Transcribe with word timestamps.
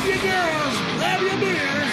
grab 0.00 0.08
your 0.08 0.32
girls, 0.32 0.76
grab 0.96 1.20
your 1.20 1.38
beers. 1.40 1.92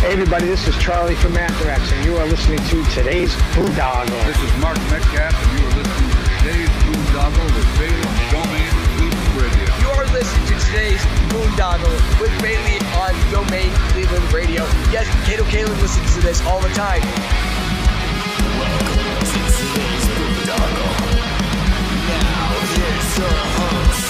Hey 0.00 0.12
everybody, 0.12 0.46
this 0.46 0.68
is 0.68 0.76
Charlie 0.76 1.14
from 1.14 1.36
Anthrax, 1.36 1.90
and 1.92 2.04
you 2.04 2.16
are 2.16 2.26
listening 2.26 2.58
to 2.68 2.84
today's 2.90 3.34
Boondoggle. 3.56 4.26
This 4.26 4.36
is 4.42 4.56
Mark 4.60 4.76
Metcalf, 4.90 5.32
and 5.32 5.58
you 5.58 5.66
are 5.66 5.74
listening 5.76 6.10
to 6.10 6.20
today's 6.38 6.68
Boondoggle 6.84 7.48
with 7.56 7.68
Bailey 7.78 8.04
on 8.36 8.44
Domain 8.44 8.70
Cleveland 8.96 9.40
Radio. 9.40 9.68
You're 9.80 10.06
listening 10.12 10.46
to 10.46 10.54
today's 10.66 11.02
Boondoggle 11.32 11.96
with 12.20 12.34
Bailey 12.42 12.78
on 13.00 13.14
Domain 13.32 13.72
Cleveland 13.92 14.32
Radio. 14.32 14.62
Yes, 14.92 15.08
Kato 15.26 15.44
Kaelin 15.44 15.80
listens 15.80 16.14
to 16.14 16.20
this 16.20 16.44
all 16.44 16.60
the 16.60 16.70
time. 16.70 17.00
Welcome 18.60 19.24
to 19.24 19.40
today's 19.48 20.06
Boondoggle. 20.12 20.92
Now 22.04 22.52
here's 22.76 23.18
your 23.18 23.38
host. 23.56 24.06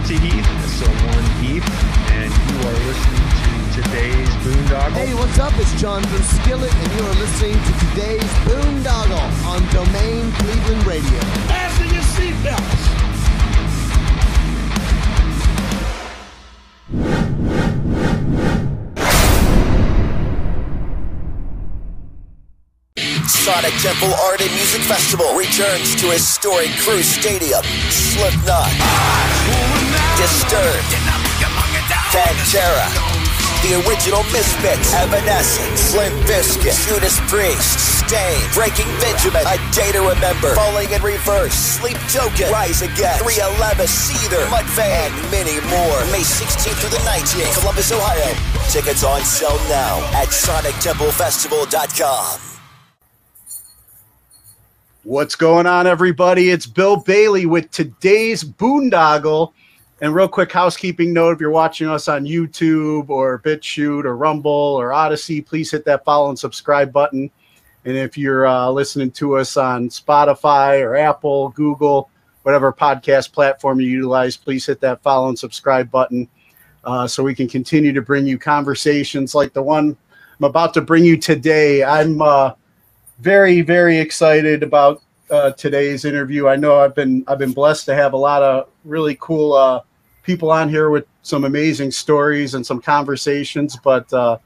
I 0.00 0.02
am 0.02 0.08
Monty 0.08 0.28
Heath, 0.30 0.48
so 0.78 0.86
one 0.86 1.24
Heath, 1.44 1.68
and 2.12 2.32
you 2.32 2.56
are 2.68 2.78
listening 2.88 3.28
to 3.74 3.82
today's 3.82 4.28
Boondoggle. 4.40 4.92
Hey, 4.92 5.14
what's 5.14 5.38
up? 5.38 5.52
It's 5.58 5.78
John 5.80 6.02
from 6.02 6.22
Skillet, 6.22 6.74
and 6.74 6.92
you 6.92 7.06
are 7.06 7.14
listening 7.16 7.52
to 7.52 7.72
today's 7.86 8.32
Boondoggle 8.48 9.46
on 9.46 9.60
Domain 9.68 10.32
Cleveland 10.32 10.86
Radio. 10.86 11.20
Fasten 11.48 11.90
your 11.92 12.02
seatbelts. 12.02 13.00
Sonic 23.28 23.74
Temple 23.82 24.14
Art 24.14 24.40
and 24.40 24.50
Music 24.52 24.80
Festival 24.82 25.34
returns 25.34 25.96
to 25.96 26.06
historic 26.06 26.70
Crew 26.78 27.02
Stadium. 27.02 27.62
Slipknot, 27.90 28.70
Disturbed, 30.20 30.92
Pantera, 32.12 32.84
the 33.64 33.80
original 33.88 34.20
Misfits, 34.24 34.92
Evanescence, 34.92 35.94
Limp 35.96 36.12
Bizkit, 36.28 36.76
Judas 36.86 37.18
Priest, 37.24 38.04
Staind, 38.04 38.44
Breaking 38.52 38.84
Benjamin, 39.00 39.40
A 39.48 39.56
Day 39.72 39.92
to 39.92 40.00
Remember, 40.00 40.54
Falling 40.54 40.90
in 40.92 41.00
Reverse, 41.00 41.54
Sleep 41.54 41.96
Token, 42.12 42.52
Rise 42.52 42.82
Against, 42.82 43.24
311, 43.24 43.86
Seether, 43.86 44.44
Mudvayne, 44.52 45.08
and 45.08 45.30
many 45.32 45.56
more. 45.72 46.04
May 46.12 46.20
16th 46.20 46.76
through 46.84 46.90
the 46.90 47.00
19th, 47.08 47.58
Columbus, 47.60 47.90
Ohio. 47.90 48.34
Tickets 48.68 49.02
on 49.02 49.22
sale 49.22 49.56
now 49.72 49.96
at 50.20 50.28
SonicTempleFestival.com. 50.28 52.40
What's 55.04 55.34
going 55.34 55.66
on, 55.66 55.86
everybody? 55.86 56.50
It's 56.50 56.66
Bill 56.66 56.96
Bailey 56.96 57.46
with 57.46 57.70
today's 57.70 58.44
Boondoggle. 58.44 59.54
And 60.02 60.14
real 60.14 60.28
quick 60.28 60.50
housekeeping 60.50 61.12
note: 61.12 61.32
if 61.32 61.40
you're 61.40 61.50
watching 61.50 61.88
us 61.88 62.08
on 62.08 62.24
YouTube 62.24 63.10
or 63.10 63.40
BitChute 63.40 64.04
or 64.04 64.16
Rumble 64.16 64.50
or 64.50 64.92
Odysee, 64.92 65.44
please 65.44 65.70
hit 65.70 65.84
that 65.84 66.04
follow 66.04 66.30
and 66.30 66.38
subscribe 66.38 66.92
button. 66.92 67.30
And 67.84 67.96
if 67.96 68.16
you're 68.16 68.46
uh, 68.46 68.70
listening 68.70 69.10
to 69.12 69.36
us 69.36 69.56
on 69.56 69.88
Spotify 69.88 70.82
or 70.82 70.96
Apple, 70.96 71.50
Google, 71.50 72.10
whatever 72.42 72.72
podcast 72.72 73.32
platform 73.32 73.80
you 73.80 73.88
utilize, 73.88 74.36
please 74.36 74.66
hit 74.66 74.80
that 74.80 75.02
follow 75.02 75.28
and 75.28 75.38
subscribe 75.38 75.90
button 75.90 76.28
uh, 76.84 77.06
so 77.06 77.22
we 77.22 77.34
can 77.34 77.48
continue 77.48 77.92
to 77.92 78.02
bring 78.02 78.26
you 78.26 78.38
conversations 78.38 79.34
like 79.34 79.52
the 79.52 79.62
one 79.62 79.96
I'm 80.38 80.44
about 80.44 80.72
to 80.74 80.80
bring 80.80 81.04
you 81.04 81.18
today. 81.18 81.84
I'm 81.84 82.22
uh, 82.22 82.52
very 83.18 83.60
very 83.60 83.98
excited 83.98 84.62
about 84.62 85.02
uh, 85.30 85.50
today's 85.52 86.06
interview. 86.06 86.48
I 86.48 86.56
know 86.56 86.80
I've 86.80 86.94
been 86.94 87.22
I've 87.28 87.38
been 87.38 87.52
blessed 87.52 87.84
to 87.86 87.94
have 87.94 88.14
a 88.14 88.16
lot 88.16 88.42
of 88.42 88.68
really 88.84 89.16
cool 89.20 89.52
uh, 89.52 89.80
people 90.30 90.52
on 90.52 90.68
here 90.68 90.90
with 90.90 91.06
some 91.22 91.42
amazing 91.42 91.90
stories 91.90 92.54
and 92.54 92.64
some 92.64 92.80
conversations. 92.80 93.76
But 93.82 94.12
uh, 94.12 94.38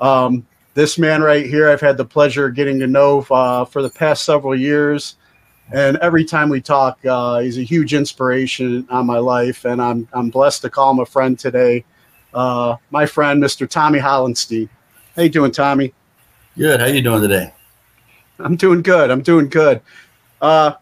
um, 0.00 0.46
this 0.74 0.98
man 0.98 1.20
right 1.20 1.44
here, 1.44 1.68
I've 1.68 1.80
had 1.80 1.96
the 1.96 2.04
pleasure 2.04 2.46
of 2.46 2.54
getting 2.54 2.78
to 2.78 2.86
know 2.86 3.26
uh, 3.28 3.64
for 3.64 3.82
the 3.82 3.90
past 3.90 4.24
several 4.24 4.54
years, 4.54 5.16
and 5.72 5.96
every 5.96 6.24
time 6.24 6.48
we 6.48 6.60
talk, 6.60 7.04
uh, 7.04 7.40
he's 7.40 7.58
a 7.58 7.64
huge 7.64 7.92
inspiration 7.92 8.86
on 8.88 9.04
my 9.04 9.18
life, 9.18 9.64
and 9.64 9.82
I'm 9.82 10.06
I'm 10.12 10.30
blessed 10.30 10.62
to 10.62 10.70
call 10.70 10.92
him 10.92 11.00
a 11.00 11.06
friend 11.06 11.36
today. 11.36 11.84
Uh, 12.32 12.76
my 12.90 13.04
friend, 13.04 13.42
Mr. 13.42 13.68
Tommy 13.68 13.98
Hollenstein. 13.98 14.68
How 15.16 15.22
you 15.22 15.28
doing, 15.28 15.50
Tommy? 15.50 15.92
Good. 16.56 16.78
How 16.78 16.86
you 16.86 17.02
doing 17.02 17.22
today? 17.22 17.52
I'm 18.38 18.54
doing 18.54 18.80
good. 18.80 19.10
I'm 19.10 19.22
doing 19.22 19.48
good. 19.48 19.80
Uh, 20.40 20.74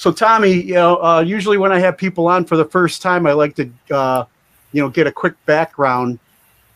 so 0.00 0.10
Tommy, 0.10 0.52
you 0.52 0.72
know, 0.72 0.96
uh, 1.04 1.20
usually 1.20 1.58
when 1.58 1.72
I 1.72 1.78
have 1.78 1.98
people 1.98 2.26
on 2.26 2.46
for 2.46 2.56
the 2.56 2.64
first 2.64 3.02
time, 3.02 3.26
I 3.26 3.32
like 3.34 3.54
to, 3.56 3.70
uh, 3.90 4.24
you 4.72 4.80
know, 4.80 4.88
get 4.88 5.06
a 5.06 5.12
quick 5.12 5.34
background. 5.44 6.18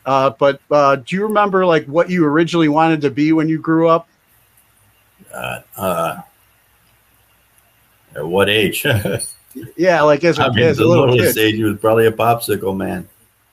Uh, 0.05 0.29
but 0.39 0.61
uh, 0.71 0.97
do 0.97 1.17
you 1.17 1.23
remember 1.23 1.65
like 1.65 1.87
what 1.87 2.11
you 2.11 2.27
originally 2.27 2.69
wanted 2.69 3.01
to 3.01 3.11
be 3.11 3.33
when 3.33 3.49
you 3.49 3.59
grew 3.59 3.89
up? 3.89 4.09
Uh, 5.33 5.61
uh, 5.75 6.21
at 8.15 8.27
what 8.27 8.51
age? 8.51 8.87
Yeah, 9.77 10.03
like 10.03 10.25
as 10.25 10.39
a, 10.41 10.53
mean, 10.53 10.65
as 10.65 10.79
the 10.79 10.85
a 10.85 10.87
little 10.87 11.09
littlest 11.09 11.37
kid. 11.37 11.55
age 11.55 11.63
was 11.63 11.79
probably 11.79 12.07
a 12.07 12.13
popsicle 12.13 12.77
man. 12.77 13.09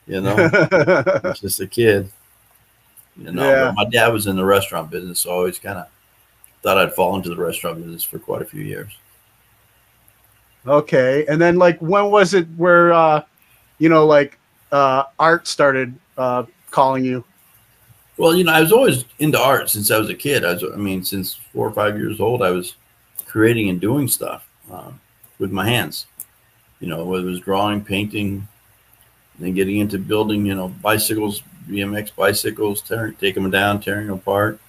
You 0.07 0.19
know, 0.21 0.35
just 1.35 1.59
a 1.61 1.67
kid. 1.67 2.11
You 3.15 3.31
know, 3.31 3.47
Yeah. 3.47 3.71
my 3.75 3.85
dad 3.85 4.07
was 4.07 4.25
in 4.25 4.35
the 4.35 4.43
restaurant 4.43 4.89
business, 4.89 5.19
so 5.19 5.29
I 5.29 5.33
always 5.33 5.59
kind 5.59 5.77
of 5.77 5.85
thought 6.63 6.79
I'd 6.79 6.93
fall 6.95 7.15
into 7.15 7.29
the 7.29 7.35
restaurant 7.35 7.77
business 7.77 8.03
for 8.03 8.17
quite 8.17 8.41
a 8.41 8.45
few 8.45 8.63
years. 8.63 8.97
Okay, 10.67 11.25
and 11.27 11.41
then 11.41 11.57
like 11.57 11.79
when 11.79 12.11
was 12.11 12.33
it 12.33 12.47
where, 12.57 12.93
uh, 12.93 13.23
you 13.79 13.89
know, 13.89 14.05
like 14.05 14.37
uh, 14.71 15.03
art 15.19 15.47
started 15.47 15.93
uh, 16.17 16.43
calling 16.69 17.05
you? 17.05 17.23
Well, 18.17 18.35
you 18.35 18.43
know, 18.43 18.51
I 18.51 18.61
was 18.61 18.71
always 18.71 19.05
into 19.19 19.39
art 19.39 19.69
since 19.69 19.89
I 19.89 19.97
was 19.97 20.09
a 20.09 20.15
kid. 20.15 20.45
I 20.45 20.53
was, 20.53 20.63
I 20.63 20.77
mean, 20.77 21.03
since 21.03 21.35
four 21.53 21.67
or 21.67 21.71
five 21.71 21.97
years 21.97 22.19
old, 22.19 22.41
I 22.41 22.51
was 22.51 22.75
creating 23.25 23.69
and 23.69 23.79
doing 23.79 24.07
stuff 24.07 24.47
um, 24.69 24.99
with 25.39 25.51
my 25.51 25.67
hands. 25.67 26.05
You 26.79 26.87
know, 26.87 27.05
whether 27.05 27.27
it 27.27 27.31
was 27.31 27.39
drawing, 27.39 27.83
painting, 27.83 28.47
then 29.39 29.53
getting 29.53 29.77
into 29.77 29.97
building, 29.97 30.45
you 30.45 30.55
know, 30.55 30.67
bicycles, 30.67 31.41
BMX 31.67 32.15
bicycles, 32.15 32.81
tearing, 32.81 33.15
taking 33.15 33.43
them 33.43 33.51
down, 33.51 33.81
tearing 33.81 34.07
them 34.07 34.17
apart, 34.17 34.59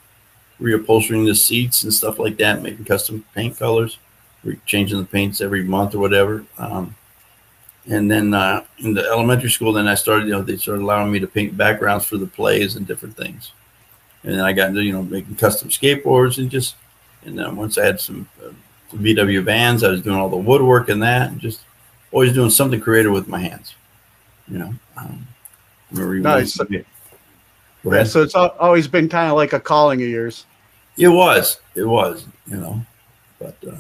reupholstering 0.61 1.27
the 1.27 1.35
seats 1.35 1.83
and 1.83 1.93
stuff 1.93 2.19
like 2.19 2.37
that, 2.39 2.63
making 2.63 2.85
custom 2.85 3.25
paint 3.35 3.59
colors, 3.59 3.99
changing 4.67 4.99
the 4.99 5.05
paints 5.05 5.41
every 5.41 5.65
month 5.65 5.95
or 5.95 5.99
whatever. 5.99 6.45
Um, 6.59 6.95
and 7.89 8.11
then 8.11 8.33
uh, 8.35 8.65
in 8.79 8.95
the 8.95 9.05
elementary 9.07 9.51
school, 9.51 9.73
then 9.73 9.89
I 9.89 9.95
started, 9.95 10.27
you 10.27 10.33
know, 10.33 10.43
they 10.43 10.57
started 10.57 10.83
allowing 10.83 11.11
me 11.11 11.19
to 11.21 11.27
paint 11.27 11.57
backgrounds 11.57 12.05
for 12.05 12.17
the 12.17 12.27
plays 12.27 12.77
and 12.77 12.87
different 12.87 13.17
things. 13.17 13.53
And 14.23 14.35
then 14.35 14.41
I 14.41 14.53
got 14.53 14.69
into, 14.69 14.83
you 14.83 14.93
know, 14.93 15.03
making 15.03 15.37
custom 15.37 15.69
skateboards 15.69 16.39
and 16.39 16.51
just, 16.51 16.77
and 17.25 17.39
then 17.39 17.57
once 17.57 17.79
I 17.79 17.87
had 17.87 18.01
some, 18.01 18.29
uh, 18.45 18.53
VW 18.95 19.43
vans, 19.43 19.83
I 19.83 19.89
was 19.89 20.03
doing 20.03 20.17
all 20.17 20.29
the 20.29 20.37
woodwork 20.37 20.89
and 20.89 21.03
that, 21.03 21.31
and 21.31 21.41
just 21.41 21.61
always 22.11 22.33
doing 22.33 22.51
something 22.51 22.81
creative 22.81 23.13
with 23.13 23.27
my 23.27 23.39
hands. 23.39 23.75
You 24.49 24.59
know, 24.59 24.75
um, 24.97 25.27
Nice. 26.23 26.59
Yeah, 27.85 28.05
so 28.05 28.23
it's 28.23 28.35
always 28.35 28.87
been 28.87 29.09
kind 29.09 29.31
of 29.31 29.37
like 29.37 29.53
a 29.55 29.61
calling 29.61 30.03
of 30.03 30.09
yours. 30.09 30.47
It 30.97 31.09
was, 31.09 31.59
it 31.75 31.85
was, 31.85 32.27
you 32.47 32.57
know, 32.59 32.85
but 33.39 33.57
uh, 33.67 33.77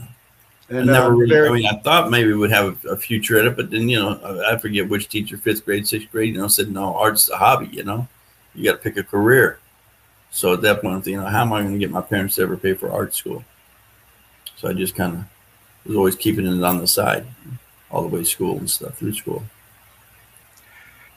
I 0.73 0.79
And 0.79 0.87
never 0.87 1.13
uh, 1.13 1.17
really. 1.17 1.49
I 1.49 1.53
mean, 1.53 1.67
I 1.67 1.79
thought 1.81 2.11
maybe 2.11 2.29
we 2.29 2.39
would 2.39 2.51
have 2.51 2.85
a, 2.87 2.97
future 2.97 3.39
in 3.39 3.47
it, 3.47 3.57
but 3.57 3.71
then 3.71 3.89
you 3.89 3.99
know, 3.99 4.19
I, 4.25 4.55
I 4.55 4.59
forget 4.59 4.89
which 4.89 5.09
teacher, 5.09 5.37
fifth 5.37 5.65
grade, 5.65 5.87
sixth 5.87 6.11
grade, 6.11 6.35
you 6.35 6.41
know, 6.41 6.49
said 6.49 6.71
no, 6.71 6.95
art's 6.95 7.29
a 7.31 7.37
hobby. 7.37 7.69
You 7.69 7.85
know, 7.85 8.09
you 8.55 8.65
got 8.65 8.73
to 8.73 8.79
pick 8.79 8.97
a 8.97 9.03
career. 9.03 9.59
So 10.31 10.55
at 10.55 10.63
that 10.63 10.81
point, 10.81 10.95
I'm 10.95 11.03
thinking, 11.03 11.15
you 11.15 11.21
know, 11.21 11.29
how 11.29 11.43
am 11.43 11.53
I 11.53 11.61
going 11.61 11.75
to 11.75 11.79
get 11.79 11.91
my 11.91 12.01
parents 12.01 12.37
to 12.37 12.43
ever 12.43 12.57
pay 12.57 12.73
for 12.73 12.91
art 12.91 13.15
school? 13.15 13.45
So 14.57 14.69
I 14.69 14.73
just 14.73 14.95
kind 14.95 15.15
of 15.15 15.25
was 15.87 15.97
always 15.97 16.17
keeping 16.17 16.47
it 16.47 16.63
on 16.63 16.79
the 16.79 16.87
side, 16.87 17.27
all 17.91 18.03
the 18.03 18.09
way 18.09 18.21
to 18.21 18.25
school 18.25 18.57
and 18.59 18.71
stuff 18.71 18.97
through 18.97 19.15
school. 19.15 19.43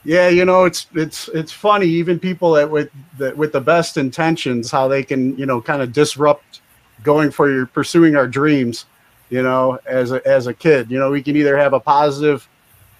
Yeah, 0.04 0.28
you 0.28 0.44
know, 0.44 0.66
it's 0.66 0.86
it's 0.94 1.28
it's 1.28 1.50
funny. 1.50 1.86
Even 1.86 2.20
people 2.20 2.52
that 2.52 2.70
with 2.70 2.90
that 3.18 3.36
with 3.36 3.52
the 3.52 3.60
best 3.60 3.96
intentions, 3.96 4.70
how 4.70 4.86
they 4.86 5.02
can 5.02 5.36
you 5.36 5.46
know 5.46 5.60
kind 5.60 5.82
of 5.82 5.92
disrupt 5.92 6.60
going 7.02 7.30
for 7.30 7.50
your 7.50 7.66
pursuing 7.66 8.14
our 8.14 8.28
dreams. 8.28 8.86
You 9.28 9.42
know, 9.42 9.78
as 9.86 10.12
a 10.12 10.26
as 10.26 10.46
a 10.46 10.54
kid, 10.54 10.90
you 10.90 10.98
know, 10.98 11.10
we 11.10 11.22
can 11.22 11.36
either 11.36 11.56
have 11.56 11.72
a 11.72 11.80
positive 11.80 12.48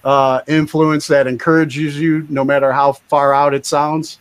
uh, 0.04 0.40
influence 0.46 1.06
that 1.08 1.26
encourages 1.26 1.98
you, 1.98 2.26
no 2.28 2.44
matter 2.44 2.72
how 2.72 2.92
far 2.92 3.34
out 3.34 3.54
it 3.54 3.66
sounds. 3.66 4.18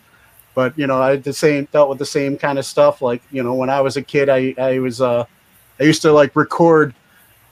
But 0.53 0.77
you 0.77 0.87
know, 0.87 1.01
I 1.01 1.17
the 1.17 1.33
same 1.33 1.67
dealt 1.71 1.89
with 1.89 1.99
the 1.99 2.05
same 2.05 2.37
kind 2.37 2.59
of 2.59 2.65
stuff. 2.65 3.01
Like 3.01 3.21
you 3.31 3.43
know, 3.43 3.53
when 3.53 3.69
I 3.69 3.81
was 3.81 3.97
a 3.97 4.01
kid, 4.01 4.29
I 4.29 4.53
I 4.57 4.79
was 4.79 5.01
uh, 5.01 5.25
I 5.79 5.83
used 5.83 6.01
to 6.03 6.11
like 6.11 6.35
record 6.35 6.93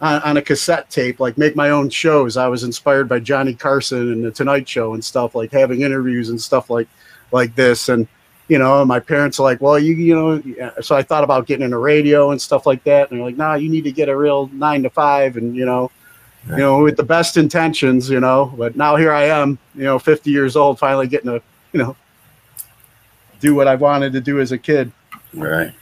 on, 0.02 0.22
on 0.22 0.38
a 0.38 0.42
cassette 0.42 0.90
tape, 0.90 1.20
like 1.20 1.38
make 1.38 1.56
my 1.56 1.70
own 1.70 1.90
shows. 1.90 2.38
I 2.38 2.48
was 2.48 2.64
inspired 2.64 3.10
by 3.10 3.20
Johnny 3.20 3.54
Carson 3.54 4.12
and 4.12 4.24
the 4.24 4.32
Tonight 4.32 4.68
Show 4.68 4.94
and 4.94 5.04
stuff, 5.04 5.36
like 5.36 5.52
having 5.52 5.82
interviews 5.82 6.30
and 6.30 6.40
stuff 6.40 6.70
like 6.70 6.88
like 7.32 7.56
this. 7.56 7.90
And 7.90 8.08
you 8.48 8.60
know, 8.60 8.80
and 8.80 8.88
my 8.88 9.00
parents 9.00 9.40
are 9.40 9.44
like, 9.44 9.62
well, 9.62 9.80
you, 9.80 9.94
you 9.94 10.16
know, 10.16 10.82
so 10.82 10.96
I 10.96 11.02
thought 11.02 11.24
about 11.24 11.48
getting 11.48 11.62
in 11.62 11.68
into 11.68 11.78
radio 11.78 12.32
and 12.32 12.42
stuff 12.42 12.66
like 12.66 12.84
that. 12.84 13.10
And 13.10 13.20
they're 13.20 13.26
like, 13.26 13.38
nah, 13.38 13.56
you 13.56 13.70
need 13.70 13.84
to 13.86 13.92
get 13.92 14.10
a 14.10 14.16
real 14.16 14.48
nine 14.48 14.84
to 14.84 14.90
five. 14.90 15.38
And, 15.38 15.56
you 15.56 15.66
know, 15.66 15.92
you 16.50 16.58
know, 16.58 16.84
with 16.84 16.98
the 16.98 17.04
best 17.04 17.38
intentions, 17.38 18.10
you 18.10 18.20
know, 18.20 18.54
but 18.58 18.76
now 18.76 18.98
here 18.98 19.14
I 19.14 19.24
am, 19.24 19.58
you 19.76 19.84
know, 19.84 19.98
50 19.98 20.30
years 20.30 20.58
old, 20.58 20.78
finally 20.78 21.08
getting 21.08 21.32
to, 21.32 21.42
you 21.72 21.80
know, 21.82 21.96
do 23.40 23.56
what 23.56 23.68
I 23.68 23.76
wanted 23.76 24.12
to 24.14 24.22
do 24.22 24.42
as 24.42 24.52
a 24.52 24.58
kid. 24.58 24.92
Right. 25.34 25.74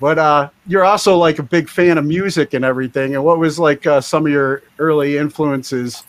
But 0.00 0.18
uh, 0.18 0.50
you're 0.66 0.84
also 0.84 1.16
like 1.16 1.38
a 1.38 1.42
big 1.42 1.70
fan 1.70 1.96
of 1.96 2.04
music 2.04 2.52
and 2.52 2.64
everything. 2.64 3.14
And 3.14 3.24
what 3.24 3.38
was 3.38 3.58
like 3.58 3.86
uh, 3.86 4.02
some 4.02 4.26
of 4.26 4.32
your 4.32 4.62
early 4.78 5.16
influences 5.16 6.04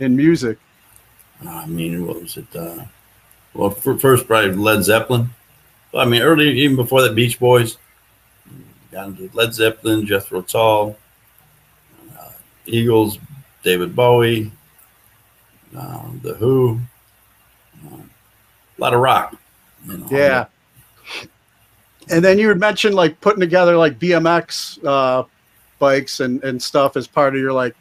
in 0.00 0.14
music? 0.14 0.58
I 1.46 1.66
mean, 1.66 2.06
what 2.06 2.20
was 2.20 2.36
it? 2.36 2.54
Uh, 2.54 2.84
well, 3.58 3.70
first 3.70 4.28
probably 4.28 4.52
Led 4.52 4.84
Zeppelin. 4.84 5.30
Well, 5.90 6.06
I 6.06 6.08
mean, 6.08 6.22
early 6.22 6.48
even 6.60 6.76
before 6.76 7.02
that, 7.02 7.16
Beach 7.16 7.40
Boys, 7.40 7.76
got 8.92 9.08
into 9.08 9.28
Led 9.34 9.52
Zeppelin, 9.52 10.06
Jethro 10.06 10.42
Tull, 10.42 10.96
uh, 12.16 12.30
Eagles, 12.66 13.18
David 13.64 13.96
Bowie, 13.96 14.52
uh, 15.76 16.08
The 16.22 16.34
Who, 16.34 16.78
uh, 17.90 17.96
a 17.96 18.78
lot 18.78 18.94
of 18.94 19.00
rock. 19.00 19.34
You 19.88 19.98
know, 19.98 20.06
Yeah. 20.08 20.46
And 22.10 22.24
then 22.24 22.38
you 22.38 22.48
had 22.48 22.60
mentioned 22.60 22.94
like 22.94 23.20
putting 23.20 23.40
together 23.40 23.76
like 23.76 23.98
BMX 23.98 24.78
uh, 24.86 25.24
bikes 25.80 26.20
and, 26.20 26.42
and 26.44 26.62
stuff 26.62 26.96
as 26.96 27.08
part 27.08 27.34
of 27.34 27.40
your 27.40 27.52
like 27.52 27.74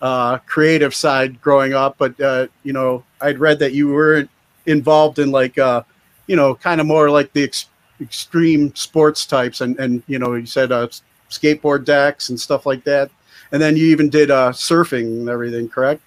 uh, 0.00 0.38
creative 0.46 0.94
side 0.94 1.40
growing 1.40 1.74
up. 1.74 1.96
But, 1.98 2.18
uh, 2.20 2.46
you 2.62 2.72
know, 2.72 3.02
I'd 3.20 3.40
read 3.40 3.58
that 3.58 3.72
you 3.72 3.88
were 3.88 4.28
involved 4.66 5.18
in 5.18 5.30
like, 5.30 5.58
uh, 5.58 5.82
you 6.26 6.36
know, 6.36 6.54
kind 6.54 6.80
of 6.80 6.86
more 6.86 7.10
like 7.10 7.32
the 7.32 7.44
ex- 7.44 7.68
extreme 8.00 8.74
sports 8.74 9.26
types. 9.26 9.60
And, 9.60 9.78
and, 9.78 10.02
you 10.06 10.18
know, 10.18 10.34
you 10.34 10.46
said 10.46 10.72
uh, 10.72 10.88
skateboard 11.30 11.84
decks 11.84 12.28
and 12.28 12.40
stuff 12.40 12.66
like 12.66 12.84
that. 12.84 13.10
And 13.52 13.60
then 13.62 13.76
you 13.76 13.86
even 13.86 14.08
did 14.08 14.30
uh, 14.30 14.50
surfing 14.50 15.06
and 15.06 15.28
everything, 15.28 15.68
correct? 15.68 16.02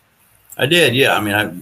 I 0.58 0.66
did, 0.66 0.96
yeah. 0.96 1.16
I 1.16 1.22
mean, 1.22 1.34
I 1.34 1.54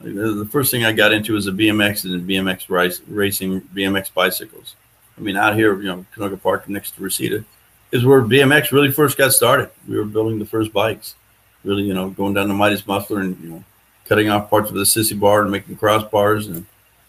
the 0.00 0.48
first 0.50 0.70
thing 0.70 0.84
I 0.84 0.92
got 0.92 1.12
into 1.12 1.34
was 1.34 1.44
the 1.44 1.50
BMX 1.52 2.04
and 2.04 2.28
BMX 2.28 3.00
racing 3.06 3.60
BMX 3.60 4.12
bicycles. 4.12 4.74
I 5.18 5.20
mean, 5.20 5.36
out 5.36 5.54
here, 5.54 5.76
you 5.76 5.88
know, 5.88 6.04
Canoga 6.14 6.40
Park 6.40 6.68
next 6.68 6.92
to 6.92 7.02
Reseda 7.02 7.44
is 7.92 8.04
where 8.04 8.22
BMX 8.22 8.72
really 8.72 8.90
first 8.90 9.18
got 9.18 9.32
started. 9.32 9.70
We 9.86 9.96
were 9.96 10.04
building 10.04 10.38
the 10.38 10.46
first 10.46 10.72
bikes, 10.72 11.16
really, 11.64 11.82
you 11.82 11.92
know, 11.92 12.10
going 12.10 12.34
down 12.34 12.48
to 12.48 12.54
Midas 12.54 12.86
Muffler 12.86 13.20
and 13.20 13.38
you 13.42 13.50
know, 13.50 13.64
cutting 14.10 14.28
off 14.28 14.50
parts 14.50 14.68
of 14.68 14.74
the 14.74 14.82
sissy 14.82 15.18
bar 15.18 15.42
and 15.42 15.52
making 15.52 15.76
crossbars 15.76 16.48
and 16.48 16.66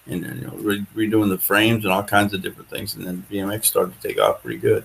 and, 0.07 0.23
and 0.23 0.41
you 0.41 0.47
know, 0.47 0.53
re- 0.55 0.85
redoing 0.95 1.29
the 1.29 1.37
frames 1.37 1.83
and 1.83 1.91
all 1.91 2.03
kinds 2.03 2.33
of 2.33 2.41
different 2.41 2.69
things. 2.69 2.95
And 2.95 3.05
then 3.05 3.25
BMX 3.29 3.65
started 3.65 3.99
to 3.99 4.07
take 4.07 4.19
off 4.19 4.41
pretty 4.41 4.59
good. 4.59 4.83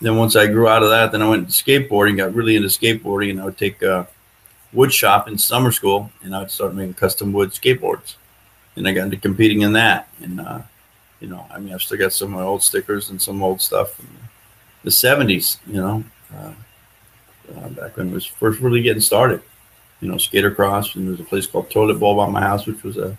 Then 0.00 0.16
once 0.16 0.36
I 0.36 0.46
grew 0.46 0.68
out 0.68 0.82
of 0.82 0.90
that, 0.90 1.10
then 1.10 1.22
I 1.22 1.28
went 1.28 1.50
to 1.50 1.52
skateboarding, 1.52 2.16
got 2.16 2.34
really 2.34 2.54
into 2.54 2.68
skateboarding, 2.68 3.30
and 3.30 3.40
I 3.40 3.44
would 3.44 3.58
take 3.58 3.82
uh, 3.82 4.04
wood 4.72 4.92
shop 4.92 5.26
in 5.26 5.36
summer 5.36 5.72
school, 5.72 6.10
and 6.22 6.34
I 6.34 6.40
would 6.40 6.50
start 6.50 6.74
making 6.74 6.94
custom 6.94 7.32
wood 7.32 7.50
skateboards. 7.50 8.14
And 8.76 8.86
I 8.86 8.92
got 8.92 9.04
into 9.04 9.16
competing 9.16 9.62
in 9.62 9.72
that. 9.72 10.08
And 10.22 10.40
uh, 10.40 10.60
you 11.20 11.28
know, 11.28 11.44
I 11.50 11.58
mean, 11.58 11.74
I've 11.74 11.82
still 11.82 11.98
got 11.98 12.12
some 12.12 12.32
of 12.34 12.38
my 12.38 12.44
old 12.44 12.62
stickers 12.62 13.10
and 13.10 13.20
some 13.20 13.42
old 13.42 13.60
stuff 13.60 13.94
from 13.94 14.08
the 14.84 14.90
'70s. 14.90 15.58
You 15.66 15.80
know, 15.80 16.04
uh, 16.36 16.52
uh, 17.56 17.68
back 17.70 17.96
when 17.96 18.10
it 18.10 18.14
was 18.14 18.24
first 18.24 18.60
really 18.60 18.82
getting 18.82 19.00
started. 19.00 19.42
You 20.00 20.08
know, 20.08 20.18
skater 20.18 20.52
cross, 20.52 20.94
and 20.94 21.08
there's 21.08 21.20
a 21.20 21.24
place 21.24 21.46
called 21.46 21.70
Toilet 21.70 21.98
Bowl 21.98 22.16
by 22.16 22.28
my 22.28 22.40
house, 22.40 22.66
which 22.66 22.82
was 22.82 22.96
a 22.96 23.16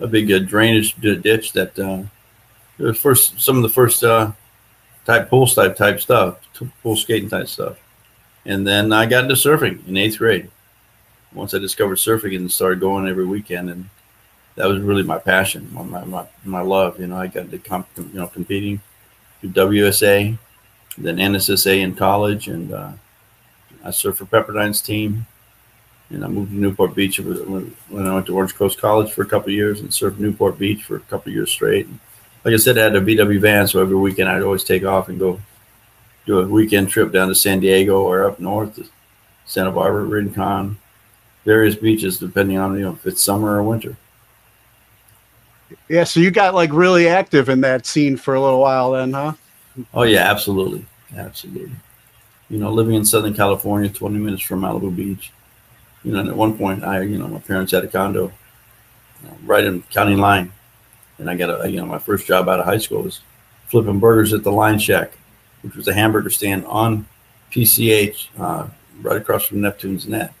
a 0.00 0.06
big 0.06 0.30
uh, 0.30 0.38
drainage 0.38 0.94
ditch 1.00 1.52
that 1.52 1.78
uh, 1.78 2.02
was 2.78 2.98
first 2.98 3.40
some 3.40 3.56
of 3.56 3.62
the 3.62 3.68
first 3.68 4.04
uh, 4.04 4.32
type 5.04 5.28
pool 5.28 5.46
type 5.46 5.76
type 5.76 6.00
stuff, 6.00 6.38
pool 6.82 6.96
skating 6.96 7.28
type 7.28 7.48
stuff. 7.48 7.78
And 8.44 8.66
then 8.66 8.92
I 8.92 9.06
got 9.06 9.24
into 9.24 9.34
surfing 9.34 9.86
in 9.86 9.96
eighth 9.96 10.18
grade. 10.18 10.50
Once 11.32 11.52
I 11.52 11.58
discovered 11.58 11.96
surfing 11.96 12.36
and 12.36 12.50
started 12.50 12.80
going 12.80 13.06
every 13.06 13.26
weekend, 13.26 13.70
and 13.70 13.90
that 14.54 14.66
was 14.66 14.80
really 14.80 15.02
my 15.02 15.18
passion, 15.18 15.68
my 15.72 16.04
my, 16.04 16.26
my, 16.44 16.60
love. 16.60 16.98
You 16.98 17.08
know, 17.08 17.16
I 17.16 17.26
got 17.26 17.44
into 17.44 17.58
comp, 17.58 17.86
you 17.96 18.08
know 18.14 18.28
competing 18.28 18.80
through 19.40 19.50
WSA, 19.50 20.38
then 20.96 21.16
NSSA 21.16 21.80
in 21.80 21.94
college, 21.94 22.48
and 22.48 22.72
uh, 22.72 22.92
I 23.84 23.88
surfed 23.88 24.16
for 24.16 24.26
Pepperdine's 24.26 24.80
team. 24.80 25.26
And 26.10 26.24
I 26.24 26.28
moved 26.28 26.50
to 26.50 26.56
Newport 26.56 26.94
Beach 26.94 27.20
when 27.20 27.74
when 27.88 28.06
I 28.06 28.14
went 28.14 28.26
to 28.26 28.36
Orange 28.36 28.54
Coast 28.54 28.78
College 28.78 29.12
for 29.12 29.22
a 29.22 29.26
couple 29.26 29.48
of 29.48 29.54
years 29.54 29.80
and 29.80 29.90
surfed 29.90 30.18
Newport 30.18 30.58
Beach 30.58 30.82
for 30.84 30.96
a 30.96 31.00
couple 31.00 31.30
of 31.30 31.34
years 31.34 31.50
straight. 31.50 31.86
And 31.86 32.00
like 32.44 32.54
I 32.54 32.56
said, 32.56 32.78
I 32.78 32.84
had 32.84 32.96
a 32.96 33.00
VW 33.00 33.40
van, 33.40 33.66
so 33.66 33.80
every 33.80 33.96
weekend 33.96 34.28
I'd 34.28 34.42
always 34.42 34.64
take 34.64 34.84
off 34.84 35.08
and 35.08 35.18
go 35.18 35.40
do 36.24 36.40
a 36.40 36.46
weekend 36.46 36.88
trip 36.88 37.12
down 37.12 37.28
to 37.28 37.34
San 37.34 37.60
Diego 37.60 38.00
or 38.02 38.24
up 38.24 38.40
north 38.40 38.76
to 38.76 38.86
Santa 39.44 39.70
Barbara, 39.70 40.04
Rincon, 40.04 40.78
various 41.44 41.74
beaches, 41.74 42.18
depending 42.18 42.58
on 42.58 42.74
you 42.76 42.84
know 42.84 42.92
if 42.92 43.06
it's 43.06 43.22
summer 43.22 43.56
or 43.56 43.62
winter. 43.62 43.96
Yeah. 45.88 46.04
So 46.04 46.20
you 46.20 46.30
got 46.30 46.54
like 46.54 46.72
really 46.72 47.08
active 47.08 47.48
in 47.48 47.60
that 47.62 47.86
scene 47.86 48.16
for 48.16 48.34
a 48.34 48.40
little 48.40 48.60
while 48.60 48.92
then, 48.92 49.12
huh? 49.12 49.32
Oh 49.94 50.02
yeah, 50.02 50.30
absolutely, 50.30 50.84
absolutely. 51.16 51.76
You 52.50 52.58
know, 52.58 52.72
living 52.72 52.94
in 52.94 53.04
Southern 53.04 53.34
California, 53.34 53.90
20 53.90 54.18
minutes 54.18 54.42
from 54.42 54.62
Malibu 54.62 54.94
Beach. 54.94 55.32
You 56.04 56.12
know, 56.12 56.20
and 56.20 56.28
at 56.28 56.36
one 56.36 56.56
point, 56.56 56.84
I, 56.84 57.02
you 57.02 57.18
know, 57.18 57.28
my 57.28 57.40
parents 57.40 57.72
had 57.72 57.84
a 57.84 57.88
condo 57.88 58.32
right 59.44 59.64
in 59.64 59.82
county 59.82 60.14
line, 60.14 60.52
and 61.18 61.28
I 61.28 61.36
got 61.36 61.64
a, 61.64 61.70
you 61.70 61.78
know, 61.78 61.86
my 61.86 61.98
first 61.98 62.26
job 62.26 62.48
out 62.48 62.60
of 62.60 62.66
high 62.66 62.78
school 62.78 63.02
was 63.02 63.20
flipping 63.66 63.98
burgers 63.98 64.32
at 64.32 64.44
the 64.44 64.52
Line 64.52 64.78
Shack, 64.78 65.12
which 65.62 65.74
was 65.74 65.88
a 65.88 65.94
hamburger 65.94 66.30
stand 66.30 66.64
on 66.66 67.06
PCH, 67.50 68.28
uh, 68.38 68.66
right 69.02 69.16
across 69.16 69.46
from 69.46 69.60
Neptune's 69.60 70.06
Net. 70.06 70.32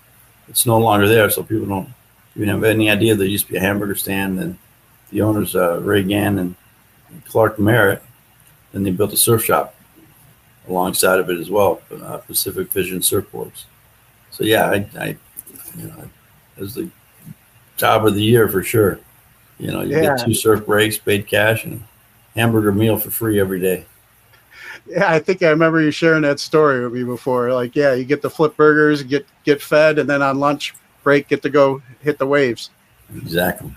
It's 0.48 0.66
no 0.66 0.78
longer 0.78 1.08
there, 1.08 1.28
so 1.28 1.42
people 1.42 1.66
don't 1.66 1.88
even 2.36 2.48
have 2.48 2.64
any 2.64 2.88
idea 2.88 3.14
there 3.14 3.26
used 3.26 3.46
to 3.46 3.52
be 3.52 3.58
a 3.58 3.60
hamburger 3.60 3.94
stand. 3.94 4.38
And 4.38 4.58
the 5.10 5.22
owners, 5.22 5.54
uh, 5.54 5.80
Ray 5.80 6.04
Gann 6.04 6.38
and 6.38 6.54
Clark 7.26 7.58
Merritt, 7.58 8.02
then 8.72 8.82
they 8.82 8.90
built 8.90 9.12
a 9.12 9.16
surf 9.16 9.44
shop 9.44 9.74
alongside 10.68 11.18
of 11.18 11.30
it 11.30 11.38
as 11.38 11.50
well, 11.50 11.80
uh, 12.02 12.18
Pacific 12.18 12.70
Vision 12.70 13.00
Surfboards. 13.00 13.64
So 14.30 14.44
yeah, 14.44 14.70
I, 14.70 14.86
I 14.98 15.16
you 15.76 15.88
know, 15.88 16.08
it 16.56 16.60
was 16.60 16.74
the 16.74 16.90
job 17.76 18.06
of 18.06 18.14
the 18.14 18.22
year 18.22 18.48
for 18.48 18.62
sure. 18.62 18.98
You 19.58 19.72
know, 19.72 19.82
you 19.82 19.96
Yeah. 19.96 20.16
get 20.16 20.24
two 20.24 20.34
surf 20.34 20.64
breaks, 20.66 20.98
paid 20.98 21.26
cash, 21.26 21.64
and 21.64 21.82
hamburger 22.34 22.72
meal 22.72 22.96
for 22.96 23.10
free 23.10 23.40
every 23.40 23.60
day. 23.60 23.86
Yeah, 24.86 25.10
I 25.10 25.18
think 25.18 25.42
I 25.42 25.50
remember 25.50 25.80
you 25.80 25.90
sharing 25.90 26.22
that 26.22 26.40
story 26.40 26.82
with 26.82 26.92
me 26.92 27.04
before. 27.04 27.52
Like, 27.52 27.76
yeah, 27.76 27.94
you 27.94 28.04
get 28.04 28.22
the 28.22 28.30
flip 28.30 28.56
burgers, 28.56 29.02
get 29.02 29.26
get 29.44 29.60
fed, 29.60 29.98
and 29.98 30.08
then 30.08 30.22
on 30.22 30.38
lunch 30.38 30.74
break, 31.02 31.28
get 31.28 31.42
to 31.42 31.50
go 31.50 31.82
hit 32.00 32.18
the 32.18 32.26
waves. 32.26 32.70
Exactly. 33.14 33.72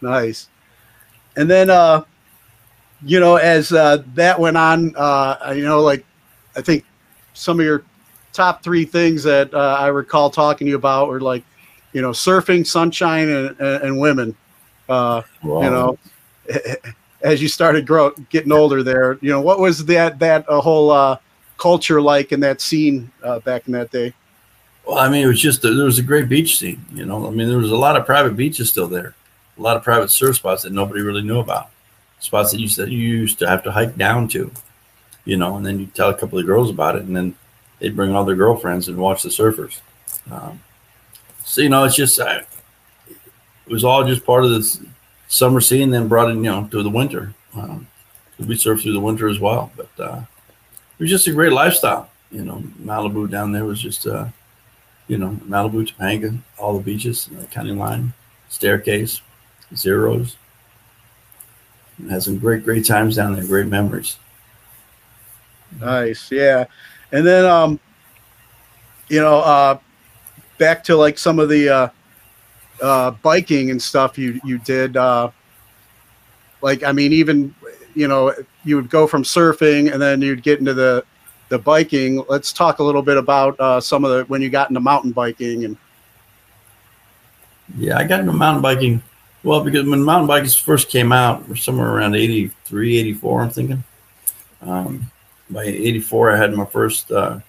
Nice. 0.00 0.48
And 1.36 1.50
then, 1.50 1.70
uh, 1.70 2.02
you 3.02 3.20
know, 3.20 3.36
as 3.36 3.72
uh, 3.72 4.02
that 4.14 4.38
went 4.38 4.56
on, 4.56 4.94
uh, 4.96 5.52
you 5.56 5.64
know, 5.64 5.80
like 5.80 6.04
I 6.56 6.60
think 6.60 6.84
some 7.34 7.60
of 7.60 7.66
your 7.66 7.84
top 8.32 8.62
three 8.62 8.84
things 8.84 9.22
that 9.24 9.52
uh, 9.52 9.76
I 9.78 9.88
recall 9.88 10.30
talking 10.30 10.66
to 10.66 10.70
you 10.70 10.76
about 10.76 11.08
were 11.08 11.20
like, 11.20 11.44
you 11.92 12.02
know, 12.02 12.10
surfing, 12.10 12.66
sunshine, 12.66 13.28
and, 13.28 13.60
and, 13.60 13.82
and 13.82 13.98
women. 13.98 14.36
Uh, 14.88 15.22
Wow. 15.42 15.62
You 15.62 15.70
know, 15.70 15.98
as 17.22 17.42
you 17.42 17.48
started 17.48 17.86
grow 17.86 18.10
getting 18.30 18.52
older, 18.52 18.82
there, 18.82 19.18
you 19.20 19.30
know, 19.30 19.40
what 19.40 19.58
was 19.58 19.84
that 19.86 20.18
that 20.18 20.44
a 20.48 20.60
whole 20.60 20.90
uh, 20.90 21.18
culture 21.56 22.00
like 22.00 22.32
in 22.32 22.40
that 22.40 22.60
scene 22.60 23.10
uh, 23.22 23.40
back 23.40 23.66
in 23.66 23.72
that 23.72 23.90
day? 23.90 24.12
Well, 24.86 24.98
I 24.98 25.08
mean, 25.08 25.24
it 25.24 25.26
was 25.26 25.40
just 25.40 25.62
there 25.62 25.72
was 25.72 25.98
a 25.98 26.02
great 26.02 26.28
beach 26.28 26.58
scene. 26.58 26.84
You 26.92 27.04
know, 27.04 27.26
I 27.26 27.30
mean, 27.30 27.48
there 27.48 27.58
was 27.58 27.70
a 27.70 27.76
lot 27.76 27.96
of 27.96 28.06
private 28.06 28.36
beaches 28.36 28.70
still 28.70 28.88
there, 28.88 29.14
a 29.58 29.62
lot 29.62 29.76
of 29.76 29.82
private 29.84 30.10
surf 30.10 30.36
spots 30.36 30.62
that 30.62 30.72
nobody 30.72 31.02
really 31.02 31.22
knew 31.22 31.38
about, 31.38 31.70
spots 32.20 32.52
that 32.52 32.60
you 32.60 32.68
said 32.68 32.90
you 32.90 32.98
used 32.98 33.38
to 33.40 33.48
have 33.48 33.62
to 33.64 33.72
hike 33.72 33.96
down 33.96 34.28
to, 34.28 34.50
you 35.24 35.36
know, 35.36 35.56
and 35.56 35.66
then 35.66 35.78
you 35.78 35.86
tell 35.86 36.08
a 36.08 36.14
couple 36.14 36.38
of 36.38 36.46
girls 36.46 36.70
about 36.70 36.96
it, 36.96 37.02
and 37.02 37.14
then 37.14 37.34
they'd 37.78 37.96
bring 37.96 38.14
all 38.14 38.24
their 38.24 38.36
girlfriends 38.36 38.88
and 38.88 38.96
watch 38.96 39.22
the 39.22 39.28
surfers. 39.28 39.80
Um, 40.30 40.60
so 41.44 41.60
you 41.60 41.68
know, 41.68 41.84
it's 41.84 41.96
just 41.96 42.18
uh, 42.20 42.40
it 43.08 43.72
was 43.72 43.84
all 43.84 44.04
just 44.04 44.24
part 44.24 44.44
of 44.44 44.50
this 44.50 44.80
summer 45.28 45.60
scene, 45.60 45.90
then 45.90 46.08
brought 46.08 46.30
in 46.30 46.44
you 46.44 46.50
know 46.50 46.66
to 46.68 46.82
the 46.82 46.90
winter. 46.90 47.34
Um, 47.54 47.86
we 48.38 48.54
surfed 48.54 48.82
through 48.82 48.92
the 48.92 49.00
winter 49.00 49.28
as 49.28 49.40
well, 49.40 49.72
but 49.76 49.90
uh, 49.98 50.20
it 50.98 51.02
was 51.02 51.10
just 51.10 51.26
a 51.26 51.32
great 51.32 51.52
lifestyle. 51.52 52.10
You 52.30 52.44
know, 52.44 52.62
Malibu 52.82 53.30
down 53.30 53.52
there 53.52 53.64
was 53.64 53.80
just. 53.80 54.06
Uh, 54.06 54.28
you 55.08 55.16
know, 55.16 55.30
Malibu, 55.46 55.90
Topanga, 55.90 56.38
all 56.58 56.76
the 56.76 56.84
beaches, 56.84 57.28
the 57.32 57.46
county 57.46 57.72
line, 57.72 58.12
staircase, 58.50 59.22
zeros. 59.74 60.36
Had 62.08 62.22
some 62.22 62.38
great, 62.38 62.62
great 62.62 62.84
times 62.84 63.16
down 63.16 63.34
there, 63.34 63.44
great 63.44 63.66
memories. 63.66 64.18
Nice, 65.80 66.30
yeah. 66.30 66.66
And 67.12 67.26
then, 67.26 67.44
um, 67.44 67.80
you 69.08 69.20
know, 69.20 69.38
uh, 69.40 69.78
back 70.58 70.84
to 70.84 70.96
like 70.96 71.18
some 71.18 71.38
of 71.38 71.48
the 71.48 71.68
uh, 71.68 71.88
uh, 72.82 73.10
biking 73.22 73.70
and 73.70 73.80
stuff 73.80 74.18
you 74.18 74.40
you 74.44 74.58
did. 74.58 74.96
Uh, 74.96 75.30
like 76.60 76.82
I 76.82 76.92
mean, 76.92 77.12
even 77.12 77.54
you 77.94 78.08
know, 78.08 78.34
you 78.64 78.76
would 78.76 78.90
go 78.90 79.06
from 79.06 79.22
surfing 79.22 79.92
and 79.92 80.00
then 80.00 80.20
you'd 80.20 80.42
get 80.42 80.58
into 80.58 80.74
the 80.74 81.04
the 81.48 81.58
biking. 81.58 82.24
Let's 82.28 82.52
talk 82.52 82.78
a 82.78 82.84
little 82.84 83.02
bit 83.02 83.16
about 83.16 83.58
uh, 83.58 83.80
some 83.80 84.04
of 84.04 84.10
the 84.10 84.24
when 84.24 84.42
you 84.42 84.50
got 84.50 84.68
into 84.68 84.80
mountain 84.80 85.12
biking 85.12 85.64
and 85.64 85.76
Yeah, 87.76 87.98
I 87.98 88.04
got 88.04 88.20
into 88.20 88.32
mountain 88.32 88.62
biking. 88.62 89.02
Well, 89.44 89.62
because 89.62 89.88
when 89.88 90.02
mountain 90.02 90.26
bikes 90.26 90.54
first 90.54 90.88
came 90.88 91.12
out, 91.12 91.56
somewhere 91.56 91.88
around 91.88 92.16
83, 92.16 92.98
84, 92.98 93.42
I'm 93.42 93.50
thinking. 93.50 93.84
Um, 94.60 95.10
by 95.50 95.64
84, 95.64 96.32
I 96.32 96.36
had 96.36 96.54
my 96.54 96.64
first 96.66 97.10
uh, 97.10 97.40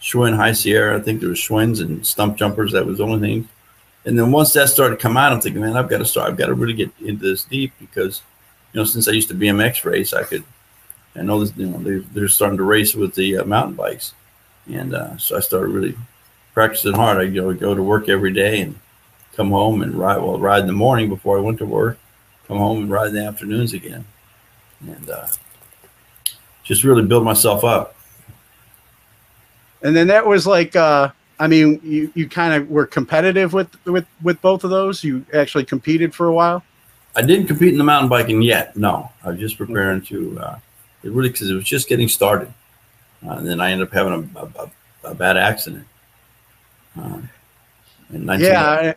Schwinn 0.00 0.36
High 0.36 0.52
Sierra. 0.52 0.96
I 0.96 1.00
think 1.00 1.20
there 1.20 1.30
was 1.30 1.38
Schwinn's 1.38 1.80
and 1.80 2.02
Stumpjumpers. 2.02 2.72
That 2.72 2.86
was 2.86 2.98
the 2.98 3.04
only 3.04 3.20
thing. 3.20 3.48
And 4.04 4.18
then 4.18 4.30
once 4.30 4.52
that 4.52 4.68
started 4.68 4.96
to 4.96 5.02
come 5.02 5.16
out, 5.16 5.32
I'm 5.32 5.40
thinking, 5.40 5.62
man, 5.62 5.76
I've 5.76 5.88
got 5.88 5.98
to 5.98 6.04
start. 6.04 6.30
I've 6.30 6.36
got 6.36 6.46
to 6.46 6.54
really 6.54 6.74
get 6.74 6.90
into 7.00 7.22
this 7.22 7.44
deep 7.44 7.72
because, 7.80 8.20
you 8.72 8.80
know, 8.80 8.84
since 8.84 9.08
I 9.08 9.12
used 9.12 9.28
to 9.28 9.34
BMX 9.34 9.84
race, 9.84 10.12
I 10.12 10.24
could. 10.24 10.44
I 11.16 11.22
know 11.22 11.40
this. 11.40 11.56
You 11.56 11.66
know, 11.66 11.78
they, 11.78 11.98
they're 12.12 12.28
starting 12.28 12.58
to 12.58 12.64
race 12.64 12.94
with 12.94 13.14
the 13.14 13.38
uh, 13.38 13.44
mountain 13.44 13.74
bikes, 13.74 14.14
and 14.66 14.94
uh, 14.94 15.16
so 15.16 15.36
I 15.36 15.40
started 15.40 15.68
really 15.68 15.96
practicing 16.54 16.92
hard. 16.92 17.18
I 17.18 17.22
you 17.22 17.40
know 17.40 17.54
go 17.54 17.72
to 17.72 17.82
work 17.82 18.08
every 18.08 18.32
day 18.32 18.62
and 18.62 18.78
come 19.36 19.50
home 19.50 19.82
and 19.82 19.94
ride. 19.94 20.18
Well, 20.18 20.40
ride 20.40 20.62
in 20.62 20.66
the 20.66 20.72
morning 20.72 21.08
before 21.08 21.38
I 21.38 21.40
went 21.40 21.58
to 21.58 21.66
work. 21.66 21.98
Come 22.48 22.58
home 22.58 22.78
and 22.78 22.90
ride 22.90 23.08
in 23.08 23.14
the 23.14 23.24
afternoons 23.24 23.74
again, 23.74 24.04
and 24.80 25.08
uh, 25.08 25.28
just 26.64 26.82
really 26.82 27.04
build 27.04 27.24
myself 27.24 27.62
up. 27.62 27.94
and 29.82 29.94
then 29.94 30.08
that 30.08 30.26
was 30.26 30.46
like 30.46 30.74
uh 30.74 31.10
I 31.38 31.48
mean, 31.48 31.80
you, 31.82 32.12
you 32.14 32.28
kind 32.28 32.54
of 32.54 32.70
were 32.70 32.86
competitive 32.86 33.52
with, 33.52 33.68
with 33.86 34.06
with 34.22 34.40
both 34.40 34.64
of 34.64 34.70
those. 34.70 35.02
You 35.02 35.26
actually 35.34 35.64
competed 35.64 36.14
for 36.14 36.26
a 36.26 36.32
while. 36.32 36.62
I 37.16 37.22
didn't 37.22 37.46
compete 37.46 37.72
in 37.72 37.78
the 37.78 37.84
mountain 37.84 38.08
biking 38.08 38.42
yet. 38.42 38.76
No, 38.76 39.10
I 39.22 39.30
was 39.30 39.40
just 39.40 39.58
preparing 39.58 40.00
to. 40.02 40.38
Uh, 40.38 40.58
it 41.02 41.10
really 41.10 41.30
because 41.30 41.50
it 41.50 41.54
was 41.54 41.64
just 41.64 41.88
getting 41.88 42.08
started, 42.08 42.52
uh, 43.26 43.32
and 43.32 43.46
then 43.46 43.60
I 43.60 43.72
ended 43.72 43.88
up 43.88 43.92
having 43.92 44.30
a, 44.36 44.40
a, 44.40 44.70
a 45.10 45.14
bad 45.14 45.36
accident. 45.36 45.86
Uh, 46.98 47.18
in 48.12 48.26
Yeah, 48.26 48.94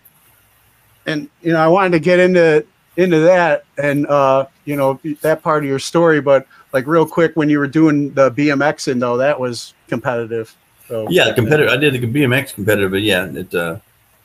and 1.05 1.29
you 1.41 1.53
know, 1.53 1.59
I 1.59 1.67
wanted 1.67 1.91
to 1.93 1.99
get 1.99 2.19
into 2.19 2.65
into 2.97 3.19
that 3.21 3.65
and 3.77 4.05
uh, 4.07 4.45
you 4.65 4.75
know 4.75 4.99
that 5.21 5.41
part 5.41 5.63
of 5.63 5.69
your 5.69 5.79
story, 5.79 6.21
but 6.21 6.47
like 6.77 6.85
real 6.85 7.07
quick, 7.07 7.35
when 7.35 7.49
you 7.49 7.57
were 7.57 7.67
doing 7.67 8.13
the 8.13 8.29
BMX 8.29 8.91
and 8.91 9.01
though, 9.01 9.17
that 9.17 9.39
was 9.39 9.73
competitive. 9.87 10.55
So 10.87 11.07
Yeah, 11.09 11.33
competitive. 11.33 11.71
I 11.71 11.77
did 11.77 11.93
the 11.95 12.07
BMX 12.07 12.53
competitive, 12.53 12.91
but 12.91 13.01
yeah, 13.01 13.23
at 13.23 13.55
uh, 13.55 13.79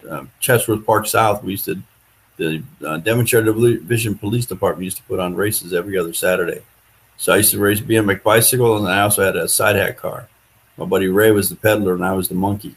uh, 0.09 0.25
Chatsworth 0.39 0.85
Park 0.85 1.07
South, 1.07 1.43
we 1.43 1.53
used 1.53 1.65
to 1.65 1.83
the 2.37 2.63
uh, 2.85 2.99
Devonshire 2.99 3.43
Division 3.43 4.19
Police 4.19 4.45
Department 4.45 4.85
used 4.85 4.99
to 4.99 5.03
put 5.05 5.19
on 5.19 5.35
races 5.35 5.73
every 5.73 5.97
other 5.97 6.13
Saturday. 6.13 6.61
So 7.17 7.33
I 7.33 7.39
used 7.39 7.53
to 7.53 7.59
race 7.59 7.81
BMX 7.81 8.23
bicycle, 8.23 8.77
and 8.77 8.87
I 8.87 9.01
also 9.01 9.25
had 9.25 9.37
a 9.37 9.49
sidehack 9.49 9.97
car. 9.97 10.29
My 10.77 10.85
buddy 10.85 11.09
Ray 11.09 11.31
was 11.31 11.49
the 11.49 11.57
peddler, 11.57 11.95
and 11.95 12.05
I 12.05 12.13
was 12.13 12.29
the 12.29 12.35
monkey. 12.35 12.77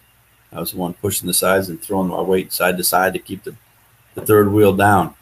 I 0.53 0.60
was 0.62 0.72
the 0.72 0.77
one 0.77 0.94
pushing 0.94 1.27
the 1.27 1.34
sides 1.34 1.67
and 1.67 1.82
throwing 1.82 2.08
my 2.08 2.22
weight 2.22 2.53
side 2.53 2.77
to 2.77 2.84
side 2.84 3.13
to 3.13 3.20
keep 3.20 3.44
the, 3.44 3.55
the 4.13 4.25
third 4.25 4.51
wheel 4.53 4.74
down. 4.74 5.15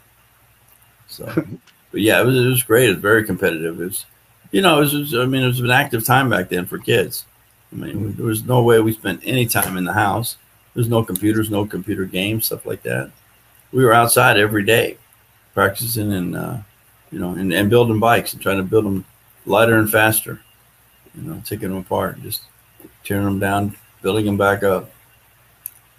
So, 1.08 1.24
but 1.90 2.00
yeah, 2.00 2.20
it 2.20 2.24
was 2.24 2.36
it 2.36 2.46
was 2.46 2.62
great. 2.62 2.88
It 2.88 2.94
was 2.94 3.02
very 3.02 3.24
competitive. 3.24 3.80
It 3.80 3.84
was, 3.84 4.06
you 4.54 4.62
know, 4.62 4.78
it 4.78 4.92
was, 4.92 5.14
I 5.16 5.24
mean, 5.24 5.42
it 5.42 5.48
was 5.48 5.58
an 5.58 5.72
active 5.72 6.04
time 6.04 6.30
back 6.30 6.48
then 6.48 6.64
for 6.64 6.78
kids. 6.78 7.26
I 7.72 7.74
mean, 7.74 8.14
there 8.14 8.26
was 8.26 8.44
no 8.44 8.62
way 8.62 8.80
we 8.80 8.92
spent 8.92 9.20
any 9.24 9.46
time 9.46 9.76
in 9.76 9.82
the 9.82 9.92
house. 9.92 10.36
There's 10.74 10.88
no 10.88 11.02
computers, 11.02 11.50
no 11.50 11.66
computer 11.66 12.04
games, 12.04 12.46
stuff 12.46 12.64
like 12.64 12.84
that. 12.84 13.10
We 13.72 13.84
were 13.84 13.92
outside 13.92 14.38
every 14.38 14.64
day, 14.64 14.96
practicing 15.54 16.12
and 16.12 16.36
uh, 16.36 16.58
you 17.10 17.18
know, 17.18 17.30
and, 17.30 17.52
and 17.52 17.68
building 17.68 17.98
bikes 17.98 18.32
and 18.32 18.40
trying 18.40 18.58
to 18.58 18.62
build 18.62 18.84
them 18.84 19.04
lighter 19.44 19.76
and 19.76 19.90
faster. 19.90 20.40
You 21.16 21.28
know, 21.28 21.42
taking 21.44 21.70
them 21.70 21.78
apart, 21.78 22.22
just 22.22 22.42
tearing 23.02 23.24
them 23.24 23.40
down, 23.40 23.76
building 24.02 24.24
them 24.24 24.36
back 24.36 24.62
up. 24.62 24.88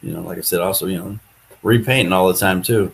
You 0.02 0.14
know, 0.14 0.22
like 0.22 0.38
I 0.38 0.42
said, 0.42 0.62
also 0.62 0.88
you 0.88 1.00
know, 1.00 1.20
repainting 1.62 2.14
all 2.14 2.30
the 2.30 2.40
time 2.40 2.64
too. 2.64 2.94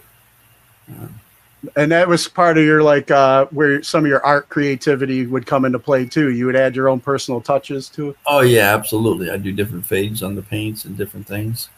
And 1.75 1.91
that 1.91 2.07
was 2.07 2.27
part 2.27 2.57
of 2.57 2.63
your 2.63 2.81
like 2.81 3.11
uh, 3.11 3.45
where 3.51 3.83
some 3.83 4.03
of 4.03 4.09
your 4.09 4.25
art 4.25 4.49
creativity 4.49 5.27
would 5.27 5.45
come 5.45 5.65
into 5.65 5.79
play 5.79 6.05
too. 6.05 6.31
You 6.31 6.45
would 6.47 6.55
add 6.55 6.75
your 6.75 6.89
own 6.89 6.99
personal 6.99 7.41
touches 7.41 7.89
to 7.89 8.09
it. 8.09 8.17
Oh 8.25 8.41
yeah, 8.41 8.73
absolutely. 8.73 9.29
I 9.29 9.37
do 9.37 9.51
different 9.51 9.85
fades 9.85 10.23
on 10.23 10.35
the 10.35 10.41
paints 10.41 10.85
and 10.85 10.97
different 10.97 11.27
things. 11.27 11.69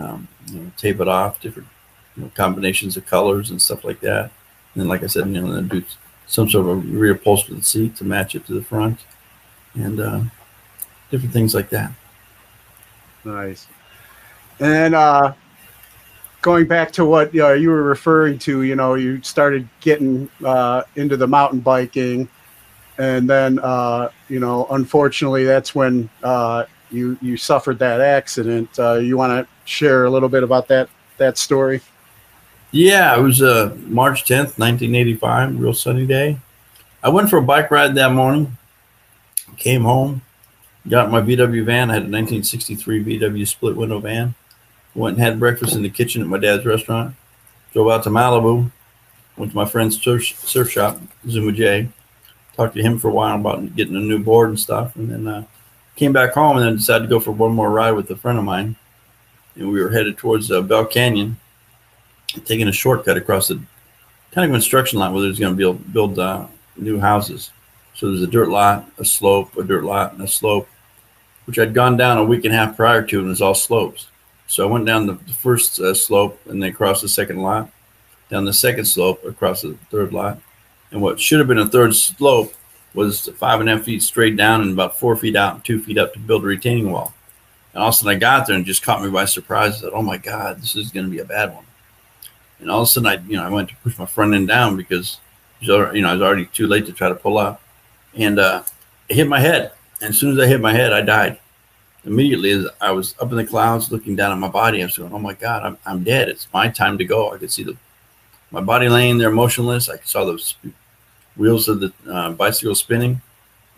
Um, 0.00 0.26
you 0.46 0.60
know, 0.60 0.72
tape 0.76 1.00
it 1.00 1.08
off, 1.08 1.40
different 1.40 1.68
you 2.16 2.24
know, 2.24 2.30
combinations 2.34 2.96
of 2.96 3.06
colors 3.06 3.50
and 3.50 3.60
stuff 3.60 3.84
like 3.84 4.00
that. 4.00 4.24
And 4.74 4.82
then, 4.82 4.88
like 4.88 5.02
I 5.02 5.06
said, 5.06 5.26
you 5.28 5.40
know, 5.40 5.52
then 5.52 5.68
do 5.68 5.84
some 6.26 6.48
sort 6.48 6.66
of 6.66 6.70
a 6.70 6.74
rear 6.76 7.12
upholstered 7.12 7.64
seat 7.64 7.96
to 7.96 8.04
match 8.04 8.34
it 8.34 8.46
to 8.46 8.54
the 8.54 8.62
front, 8.62 9.00
and 9.74 10.00
uh, 10.00 10.20
different 11.10 11.32
things 11.32 11.54
like 11.54 11.68
that. 11.70 11.92
Nice. 13.24 13.66
And 14.58 14.94
uh, 14.94 15.34
going 16.42 16.66
back 16.66 16.92
to 16.92 17.06
what 17.06 17.34
uh, 17.34 17.52
you 17.52 17.70
were 17.70 17.84
referring 17.84 18.38
to, 18.40 18.62
you 18.62 18.74
know, 18.74 18.94
you 18.94 19.22
started 19.22 19.66
getting 19.80 20.28
uh, 20.44 20.82
into 20.96 21.16
the 21.16 21.26
mountain 21.26 21.60
biking, 21.60 22.28
and 22.98 23.30
then 23.30 23.58
uh, 23.60 24.10
you 24.28 24.40
know, 24.40 24.66
unfortunately, 24.70 25.44
that's 25.44 25.74
when 25.74 26.10
uh, 26.22 26.64
you 26.90 27.16
you 27.22 27.36
suffered 27.38 27.78
that 27.78 28.00
accident. 28.00 28.68
Uh, 28.78 28.94
you 28.94 29.16
want 29.16 29.46
to 29.46 29.70
share 29.70 30.04
a 30.04 30.10
little 30.10 30.28
bit 30.28 30.42
about 30.42 30.68
that 30.68 30.90
that 31.16 31.38
story? 31.38 31.80
Yeah, 32.72 33.16
it 33.16 33.22
was 33.22 33.42
uh, 33.42 33.76
March 33.84 34.24
10th, 34.24 34.58
1985, 34.58 35.60
real 35.60 35.74
sunny 35.74 36.06
day. 36.06 36.38
I 37.02 37.10
went 37.10 37.28
for 37.28 37.36
a 37.36 37.42
bike 37.42 37.70
ride 37.70 37.94
that 37.96 38.12
morning, 38.12 38.56
came 39.58 39.82
home, 39.82 40.22
got 40.88 41.10
my 41.10 41.20
VW 41.20 41.64
van. 41.64 41.90
I 41.90 41.94
had 41.94 42.04
a 42.04 42.10
1963 42.10 43.04
VW 43.04 43.46
split 43.46 43.76
window 43.76 43.98
van. 43.98 44.34
Went 44.94 45.16
and 45.16 45.24
had 45.24 45.40
breakfast 45.40 45.74
in 45.74 45.82
the 45.82 45.90
kitchen 45.90 46.22
at 46.22 46.28
my 46.28 46.38
dad's 46.38 46.66
restaurant. 46.66 47.14
Drove 47.72 47.90
out 47.90 48.02
to 48.04 48.10
Malibu, 48.10 48.70
went 49.36 49.52
to 49.52 49.56
my 49.56 49.64
friend's 49.64 50.00
surf, 50.00 50.24
surf 50.24 50.70
shop, 50.70 51.00
Zuma 51.28 51.52
Jay. 51.52 51.88
Talked 52.54 52.74
to 52.74 52.82
him 52.82 52.98
for 52.98 53.08
a 53.08 53.12
while 53.12 53.36
about 53.36 53.74
getting 53.74 53.96
a 53.96 54.00
new 54.00 54.18
board 54.18 54.50
and 54.50 54.60
stuff. 54.60 54.94
And 54.96 55.10
then 55.10 55.26
uh, 55.26 55.44
came 55.96 56.12
back 56.12 56.34
home 56.34 56.58
and 56.58 56.66
then 56.66 56.76
decided 56.76 57.04
to 57.04 57.08
go 57.08 57.20
for 57.20 57.32
one 57.32 57.52
more 57.52 57.70
ride 57.70 57.92
with 57.92 58.10
a 58.10 58.16
friend 58.16 58.38
of 58.38 58.44
mine. 58.44 58.76
And 59.56 59.72
we 59.72 59.82
were 59.82 59.90
headed 59.90 60.18
towards 60.18 60.50
uh, 60.50 60.60
Bell 60.60 60.84
Canyon 60.84 61.36
taking 62.44 62.68
a 62.68 62.72
shortcut 62.72 63.16
across 63.16 63.48
the 63.48 63.60
kind 64.32 64.50
of 64.50 64.54
construction 64.54 64.98
lot 64.98 65.12
where 65.12 65.22
there's 65.22 65.38
going 65.38 65.52
to 65.52 65.56
build 65.56 65.92
build 65.92 66.18
uh, 66.18 66.46
new 66.76 66.98
houses. 66.98 67.50
So 67.94 68.08
there's 68.08 68.22
a 68.22 68.26
dirt 68.26 68.48
lot, 68.48 68.90
a 68.98 69.04
slope, 69.04 69.56
a 69.56 69.62
dirt 69.62 69.84
lot, 69.84 70.12
and 70.12 70.22
a 70.22 70.28
slope, 70.28 70.68
which 71.44 71.58
I'd 71.58 71.74
gone 71.74 71.96
down 71.96 72.18
a 72.18 72.24
week 72.24 72.44
and 72.44 72.54
a 72.54 72.56
half 72.56 72.76
prior 72.76 73.02
to, 73.02 73.18
and 73.18 73.26
it 73.26 73.30
was 73.30 73.42
all 73.42 73.54
slopes. 73.54 74.08
So 74.52 74.68
I 74.68 74.70
went 74.70 74.84
down 74.84 75.06
the, 75.06 75.14
the 75.14 75.32
first 75.32 75.80
uh, 75.80 75.94
slope 75.94 76.38
and 76.46 76.62
then 76.62 76.68
across 76.68 77.00
the 77.00 77.08
second 77.08 77.38
lot, 77.38 77.70
down 78.28 78.44
the 78.44 78.52
second 78.52 78.84
slope 78.84 79.24
across 79.24 79.62
the 79.62 79.78
third 79.90 80.12
lot, 80.12 80.38
and 80.90 81.00
what 81.00 81.18
should 81.18 81.38
have 81.38 81.48
been 81.48 81.56
a 81.56 81.66
third 81.66 81.96
slope 81.96 82.52
was 82.92 83.30
five 83.36 83.60
and 83.60 83.70
a 83.70 83.76
half 83.76 83.86
feet 83.86 84.02
straight 84.02 84.36
down 84.36 84.60
and 84.60 84.72
about 84.72 84.98
four 84.98 85.16
feet 85.16 85.36
out 85.36 85.54
and 85.54 85.64
two 85.64 85.80
feet 85.80 85.96
up 85.96 86.12
to 86.12 86.18
build 86.18 86.44
a 86.44 86.46
retaining 86.46 86.92
wall. 86.92 87.14
And 87.72 87.82
all 87.82 87.88
of 87.88 87.94
a 87.94 87.96
sudden 87.96 88.14
I 88.14 88.18
got 88.18 88.46
there 88.46 88.54
and 88.54 88.66
just 88.66 88.82
caught 88.82 89.02
me 89.02 89.08
by 89.08 89.24
surprise. 89.24 89.76
I 89.76 89.78
said, 89.78 89.90
"Oh 89.94 90.02
my 90.02 90.18
God, 90.18 90.60
this 90.60 90.76
is 90.76 90.90
going 90.90 91.06
to 91.06 91.10
be 91.10 91.20
a 91.20 91.24
bad 91.24 91.54
one." 91.54 91.64
And 92.60 92.70
all 92.70 92.82
of 92.82 92.88
a 92.88 92.90
sudden, 92.90 93.06
I 93.06 93.14
you 93.26 93.38
know 93.38 93.44
I 93.44 93.48
went 93.48 93.70
to 93.70 93.76
push 93.76 93.98
my 93.98 94.04
front 94.04 94.34
end 94.34 94.48
down 94.48 94.76
because 94.76 95.18
you 95.60 95.68
know 95.78 96.10
I 96.10 96.12
was 96.12 96.20
already 96.20 96.44
too 96.44 96.66
late 96.66 96.84
to 96.84 96.92
try 96.92 97.08
to 97.08 97.14
pull 97.14 97.38
up, 97.38 97.62
and 98.14 98.38
uh, 98.38 98.64
it 99.08 99.16
hit 99.16 99.28
my 99.28 99.40
head. 99.40 99.72
And 100.02 100.10
as 100.10 100.18
soon 100.18 100.32
as 100.32 100.38
I 100.38 100.46
hit 100.46 100.60
my 100.60 100.74
head, 100.74 100.92
I 100.92 101.00
died 101.00 101.38
immediately. 102.04 102.52
As 102.52 102.66
I 102.80 102.92
was 102.92 103.14
up 103.20 103.30
in 103.30 103.36
the 103.36 103.46
clouds, 103.46 103.90
looking 103.90 104.16
down 104.16 104.32
at 104.32 104.38
my 104.38 104.48
body, 104.48 104.82
I 104.82 104.86
was 104.86 104.96
going, 104.96 105.12
"Oh 105.12 105.18
my 105.18 105.34
God, 105.34 105.62
I'm 105.64 105.78
I'm 105.86 106.04
dead. 106.04 106.28
It's 106.28 106.48
my 106.52 106.68
time 106.68 106.98
to 106.98 107.04
go." 107.04 107.32
I 107.32 107.38
could 107.38 107.50
see 107.50 107.64
the 107.64 107.76
my 108.50 108.60
body 108.60 108.88
laying 108.88 109.18
there 109.18 109.30
motionless. 109.30 109.88
I 109.88 109.98
saw 110.04 110.24
the 110.24 110.38
sp- 110.38 110.76
wheels 111.36 111.68
of 111.68 111.80
the 111.80 111.92
uh, 112.10 112.32
bicycle 112.32 112.74
spinning, 112.74 113.20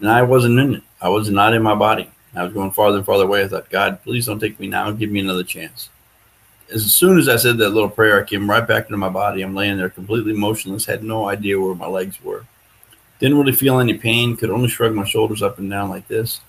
and 0.00 0.08
I 0.08 0.22
wasn't 0.22 0.58
in 0.58 0.74
it. 0.76 0.82
I 1.00 1.08
was 1.08 1.30
not 1.30 1.54
in 1.54 1.62
my 1.62 1.74
body. 1.74 2.10
I 2.34 2.42
was 2.42 2.52
going 2.52 2.72
farther 2.72 2.96
and 2.96 3.06
farther 3.06 3.24
away. 3.24 3.44
I 3.44 3.48
thought, 3.48 3.70
God, 3.70 4.02
please 4.02 4.26
don't 4.26 4.40
take 4.40 4.58
me 4.58 4.66
now. 4.66 4.90
Give 4.90 5.10
me 5.10 5.20
another 5.20 5.44
chance 5.44 5.88
as 6.72 6.92
soon 6.92 7.18
as 7.18 7.28
I 7.28 7.36
said 7.36 7.58
that 7.58 7.70
little 7.70 7.88
prayer, 7.88 8.20
I 8.20 8.26
came 8.26 8.48
right 8.48 8.66
back 8.66 8.86
into 8.86 8.96
my 8.96 9.08
body. 9.08 9.42
I'm 9.42 9.54
laying 9.54 9.76
there 9.76 9.90
completely 9.90 10.32
motionless, 10.32 10.84
had 10.84 11.04
no 11.04 11.28
idea 11.28 11.60
where 11.60 11.74
my 11.74 11.86
legs 11.86 12.22
were. 12.22 12.44
Didn't 13.18 13.38
really 13.38 13.52
feel 13.52 13.80
any 13.80 13.94
pain, 13.94 14.36
could 14.36 14.50
only 14.50 14.68
shrug 14.68 14.94
my 14.94 15.04
shoulders 15.04 15.42
up 15.42 15.58
and 15.58 15.70
down 15.70 15.90
like 15.90 16.08
this. 16.08 16.40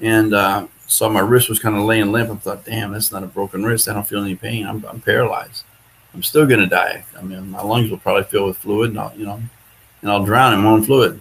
And 0.00 0.34
uh, 0.34 0.66
saw 0.86 1.08
my 1.08 1.20
wrist 1.20 1.48
was 1.48 1.58
kind 1.58 1.76
of 1.76 1.82
laying 1.82 2.12
limp. 2.12 2.30
I 2.30 2.34
thought, 2.36 2.64
damn, 2.64 2.92
that's 2.92 3.12
not 3.12 3.22
a 3.22 3.26
broken 3.26 3.64
wrist. 3.64 3.88
I 3.88 3.94
don't 3.94 4.06
feel 4.06 4.22
any 4.22 4.36
pain. 4.36 4.66
I'm, 4.66 4.84
I'm 4.84 5.00
paralyzed. 5.00 5.64
I'm 6.12 6.22
still 6.22 6.46
going 6.46 6.60
to 6.60 6.66
die. 6.66 7.04
I 7.18 7.22
mean, 7.22 7.50
my 7.50 7.62
lungs 7.62 7.90
will 7.90 7.98
probably 7.98 8.24
fill 8.24 8.46
with 8.46 8.58
fluid, 8.58 8.90
and 8.90 9.00
I'll, 9.00 9.12
you 9.16 9.26
know, 9.26 9.40
and 10.00 10.10
I'll 10.10 10.24
drown 10.24 10.54
in 10.54 10.60
my 10.60 10.70
own 10.70 10.84
fluid. 10.84 11.20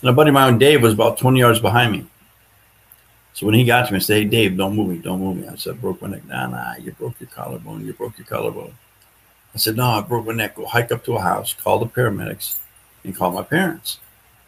And 0.00 0.10
a 0.10 0.12
buddy 0.12 0.30
of 0.30 0.34
mine, 0.34 0.58
Dave, 0.58 0.82
was 0.82 0.94
about 0.94 1.18
20 1.18 1.38
yards 1.38 1.60
behind 1.60 1.92
me. 1.92 2.06
So 3.34 3.46
when 3.46 3.54
he 3.54 3.64
got 3.64 3.86
to 3.86 3.92
me, 3.92 3.96
I 3.96 4.00
said, 4.00 4.22
Hey, 4.22 4.24
Dave, 4.24 4.56
don't 4.56 4.76
move 4.76 4.88
me, 4.88 4.98
don't 4.98 5.20
move 5.20 5.36
me. 5.36 5.48
I 5.48 5.56
said, 5.56 5.74
I 5.74 5.76
broke 5.76 6.02
my 6.02 6.08
neck. 6.08 6.26
Nah, 6.26 6.48
nah, 6.48 6.76
you 6.76 6.92
broke 6.92 7.18
your 7.20 7.28
collarbone, 7.30 7.84
you 7.84 7.92
broke 7.92 8.18
your 8.18 8.26
collarbone. 8.26 8.74
I 9.54 9.58
said, 9.58 9.76
No, 9.76 9.86
I 9.86 10.00
broke 10.00 10.26
my 10.26 10.34
neck. 10.34 10.56
Go 10.56 10.66
hike 10.66 10.92
up 10.92 11.04
to 11.04 11.16
a 11.16 11.20
house, 11.20 11.52
call 11.52 11.78
the 11.78 11.86
paramedics, 11.86 12.58
and 13.04 13.16
call 13.16 13.32
my 13.32 13.42
parents. 13.42 13.98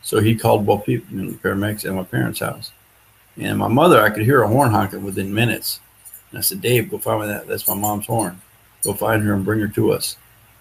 So 0.02 0.20
he 0.20 0.34
called 0.34 0.66
both 0.66 0.84
people, 0.84 1.14
you 1.14 1.22
know, 1.22 1.30
the 1.30 1.38
paramedics 1.38 1.84
and 1.84 1.96
my 1.96 2.04
parents' 2.04 2.40
house. 2.40 2.72
And 3.36 3.58
my 3.58 3.68
mother, 3.68 4.02
I 4.02 4.10
could 4.10 4.24
hear 4.24 4.42
a 4.42 4.48
horn 4.48 4.70
honking 4.70 5.02
within 5.02 5.34
minutes. 5.34 5.80
And 6.30 6.38
I 6.38 6.42
said, 6.42 6.60
Dave, 6.60 6.90
go 6.90 6.98
find 6.98 7.22
me 7.22 7.26
that. 7.28 7.46
That's 7.46 7.66
my 7.68 7.74
mom's 7.74 8.06
horn. 8.06 8.40
Go 8.82 8.94
find 8.94 9.22
her 9.22 9.34
and 9.34 9.44
bring 9.44 9.60
her 9.60 9.68
to 9.68 9.92
us. 9.92 10.16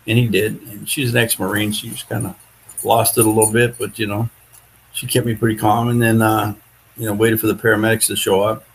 And 0.07 0.17
he 0.17 0.27
did. 0.27 0.61
And 0.63 0.87
she's 0.87 1.11
an 1.11 1.17
ex-Marine. 1.17 1.71
She 1.71 1.89
just 1.89 2.09
kind 2.09 2.27
of 2.27 2.35
lost 2.83 3.17
it 3.17 3.25
a 3.25 3.29
little 3.29 3.51
bit, 3.51 3.77
but 3.77 3.97
you 3.97 4.07
know, 4.07 4.29
she 4.91 5.07
kept 5.07 5.25
me 5.25 5.35
pretty 5.35 5.55
calm. 5.55 5.89
And 5.89 6.01
then, 6.01 6.21
uh, 6.21 6.55
you 6.97 7.05
know, 7.05 7.13
waited 7.13 7.39
for 7.39 7.47
the 7.47 7.55
paramedics 7.55 8.07
to 8.07 8.15
show 8.15 8.41
up. 8.41 8.65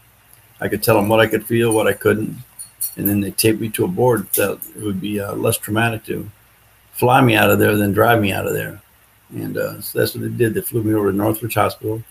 I 0.61 0.69
could 0.69 0.83
tell 0.83 0.97
them 0.97 1.09
what 1.09 1.21
I 1.21 1.27
could 1.27 1.47
feel, 1.47 1.73
what 1.73 1.87
I 1.87 1.93
couldn't. 1.93 2.37
And 2.97 3.07
then 3.07 3.21
they 3.21 3.31
taped 3.31 3.61
me 3.61 3.69
to 3.71 3.85
a 3.85 3.89
board 3.89 4.27
that 4.35 4.59
it 4.77 4.83
would 4.83 5.01
be 5.01 5.21
uh, 5.21 5.35
less 5.35 5.57
traumatic 5.57 6.05
to 6.07 6.29
fly 6.93 7.21
me 7.21 7.37
out 7.37 7.51
of 7.51 7.61
there 7.61 7.77
than 7.77 7.93
drive 7.93 8.21
me 8.21 8.33
out 8.33 8.47
of 8.47 8.55
there. 8.55 8.81
And 9.31 9.57
uh, 9.57 9.81
so 9.81 9.99
that's 9.99 10.15
what 10.15 10.23
they 10.23 10.37
did. 10.37 10.55
They 10.55 10.61
flew 10.61 10.83
me 10.83 10.95
over 10.95 11.11
to 11.11 11.17
Northridge 11.17 11.55
Hospital, 11.55 12.03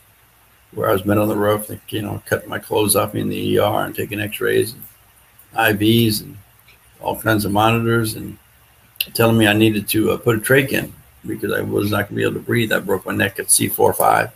where 0.74 0.90
I 0.90 0.94
was 0.94 1.06
met 1.06 1.18
on 1.18 1.28
the 1.28 1.36
roof. 1.36 1.70
You 1.90 2.02
know, 2.02 2.22
cut 2.26 2.48
my 2.48 2.60
clothes 2.60 2.96
off 2.96 3.14
me 3.14 3.22
in 3.22 3.30
the 3.30 3.60
ER 3.60 3.86
and 3.86 3.96
taking 3.96 4.20
X-rays 4.20 4.74
and 4.74 4.84
IVs 5.56 6.22
and 6.22 6.38
all 7.00 7.20
kinds 7.20 7.46
of 7.46 7.52
monitors 7.52 8.16
and 8.16 8.38
telling 9.14 9.38
me 9.38 9.48
I 9.48 9.54
needed 9.54 9.88
to 9.90 10.12
uh, 10.12 10.18
put 10.18 10.38
a 10.38 10.40
trach 10.40 10.70
in 10.72 10.94
because 11.26 11.52
I 11.52 11.62
was 11.62 11.92
not 11.92 11.98
going 11.98 12.08
to 12.10 12.16
be 12.16 12.24
able 12.24 12.34
to 12.34 12.40
breathe. 12.40 12.72
I 12.72 12.80
broke 12.80 13.06
my 13.06 13.14
neck 13.14 13.40
at 13.40 13.48
C4-5, 13.48 14.32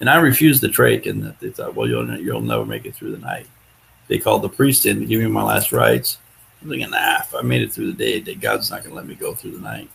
and 0.00 0.08
I 0.08 0.16
refused 0.16 0.60
the 0.60 0.68
trach. 0.68 1.06
And 1.06 1.34
they 1.40 1.50
thought, 1.50 1.74
well, 1.74 1.88
you'll 1.88 2.18
you'll 2.18 2.40
never 2.40 2.64
make 2.64 2.86
it 2.86 2.94
through 2.94 3.12
the 3.12 3.18
night. 3.18 3.46
They 4.08 4.18
called 4.18 4.42
the 4.42 4.48
priest 4.48 4.86
in 4.86 5.00
to 5.00 5.06
give 5.06 5.20
me 5.20 5.26
my 5.26 5.42
last 5.42 5.72
rites. 5.72 6.18
I'm 6.62 6.68
thinking, 6.68 6.90
nah, 6.90 7.20
if 7.20 7.34
I 7.34 7.42
made 7.42 7.62
it 7.62 7.72
through 7.72 7.92
the 7.92 8.20
day, 8.20 8.34
God's 8.34 8.70
not 8.70 8.80
going 8.80 8.90
to 8.90 8.96
let 8.96 9.06
me 9.06 9.14
go 9.14 9.34
through 9.34 9.52
the 9.52 9.60
night. 9.60 9.88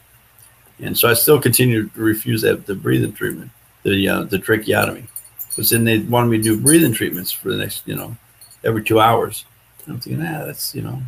And 0.80 0.98
so 0.98 1.10
I 1.10 1.14
still 1.14 1.40
continued 1.40 1.94
to 1.94 2.02
refuse 2.02 2.42
that 2.42 2.66
the 2.66 2.76
breathing 2.76 3.14
treatment, 3.14 3.52
the 3.84 4.08
uh, 4.08 4.24
the 4.24 4.40
tracheotomy. 4.40 5.08
But 5.56 5.70
then 5.70 5.84
they 5.84 6.00
wanted 6.00 6.30
me 6.30 6.38
to 6.38 6.44
do 6.44 6.60
breathing 6.60 6.94
treatments 6.94 7.32
for 7.32 7.50
the 7.50 7.58
next, 7.58 7.88
you 7.88 7.96
know, 7.96 8.16
every 8.64 8.84
two 8.84 9.00
hours. 9.00 9.46
And 9.86 9.96
I'm 9.96 10.00
thinking, 10.02 10.26
ah, 10.26 10.46
that's 10.46 10.74
you 10.74 10.82
know, 10.82 11.02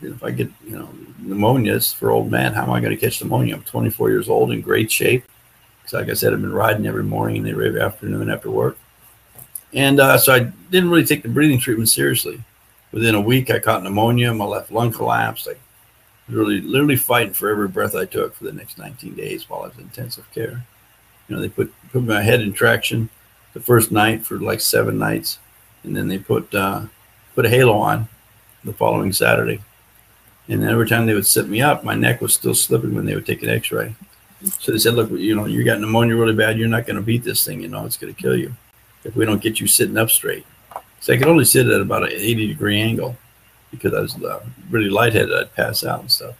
if 0.00 0.22
I 0.22 0.30
get 0.30 0.50
you 0.64 0.78
know 0.78 0.88
pneumonia, 1.18 1.74
it's 1.74 1.92
for 1.92 2.10
old 2.10 2.30
man. 2.30 2.52
How 2.52 2.64
am 2.64 2.70
I 2.70 2.80
going 2.80 2.96
to 2.96 3.00
catch 3.00 3.22
pneumonia? 3.22 3.56
I'm 3.56 3.62
24 3.62 4.10
years 4.10 4.28
old 4.28 4.52
in 4.52 4.60
great 4.60 4.90
shape. 4.90 5.24
Because 5.78 5.94
like 5.94 6.10
I 6.10 6.14
said, 6.14 6.32
I've 6.32 6.40
been 6.40 6.52
riding 6.52 6.86
every 6.86 7.04
morning 7.04 7.38
and 7.38 7.48
every 7.48 7.80
afternoon 7.80 8.30
after 8.30 8.50
work. 8.50 8.78
And 9.72 10.00
uh, 10.00 10.18
so 10.18 10.34
I 10.34 10.40
didn't 10.70 10.90
really 10.90 11.04
take 11.04 11.22
the 11.22 11.28
breathing 11.28 11.58
treatment 11.58 11.88
seriously. 11.88 12.42
Within 12.92 13.14
a 13.14 13.20
week, 13.20 13.50
I 13.50 13.58
caught 13.58 13.82
pneumonia. 13.82 14.34
My 14.34 14.44
left 14.44 14.70
lung 14.70 14.92
collapsed. 14.92 15.48
I 15.48 15.52
was 16.28 16.36
really 16.36 16.60
literally 16.60 16.96
fighting 16.96 17.32
for 17.32 17.48
every 17.48 17.68
breath 17.68 17.94
I 17.94 18.04
took 18.04 18.34
for 18.34 18.44
the 18.44 18.52
next 18.52 18.78
19 18.78 19.14
days 19.14 19.48
while 19.48 19.62
I 19.62 19.68
was 19.68 19.78
in 19.78 19.84
intensive 19.84 20.30
care. 20.32 20.64
You 21.28 21.36
know, 21.36 21.40
they 21.40 21.48
put 21.48 21.72
put 21.90 22.02
my 22.02 22.22
head 22.22 22.42
in 22.42 22.52
traction 22.52 23.08
the 23.54 23.60
first 23.60 23.92
night 23.92 24.24
for 24.24 24.38
like 24.38 24.60
seven 24.60 24.98
nights, 24.98 25.38
and 25.84 25.96
then 25.96 26.08
they 26.08 26.18
put 26.18 26.54
uh, 26.54 26.82
put 27.34 27.46
a 27.46 27.48
halo 27.48 27.76
on 27.78 28.08
the 28.64 28.72
following 28.72 29.12
Saturday. 29.12 29.60
And 30.48 30.64
every 30.64 30.88
time 30.88 31.06
they 31.06 31.14
would 31.14 31.26
sit 31.26 31.48
me 31.48 31.62
up, 31.62 31.84
my 31.84 31.94
neck 31.94 32.20
was 32.20 32.34
still 32.34 32.54
slipping 32.54 32.94
when 32.94 33.06
they 33.06 33.14
would 33.14 33.26
take 33.26 33.42
an 33.42 33.48
X-ray. 33.48 33.94
So 34.58 34.72
they 34.72 34.78
said, 34.78 34.94
"Look, 34.94 35.10
you 35.10 35.36
know, 35.36 35.46
you 35.46 35.64
got 35.64 35.80
pneumonia 35.80 36.16
really 36.16 36.34
bad. 36.34 36.58
You're 36.58 36.68
not 36.68 36.86
going 36.86 36.96
to 36.96 37.02
beat 37.02 37.22
this 37.24 37.44
thing. 37.44 37.62
You 37.62 37.68
know, 37.68 37.86
it's 37.86 37.96
going 37.96 38.12
to 38.12 38.20
kill 38.20 38.36
you 38.36 38.54
if 39.04 39.14
we 39.14 39.24
don't 39.24 39.42
get 39.42 39.60
you 39.60 39.66
sitting 39.66 39.96
up 39.96 40.10
straight." 40.10 40.44
So 41.00 41.12
I 41.12 41.16
could 41.16 41.28
only 41.28 41.44
sit 41.44 41.66
at 41.66 41.80
about 41.80 42.04
an 42.04 42.12
80 42.12 42.46
degree 42.48 42.80
angle 42.80 43.16
because 43.70 43.94
I 43.94 44.00
was 44.00 44.22
uh, 44.22 44.44
really 44.70 44.90
lightheaded. 44.90 45.34
I'd 45.34 45.54
pass 45.54 45.84
out 45.84 46.00
and 46.00 46.10
stuff. 46.10 46.36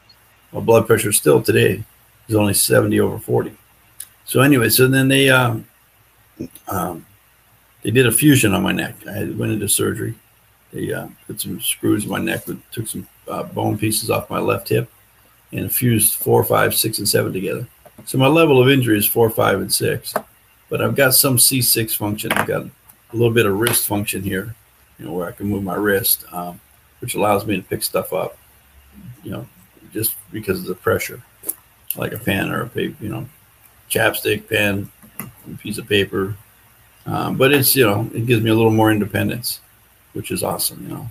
My 0.52 0.60
blood 0.60 0.86
pressure 0.86 1.12
still 1.12 1.42
today 1.42 1.82
is 2.28 2.34
only 2.36 2.54
70 2.54 3.00
over 3.00 3.18
40. 3.18 3.56
So 4.24 4.40
anyway, 4.40 4.68
so 4.68 4.86
then 4.86 5.08
they 5.08 5.30
um, 5.30 5.66
um, 6.68 7.06
they 7.82 7.90
did 7.90 8.06
a 8.06 8.12
fusion 8.12 8.54
on 8.54 8.62
my 8.62 8.72
neck. 8.72 8.94
I 9.06 9.24
went 9.24 9.52
into 9.52 9.68
surgery. 9.68 10.14
They 10.72 10.92
uh, 10.92 11.08
put 11.26 11.40
some 11.40 11.60
screws 11.60 12.04
in 12.04 12.10
my 12.10 12.20
neck, 12.20 12.44
but 12.46 12.56
took 12.72 12.86
some 12.86 13.06
uh, 13.28 13.42
bone 13.42 13.76
pieces 13.76 14.10
off 14.10 14.30
my 14.30 14.38
left 14.38 14.68
hip 14.68 14.90
and 15.52 15.72
fused 15.72 16.14
four, 16.14 16.42
five, 16.44 16.74
six, 16.74 16.98
and 16.98 17.08
seven 17.08 17.32
together. 17.32 17.66
So 18.06 18.18
my 18.18 18.26
level 18.26 18.62
of 18.62 18.70
injury 18.70 18.96
is 18.96 19.06
four, 19.06 19.28
five, 19.28 19.60
and 19.60 19.72
six, 19.72 20.14
but 20.68 20.80
I've 20.80 20.96
got 20.96 21.14
some 21.14 21.36
C6 21.36 21.94
function. 21.96 22.32
I've 22.32 22.48
got 22.48 22.62
a 22.62 22.70
little 23.12 23.34
bit 23.34 23.46
of 23.46 23.58
wrist 23.58 23.86
function 23.86 24.22
here, 24.22 24.54
you 24.98 25.04
know, 25.04 25.12
where 25.12 25.28
I 25.28 25.32
can 25.32 25.46
move 25.46 25.62
my 25.62 25.74
wrist. 25.74 26.24
Um, 26.32 26.58
which 27.02 27.16
allows 27.16 27.44
me 27.44 27.56
to 27.56 27.62
pick 27.62 27.82
stuff 27.82 28.12
up, 28.12 28.38
you 29.24 29.32
know, 29.32 29.44
just 29.92 30.14
because 30.30 30.60
of 30.60 30.66
the 30.66 30.74
pressure, 30.74 31.20
like 31.96 32.12
a 32.12 32.18
pen 32.18 32.52
or 32.52 32.62
a 32.62 32.68
paper, 32.68 32.94
you 33.02 33.10
know, 33.10 33.26
chapstick, 33.90 34.48
pen, 34.48 34.90
piece 35.58 35.78
of 35.78 35.88
paper. 35.88 36.36
Um, 37.06 37.36
but 37.36 37.52
it's, 37.52 37.74
you 37.74 37.84
know, 37.84 38.08
it 38.14 38.26
gives 38.26 38.42
me 38.42 38.50
a 38.50 38.54
little 38.54 38.70
more 38.70 38.90
independence, 38.90 39.60
which 40.12 40.30
is 40.30 40.42
awesome, 40.42 40.82
you 40.82 40.94
know. 40.94 41.10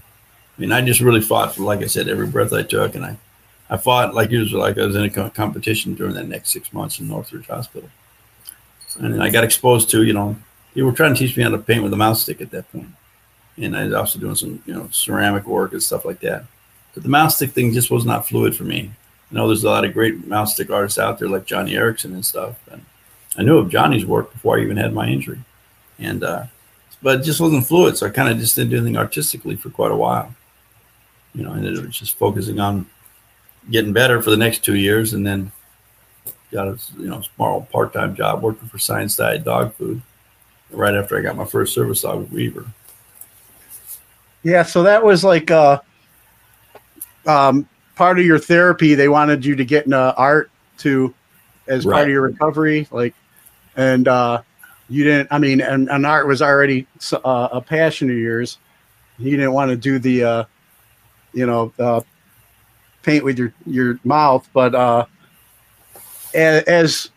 I 0.58 0.62
mean, 0.62 0.72
I 0.72 0.82
just 0.82 1.02
really 1.02 1.22
fought 1.22 1.56
for, 1.56 1.64
like 1.64 1.82
I 1.82 1.88
said, 1.88 2.08
every 2.08 2.28
breath 2.28 2.54
I 2.54 2.64
took, 2.64 2.96
and 2.96 3.04
I, 3.04 3.18
I 3.70 3.78
fought 3.78 4.14
like 4.14 4.32
it 4.32 4.40
was 4.40 4.54
like 4.54 4.78
I 4.78 4.86
was 4.86 4.96
in 4.96 5.04
a 5.04 5.30
competition 5.30 5.96
during 5.96 6.14
that 6.16 6.28
next 6.28 6.52
six 6.52 6.72
months 6.72 7.00
in 7.00 7.08
Northridge 7.08 7.48
Hospital. 7.48 7.90
And 9.00 9.24
I 9.24 9.30
got 9.30 9.44
exposed 9.44 9.90
to, 9.92 10.04
you 10.04 10.14
know, 10.14 10.36
they 10.74 10.82
were 10.82 10.92
trying 10.92 11.14
to 11.14 11.20
teach 11.20 11.36
me 11.36 11.44
how 11.44 11.50
to 11.50 11.58
paint 11.58 11.84
with 11.84 11.94
a 11.94 11.98
mouse 11.98 12.22
stick 12.22 12.42
at 12.42 12.52
that 12.52 12.72
point 12.72 12.90
and 13.58 13.76
I 13.76 13.86
was 13.86 13.94
also 13.94 14.20
doing 14.20 14.36
some 14.36 14.62
you 14.66 14.74
know 14.74 14.88
ceramic 14.92 15.46
work 15.46 15.74
and 15.74 15.84
stuff 15.84 16.06
like 16.06 16.20
that. 16.22 16.46
But 16.94 17.04
the 17.04 17.10
mouse 17.10 17.36
stick 17.36 17.52
thing 17.52 17.74
just 17.74 17.92
was 17.92 18.06
not 18.06 18.28
fluid 18.28 18.56
for 18.56 18.64
me. 18.64 18.92
I 19.32 19.36
know 19.36 19.48
there's 19.48 19.64
a 19.64 19.70
lot 19.70 19.86
of 19.86 19.94
great 19.94 20.28
mouse 20.28 20.56
stick 20.56 20.70
artists 20.70 21.00
out 21.00 21.20
there 21.20 21.30
like 21.30 21.46
Joni 21.46 21.72
Eareckson 21.72 22.14
and 22.14 22.26
stuff, 22.26 22.56
and 22.72 22.86
I 23.38 23.44
knew 23.44 23.58
of 23.58 23.70
Joni's 23.70 24.06
work 24.06 24.32
before 24.32 24.58
I 24.58 24.62
even 24.62 24.78
had 24.78 24.94
my 24.94 25.08
injury, 25.08 25.40
and 26.00 26.24
uh, 26.24 26.46
but 27.02 27.22
it 27.22 27.24
just 27.24 27.40
wasn't 27.40 27.66
fluid. 27.66 27.98
So 27.98 28.06
I 28.08 28.10
kind 28.10 28.30
of 28.30 28.38
just 28.38 28.56
didn't 28.56 28.72
do 28.72 28.78
anything 28.78 28.98
artistically 28.98 29.56
for 29.56 29.70
quite 29.70 29.92
a 29.92 29.96
while. 29.96 30.34
You 31.34 31.44
know, 31.44 31.54
and 31.54 31.66
it 31.66 31.80
was 31.80 31.98
just 31.98 32.18
focusing 32.18 32.60
on 32.60 32.86
getting 33.70 33.94
better 33.94 34.22
for 34.22 34.32
the 34.32 34.38
next 34.38 34.66
two 34.66 34.76
years, 34.76 35.14
and 35.14 35.26
then 35.26 35.52
got 36.52 36.68
a 36.68 36.78
you 36.98 37.08
know 37.08 37.22
small 37.36 37.62
part 37.72 37.94
time 37.94 38.16
job 38.16 38.42
working 38.42 38.68
for 38.68 38.78
Science 38.78 39.16
Diet 39.16 39.44
Dog 39.44 39.74
Food 39.76 40.02
right 40.70 40.96
after 40.96 41.18
I 41.18 41.22
got 41.22 41.36
my 41.36 41.46
first 41.46 41.74
service 41.74 42.02
dog 42.02 42.20
with 42.20 42.32
Weaver. 42.32 42.66
Yeah, 44.44 44.64
so 44.64 44.84
that 44.84 45.04
was 45.04 45.24
like 45.24 45.52
uh, 45.52 45.80
um, 47.26 47.68
part 47.96 48.20
of 48.20 48.26
your 48.26 48.40
therapy. 48.40 48.96
They 48.96 49.08
wanted 49.08 49.46
you 49.46 49.56
to 49.56 49.64
get 49.64 49.86
into 49.86 50.16
art 50.16 50.50
to 50.80 51.14
as 51.68 51.86
right. 51.86 51.94
part 51.94 52.08
of 52.08 52.12
your 52.12 52.24
recovery, 52.24 52.88
like, 52.92 53.14
and 53.76 54.08
uh, 54.08 54.42
you 54.90 55.04
didn't. 55.04 55.30
I 55.32 55.40
mean, 55.40 55.62
and, 55.62 55.90
and 55.90 56.06
art 56.06 56.28
was 56.28 56.42
already 56.42 56.88
uh, 57.14 57.50
a 57.52 57.62
passion 57.62 58.10
of 58.10 58.18
yours. 58.18 58.58
You 59.18 59.38
didn't 59.38 59.54
want 59.54 59.70
to 59.70 59.78
do 59.78 60.00
the, 60.00 60.24
uh, 60.24 60.44
you 61.34 61.46
know, 61.46 61.72
uh, 61.80 62.02
paint 63.04 63.24
with 63.24 63.38
your 63.38 63.54
your 63.66 64.00
mouth, 64.04 64.48
but 64.54 64.76
uh, 64.76 65.06
as, 66.34 67.10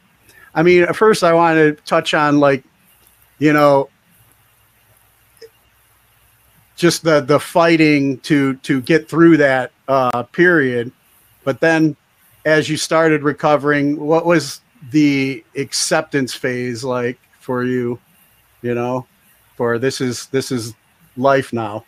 I 0.54 0.62
mean, 0.62 0.82
at 0.82 0.96
first 0.96 1.24
I 1.24 1.32
want 1.32 1.56
to 1.56 1.72
touch 1.84 2.14
on 2.14 2.40
like, 2.40 2.64
you 3.38 3.52
know, 3.52 3.88
just 6.76 7.02
the 7.04 7.20
the 7.20 7.38
fighting 7.38 8.18
to 8.20 8.54
to 8.56 8.80
get 8.80 9.08
through 9.08 9.38
that 9.38 9.72
uh, 9.88 10.22
period. 10.24 10.92
But 11.44 11.60
then, 11.60 11.96
as 12.44 12.68
you 12.68 12.76
started 12.76 13.22
recovering, 13.22 13.98
what 14.00 14.26
was 14.26 14.60
the 14.90 15.44
acceptance 15.56 16.34
phase 16.34 16.84
like 16.84 17.18
for 17.40 17.64
you? 17.64 17.98
You 18.62 18.74
know, 18.74 19.06
for 19.56 19.78
this 19.78 20.00
is 20.00 20.26
this 20.26 20.50
is 20.50 20.74
life 21.16 21.52
now. 21.52 21.84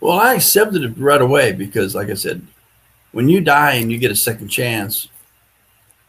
Well, 0.00 0.18
I 0.18 0.34
accepted 0.34 0.82
it 0.84 0.98
right 0.98 1.22
away 1.22 1.52
because, 1.52 1.94
like 1.94 2.10
I 2.10 2.14
said, 2.14 2.46
when 3.12 3.28
you 3.28 3.40
die 3.40 3.72
and 3.74 3.90
you 3.90 3.98
get 3.98 4.10
a 4.10 4.16
second 4.16 4.48
chance, 4.48 5.08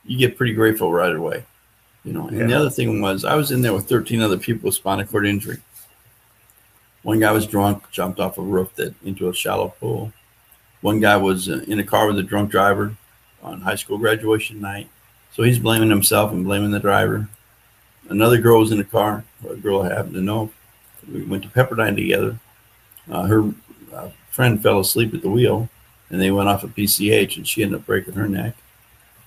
you 0.06 0.18
get 0.18 0.38
pretty 0.38 0.54
grateful 0.54 0.92
right 0.92 1.16
away. 1.16 1.46
You 2.04 2.13
know, 2.13 2.28
and 2.28 2.38
yeah. 2.38 2.48
the 2.48 2.54
other 2.54 2.70
thing 2.70 3.02
was 3.02 3.26
I 3.26 3.36
was 3.36 3.52
in 3.52 3.62
there 3.62 3.74
with 3.74 3.88
13 3.90 4.22
other 4.22 4.38
people 4.38 4.68
with 4.68 4.76
spinal 4.76 5.06
cord 5.06 5.26
injury. 5.26 5.58
One 7.04 7.20
guy 7.20 7.32
was 7.32 7.48
drunk, 7.48 7.90
jumped 7.92 8.20
off 8.20 8.38
a 8.38 8.42
roof 8.42 8.76
that 8.76 8.94
into 9.04 9.30
a 9.30 9.34
shallow 9.34 9.70
pool. 9.80 10.12
One 10.82 11.00
guy 11.00 11.18
was 11.18 11.48
in 11.48 11.80
a 11.80 11.84
car 11.84 12.08
with 12.08 12.20
a 12.20 12.24
drunk 12.24 12.52
driver 12.52 12.96
on 13.42 13.62
high 13.62 13.76
school 13.76 13.98
graduation 13.98 14.62
night. 14.62 14.90
So 15.38 15.43
he's 15.43 15.60
blaming 15.60 15.89
himself 15.89 16.34
and 16.34 16.43
blaming 16.43 16.71
the 16.71 16.80
driver. 16.80 17.30
Another 18.10 18.38
girl 18.39 18.60
was 18.60 18.71
in 18.71 18.80
the 18.80 18.84
car, 18.84 19.23
a 19.47 19.56
girl 19.56 19.84
I 19.84 19.93
happened 19.93 20.15
to 20.15 20.21
know. 20.21 20.52
We 21.10 21.21
went 21.21 21.43
to 21.43 21.50
Pepperdine 21.50 21.95
together. 21.95 22.38
Uh, 23.10 23.23
her 23.28 23.54
uh, 23.93 24.10
friend 24.32 24.62
fell 24.62 24.80
asleep 24.80 25.13
at 25.13 25.21
the 25.21 25.30
wheel 25.30 25.69
and 26.10 26.19
they 26.19 26.32
went 26.32 26.50
off 26.50 26.63
a 26.63 26.67
PCH 26.67 27.38
and 27.38 27.47
she 27.47 27.63
ended 27.63 27.80
up 27.80 27.86
breaking 27.86 28.15
her 28.15 28.28
neck. 28.28 28.56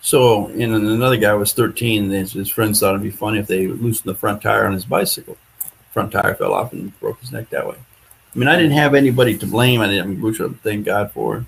So, 0.03 0.49
and 0.49 0.75
another 0.75 1.16
guy 1.16 1.33
was 1.33 1.53
13. 1.53 2.12
And 2.12 2.29
his 2.29 2.49
friends 2.51 2.81
thought 2.81 2.90
it'd 2.90 3.03
be 3.03 3.11
funny 3.11 3.38
if 3.38 3.46
they 3.46 3.68
loosened 3.68 4.11
the 4.11 4.18
front 4.18 4.42
tire 4.42 4.66
on 4.66 4.73
his 4.73 4.85
bicycle 4.85 5.38
front 5.92 6.12
tire 6.12 6.35
fell 6.35 6.55
off 6.55 6.73
and 6.73 6.99
broke 7.01 7.20
his 7.20 7.33
neck 7.33 7.51
that 7.51 7.66
way. 7.66 7.77
I 8.35 8.38
mean, 8.38 8.49
I 8.49 8.57
didn't 8.57 8.73
have 8.73 8.94
anybody 8.94 9.37
to 9.38 9.46
blame. 9.46 9.81
I 9.81 9.88
didn't, 9.88 10.20
which 10.20 10.40
I 10.40 10.49
thank 10.62 10.87
God 10.87 11.11
for. 11.12 11.44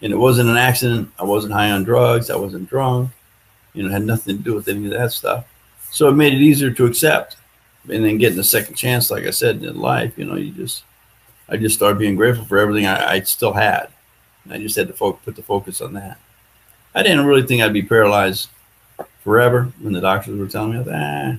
And 0.00 0.12
it 0.12 0.16
wasn't 0.16 0.50
an 0.50 0.56
accident. 0.56 1.10
I 1.18 1.24
wasn't 1.24 1.52
high 1.52 1.70
on 1.70 1.84
drugs. 1.84 2.30
I 2.30 2.36
wasn't 2.36 2.68
drunk. 2.68 3.10
You 3.74 3.82
know, 3.82 3.90
had 3.90 4.04
nothing 4.04 4.36
to 4.36 4.42
do 4.42 4.54
with 4.54 4.68
any 4.68 4.86
of 4.86 4.92
that 4.92 5.12
stuff. 5.12 5.46
So 5.90 6.08
it 6.08 6.12
made 6.12 6.34
it 6.34 6.40
easier 6.40 6.70
to 6.70 6.86
accept. 6.86 7.36
And 7.90 8.04
then 8.04 8.18
getting 8.18 8.38
a 8.38 8.44
second 8.44 8.76
chance, 8.76 9.10
like 9.10 9.24
I 9.24 9.30
said, 9.30 9.62
in 9.62 9.80
life, 9.80 10.16
you 10.16 10.24
know, 10.24 10.36
you 10.36 10.52
just, 10.52 10.84
I 11.48 11.56
just 11.56 11.74
started 11.74 11.98
being 11.98 12.14
grateful 12.14 12.44
for 12.44 12.58
everything 12.58 12.86
I, 12.86 13.14
I 13.14 13.20
still 13.20 13.52
had. 13.52 13.88
I 14.48 14.58
just 14.58 14.76
had 14.76 14.88
to 14.88 14.92
fo- 14.92 15.14
put 15.14 15.36
the 15.36 15.42
focus 15.42 15.80
on 15.80 15.94
that. 15.94 16.18
I 16.94 17.02
didn't 17.02 17.26
really 17.26 17.46
think 17.46 17.62
I'd 17.62 17.72
be 17.72 17.82
paralyzed 17.82 18.48
forever 19.20 19.72
when 19.80 19.92
the 19.92 20.00
doctors 20.00 20.38
were 20.38 20.46
telling 20.46 20.72
me, 20.72 20.84
ah, 20.92 21.36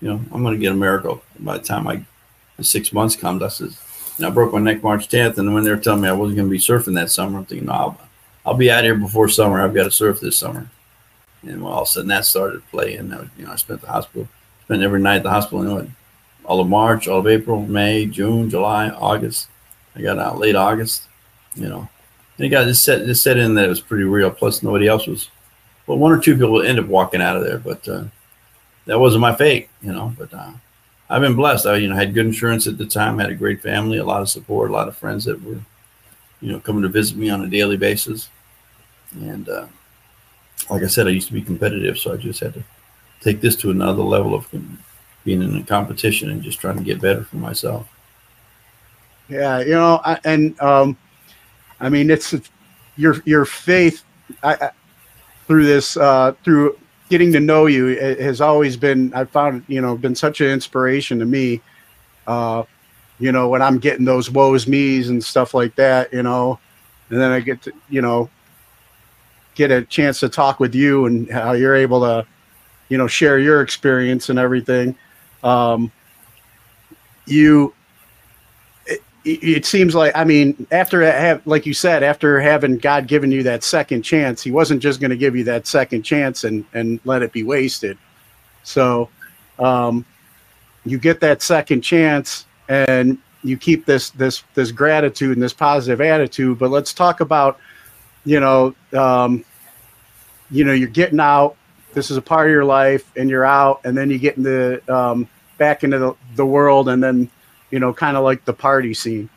you 0.00 0.08
know, 0.08 0.20
I'm 0.32 0.42
going 0.42 0.54
to 0.54 0.60
get 0.60 0.72
a 0.72 0.76
miracle. 0.76 1.22
By 1.38 1.58
the 1.58 1.64
time 1.64 1.86
I, 1.86 2.04
the 2.56 2.64
six 2.64 2.92
months 2.92 3.16
comes, 3.16 3.42
I 3.42 3.48
says, 3.48 3.80
and 4.16 4.26
I 4.26 4.30
broke 4.30 4.52
my 4.52 4.60
neck 4.60 4.82
March 4.82 5.08
10th. 5.08 5.38
And 5.38 5.54
when 5.54 5.64
they 5.64 5.70
were 5.70 5.76
telling 5.76 6.02
me 6.02 6.08
I 6.08 6.12
wasn't 6.12 6.36
going 6.36 6.48
to 6.48 6.52
be 6.52 6.58
surfing 6.58 6.94
that 6.96 7.10
summer, 7.10 7.38
I'm 7.38 7.46
thinking, 7.46 7.66
no, 7.66 7.72
I'll, 7.72 8.00
I'll 8.44 8.54
be 8.54 8.70
out 8.70 8.84
here 8.84 8.94
before 8.94 9.28
summer. 9.28 9.60
I've 9.60 9.74
got 9.74 9.84
to 9.84 9.90
surf 9.90 10.20
this 10.20 10.36
summer. 10.36 10.68
And 11.42 11.62
all 11.62 11.82
of 11.82 11.82
a 11.82 11.86
sudden 11.86 12.08
that 12.08 12.26
started 12.26 12.66
playing. 12.70 13.10
You 13.36 13.46
know, 13.46 13.52
I 13.52 13.56
spent 13.56 13.80
the 13.80 13.86
hospital, 13.86 14.28
spent 14.64 14.82
every 14.82 15.00
night 15.00 15.16
at 15.16 15.22
the 15.22 15.30
hospital. 15.30 15.62
You 15.62 15.68
know, 15.70 15.90
all 16.44 16.60
of 16.60 16.68
March, 16.68 17.08
all 17.08 17.20
of 17.20 17.26
April, 17.26 17.64
May, 17.64 18.06
June, 18.06 18.50
July, 18.50 18.90
August. 18.90 19.48
I 19.96 20.02
got 20.02 20.18
out 20.18 20.38
late 20.38 20.56
August. 20.56 21.04
You 21.54 21.68
know, 21.68 21.88
and 22.36 22.46
it 22.46 22.50
got 22.50 22.64
this 22.64 22.82
set 22.82 23.06
this 23.06 23.22
set 23.22 23.38
in 23.38 23.54
that 23.54 23.64
it 23.64 23.68
was 23.68 23.80
pretty 23.80 24.04
real. 24.04 24.30
Plus, 24.30 24.62
nobody 24.62 24.86
else 24.86 25.06
was. 25.06 25.30
Well, 25.86 25.98
one 25.98 26.12
or 26.12 26.20
two 26.20 26.34
people 26.34 26.62
ended 26.62 26.84
up 26.84 26.90
walking 26.90 27.22
out 27.22 27.36
of 27.36 27.42
there, 27.42 27.58
but 27.58 27.88
uh, 27.88 28.04
that 28.84 29.00
wasn't 29.00 29.22
my 29.22 29.34
fate. 29.34 29.68
You 29.82 29.92
know, 29.92 30.14
but 30.16 30.32
uh, 30.34 30.52
I've 31.08 31.22
been 31.22 31.34
blessed. 31.34 31.66
I 31.66 31.76
you 31.76 31.88
know 31.88 31.96
had 31.96 32.14
good 32.14 32.26
insurance 32.26 32.66
at 32.66 32.76
the 32.76 32.86
time, 32.86 33.18
had 33.18 33.30
a 33.30 33.34
great 33.34 33.62
family, 33.62 33.96
a 33.96 34.04
lot 34.04 34.22
of 34.22 34.28
support, 34.28 34.70
a 34.70 34.74
lot 34.74 34.88
of 34.88 34.96
friends 34.96 35.24
that 35.24 35.42
were, 35.42 35.60
you 36.40 36.52
know, 36.52 36.60
coming 36.60 36.82
to 36.82 36.88
visit 36.88 37.16
me 37.16 37.30
on 37.30 37.42
a 37.42 37.48
daily 37.48 37.78
basis, 37.78 38.28
and. 39.12 39.48
Uh, 39.48 39.66
like 40.70 40.82
I 40.82 40.86
said, 40.86 41.06
I 41.06 41.10
used 41.10 41.28
to 41.28 41.34
be 41.34 41.42
competitive, 41.42 41.98
so 41.98 42.12
I 42.12 42.16
just 42.16 42.40
had 42.40 42.54
to 42.54 42.62
take 43.20 43.40
this 43.40 43.56
to 43.56 43.70
another 43.70 44.02
level 44.02 44.34
of 44.34 44.48
being 45.24 45.42
in 45.42 45.56
a 45.56 45.62
competition 45.62 46.30
and 46.30 46.42
just 46.42 46.60
trying 46.60 46.78
to 46.78 46.84
get 46.84 47.00
better 47.00 47.24
for 47.24 47.36
myself. 47.36 47.88
Yeah, 49.28 49.60
you 49.60 49.72
know, 49.72 50.00
I, 50.04 50.18
and 50.24 50.60
um, 50.60 50.96
I 51.80 51.88
mean, 51.88 52.10
it's 52.10 52.34
your 52.96 53.22
your 53.24 53.44
faith 53.44 54.04
I, 54.42 54.54
I, 54.54 54.70
through 55.46 55.66
this 55.66 55.96
uh, 55.96 56.32
through 56.44 56.78
getting 57.08 57.32
to 57.32 57.40
know 57.40 57.66
you 57.66 57.96
has 57.96 58.40
always 58.40 58.76
been 58.76 59.12
I 59.14 59.24
found 59.24 59.64
you 59.68 59.80
know 59.80 59.96
been 59.96 60.14
such 60.14 60.40
an 60.40 60.48
inspiration 60.48 61.18
to 61.18 61.24
me. 61.24 61.60
Uh, 62.26 62.64
you 63.18 63.32
know, 63.32 63.48
when 63.48 63.60
I'm 63.60 63.78
getting 63.78 64.04
those 64.04 64.30
woes 64.30 64.66
me's 64.66 65.10
and 65.10 65.22
stuff 65.22 65.52
like 65.52 65.74
that, 65.76 66.12
you 66.12 66.22
know, 66.22 66.58
and 67.10 67.20
then 67.20 67.30
I 67.30 67.40
get 67.40 67.62
to 67.62 67.72
you 67.88 68.02
know 68.02 68.30
get 69.60 69.70
a 69.70 69.82
chance 69.84 70.20
to 70.20 70.28
talk 70.30 70.58
with 70.58 70.74
you 70.74 71.04
and 71.04 71.30
how 71.30 71.52
you're 71.52 71.74
able 71.74 72.00
to, 72.00 72.26
you 72.88 72.96
know, 72.96 73.06
share 73.06 73.38
your 73.38 73.60
experience 73.60 74.30
and 74.30 74.38
everything. 74.38 74.96
Um, 75.44 75.92
you, 77.26 77.74
it, 78.86 79.00
it 79.24 79.66
seems 79.66 79.94
like, 79.94 80.16
I 80.16 80.24
mean, 80.24 80.66
after 80.70 81.02
have, 81.02 81.46
like 81.46 81.66
you 81.66 81.74
said, 81.74 82.02
after 82.02 82.40
having 82.40 82.78
God 82.78 83.06
given 83.06 83.30
you 83.30 83.42
that 83.42 83.62
second 83.62 84.00
chance, 84.00 84.42
he 84.42 84.50
wasn't 84.50 84.82
just 84.82 84.98
going 84.98 85.10
to 85.10 85.16
give 85.16 85.36
you 85.36 85.44
that 85.44 85.66
second 85.66 86.04
chance 86.04 86.44
and, 86.44 86.64
and 86.72 86.98
let 87.04 87.20
it 87.20 87.30
be 87.30 87.42
wasted. 87.42 87.98
So, 88.62 89.10
um, 89.58 90.06
you 90.86 90.96
get 90.96 91.20
that 91.20 91.42
second 91.42 91.82
chance 91.82 92.46
and 92.70 93.18
you 93.42 93.58
keep 93.58 93.84
this, 93.84 94.08
this, 94.10 94.42
this 94.54 94.72
gratitude 94.72 95.36
and 95.36 95.42
this 95.42 95.52
positive 95.52 96.00
attitude, 96.00 96.58
but 96.58 96.70
let's 96.70 96.94
talk 96.94 97.20
about, 97.20 97.58
you 98.24 98.40
know, 98.40 98.74
um, 98.94 99.44
you 100.50 100.64
know, 100.64 100.72
you're 100.72 100.88
getting 100.88 101.20
out. 101.20 101.56
This 101.92 102.10
is 102.10 102.16
a 102.16 102.22
part 102.22 102.46
of 102.46 102.52
your 102.52 102.64
life, 102.64 103.10
and 103.16 103.28
you're 103.28 103.44
out, 103.44 103.80
and 103.84 103.96
then 103.96 104.10
you 104.10 104.18
get 104.18 104.36
into 104.36 104.80
um, 104.92 105.28
back 105.58 105.82
into 105.84 105.98
the, 105.98 106.14
the 106.36 106.46
world, 106.46 106.88
and 106.88 107.02
then, 107.02 107.28
you 107.70 107.80
know, 107.80 107.92
kind 107.92 108.16
of 108.16 108.24
like 108.24 108.44
the 108.44 108.52
party 108.52 108.94
scene. 108.94 109.28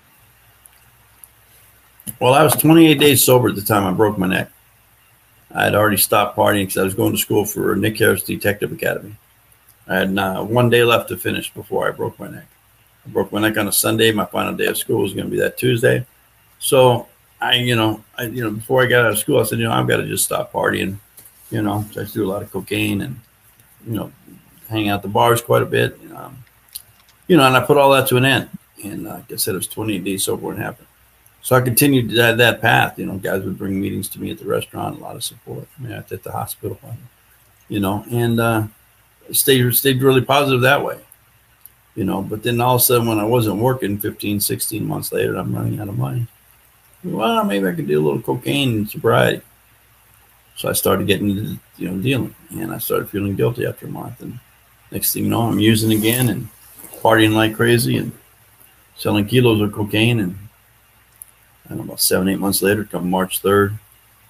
Well, 2.20 2.34
I 2.34 2.44
was 2.44 2.54
28 2.56 3.00
days 3.00 3.24
sober 3.24 3.50
at 3.50 3.56
the 3.56 3.62
time 3.62 3.86
I 3.86 3.92
broke 3.92 4.18
my 4.18 4.28
neck. 4.28 4.50
I 5.54 5.64
had 5.66 5.76
already 5.76 5.98
stopped 5.98 6.38
partying 6.38 6.64
because 6.64 6.78
I 6.78 6.84
was 6.84 6.96
going 6.96 7.12
to 7.12 7.18
school 7.18 7.46
for 7.46 7.76
Nick 7.76 7.98
Harris 7.98 8.24
Detective 8.24 8.72
Academy. 8.72 9.16
I 9.88 9.96
had 9.96 10.18
uh, 10.18 10.44
one 10.44 10.70
day 10.70 10.84
left 10.84 11.10
to 11.10 11.18
finish 11.18 11.54
before 11.54 11.88
I 11.88 11.92
broke 11.92 12.20
my 12.20 12.30
neck. 12.30 12.48
I 13.06 13.10
broke 13.10 13.32
my 13.32 13.42
neck 13.42 13.58
on 13.58 13.68
a 13.68 13.72
Sunday. 13.72 14.12
My 14.12 14.26
final 14.26 14.54
day 14.54 14.66
of 14.66 14.78
school 14.78 15.02
was 15.02 15.14
going 15.14 15.26
to 15.26 15.32
be 15.32 15.40
that 15.40 15.58
Tuesday. 15.58 16.06
So 16.60 17.08
I, 17.42 17.56
you 17.56 17.76
know, 17.76 18.04
I, 18.18 18.24
you 18.24 18.44
know, 18.44 18.52
before 18.52 18.82
I 18.82 18.86
got 18.86 19.06
out 19.06 19.12
of 19.12 19.18
school, 19.18 19.40
I 19.40 19.44
said, 19.44 19.60
you 19.60 19.66
know, 19.66 19.74
I've 19.74 19.88
got 19.88 19.98
to 19.98 20.08
just 20.08 20.24
stop 20.24 20.54
partying. 20.54 20.98
You 21.54 21.62
know, 21.62 21.86
so 21.92 22.02
I 22.02 22.06
do 22.06 22.26
a 22.26 22.32
lot 22.32 22.42
of 22.42 22.52
cocaine 22.52 23.02
and, 23.02 23.20
you 23.86 23.94
know, 23.94 24.12
hang 24.70 24.90
out 24.90 25.04
the 25.04 25.08
bars 25.08 25.40
quite 25.40 25.62
a 25.62 25.68
bit. 25.68 26.00
Um, 26.16 26.44
you 27.28 27.38
know, 27.38 27.46
and 27.46 27.56
I 27.56 27.64
put 27.64 27.78
all 27.78 27.92
that 27.92 28.08
to 28.08 28.18
an 28.18 28.26
end. 28.26 28.50
And 28.84 29.08
uh, 29.08 29.14
like 29.14 29.32
I 29.32 29.36
said, 29.36 29.54
it 29.54 29.58
was 29.58 29.68
28 29.68 30.04
days 30.04 30.24
sober 30.24 30.48
when 30.48 30.58
it 30.58 30.62
happened. 30.62 30.88
So 31.44 31.56
I 31.56 31.62
continued 31.62 32.10
that, 32.12 32.38
that 32.38 32.60
path. 32.60 32.98
You 32.98 33.06
know, 33.06 33.18
guys 33.18 33.44
would 33.44 33.58
bring 33.58 33.80
meetings 33.80 34.10
to 34.10 34.20
me 34.20 34.32
at 34.32 34.40
the 34.40 34.46
restaurant, 34.46 34.98
a 34.98 35.04
lot 35.04 35.16
of 35.16 35.24
support. 35.24 35.68
I 35.78 35.84
mean, 35.84 35.92
at 35.92 36.08
the 36.08 36.32
hospital, 36.32 36.80
you 37.70 37.80
know, 37.80 38.04
and 38.10 38.40
uh, 38.40 38.64
stayed 39.32 39.76
stayed 39.76 40.02
really 40.02 40.22
positive 40.22 40.62
that 40.62 40.84
way. 40.84 41.00
You 41.96 42.06
know, 42.06 42.24
but 42.24 42.42
then 42.42 42.60
all 42.62 42.76
of 42.76 42.82
a 42.82 42.84
sudden, 42.84 43.08
when 43.08 43.20
I 43.20 43.26
wasn't 43.26 43.58
working, 43.58 44.00
15, 44.00 44.40
16 44.40 44.88
months 44.88 45.12
later, 45.12 45.36
I'm 45.36 45.54
running 45.54 45.80
out 45.80 45.90
of 45.90 45.98
money 45.98 46.28
well, 47.04 47.44
maybe 47.44 47.68
I 47.68 47.74
could 47.74 47.88
do 47.88 48.00
a 48.00 48.04
little 48.04 48.22
cocaine 48.22 48.78
and 48.78 48.90
sobriety. 48.90 49.42
So 50.56 50.70
I 50.70 50.74
started 50.74 51.08
getting 51.08 51.30
into, 51.32 51.60
you 51.78 51.90
know, 51.90 52.02
dealing 52.02 52.36
and 52.52 52.72
I 52.72 52.78
started 52.78 53.10
feeling 53.10 53.36
guilty 53.36 53.66
after 53.66 53.88
a 53.88 53.90
month. 53.90 54.22
And 54.22 54.40
next 54.92 55.14
thing 55.14 55.24
you 55.24 55.30
know, 55.30 55.42
I'm 55.42 55.60
using 55.60 55.92
again 55.92 56.30
and 56.30 56.48
partying 57.02 57.34
like 57.34 57.56
crazy 57.56 57.98
and 57.98 58.12
selling 58.96 59.26
kilos 59.26 59.62
of 59.62 59.74
cocaine. 59.74 60.20
And 60.20 60.38
I 61.66 61.70
don't 61.70 61.80
know, 61.80 61.84
about 61.86 62.02
seven, 62.02 62.30
eight 62.30 62.40
months 62.40 62.62
later, 62.62 62.84
come 62.84 63.10
March 63.10 63.42
3rd, 63.42 63.78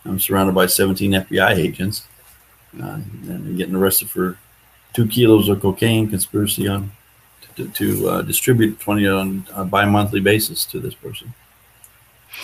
I'm 0.05 0.19
surrounded 0.19 0.55
by 0.55 0.65
17 0.65 1.11
FBI 1.11 1.55
agents 1.55 2.07
uh, 2.81 2.99
and 3.27 3.57
getting 3.57 3.75
arrested 3.75 4.09
for 4.09 4.37
two 4.93 5.07
kilos 5.07 5.49
of 5.49 5.61
cocaine 5.61 6.09
conspiracy 6.09 6.67
on 6.67 6.91
to, 7.55 7.67
to 7.69 8.09
uh, 8.09 8.21
distribute 8.21 8.79
20 8.79 9.07
on 9.07 9.47
a 9.53 9.63
bi-monthly 9.63 10.19
basis 10.19 10.65
to 10.65 10.79
this 10.79 10.93
person. 10.93 11.33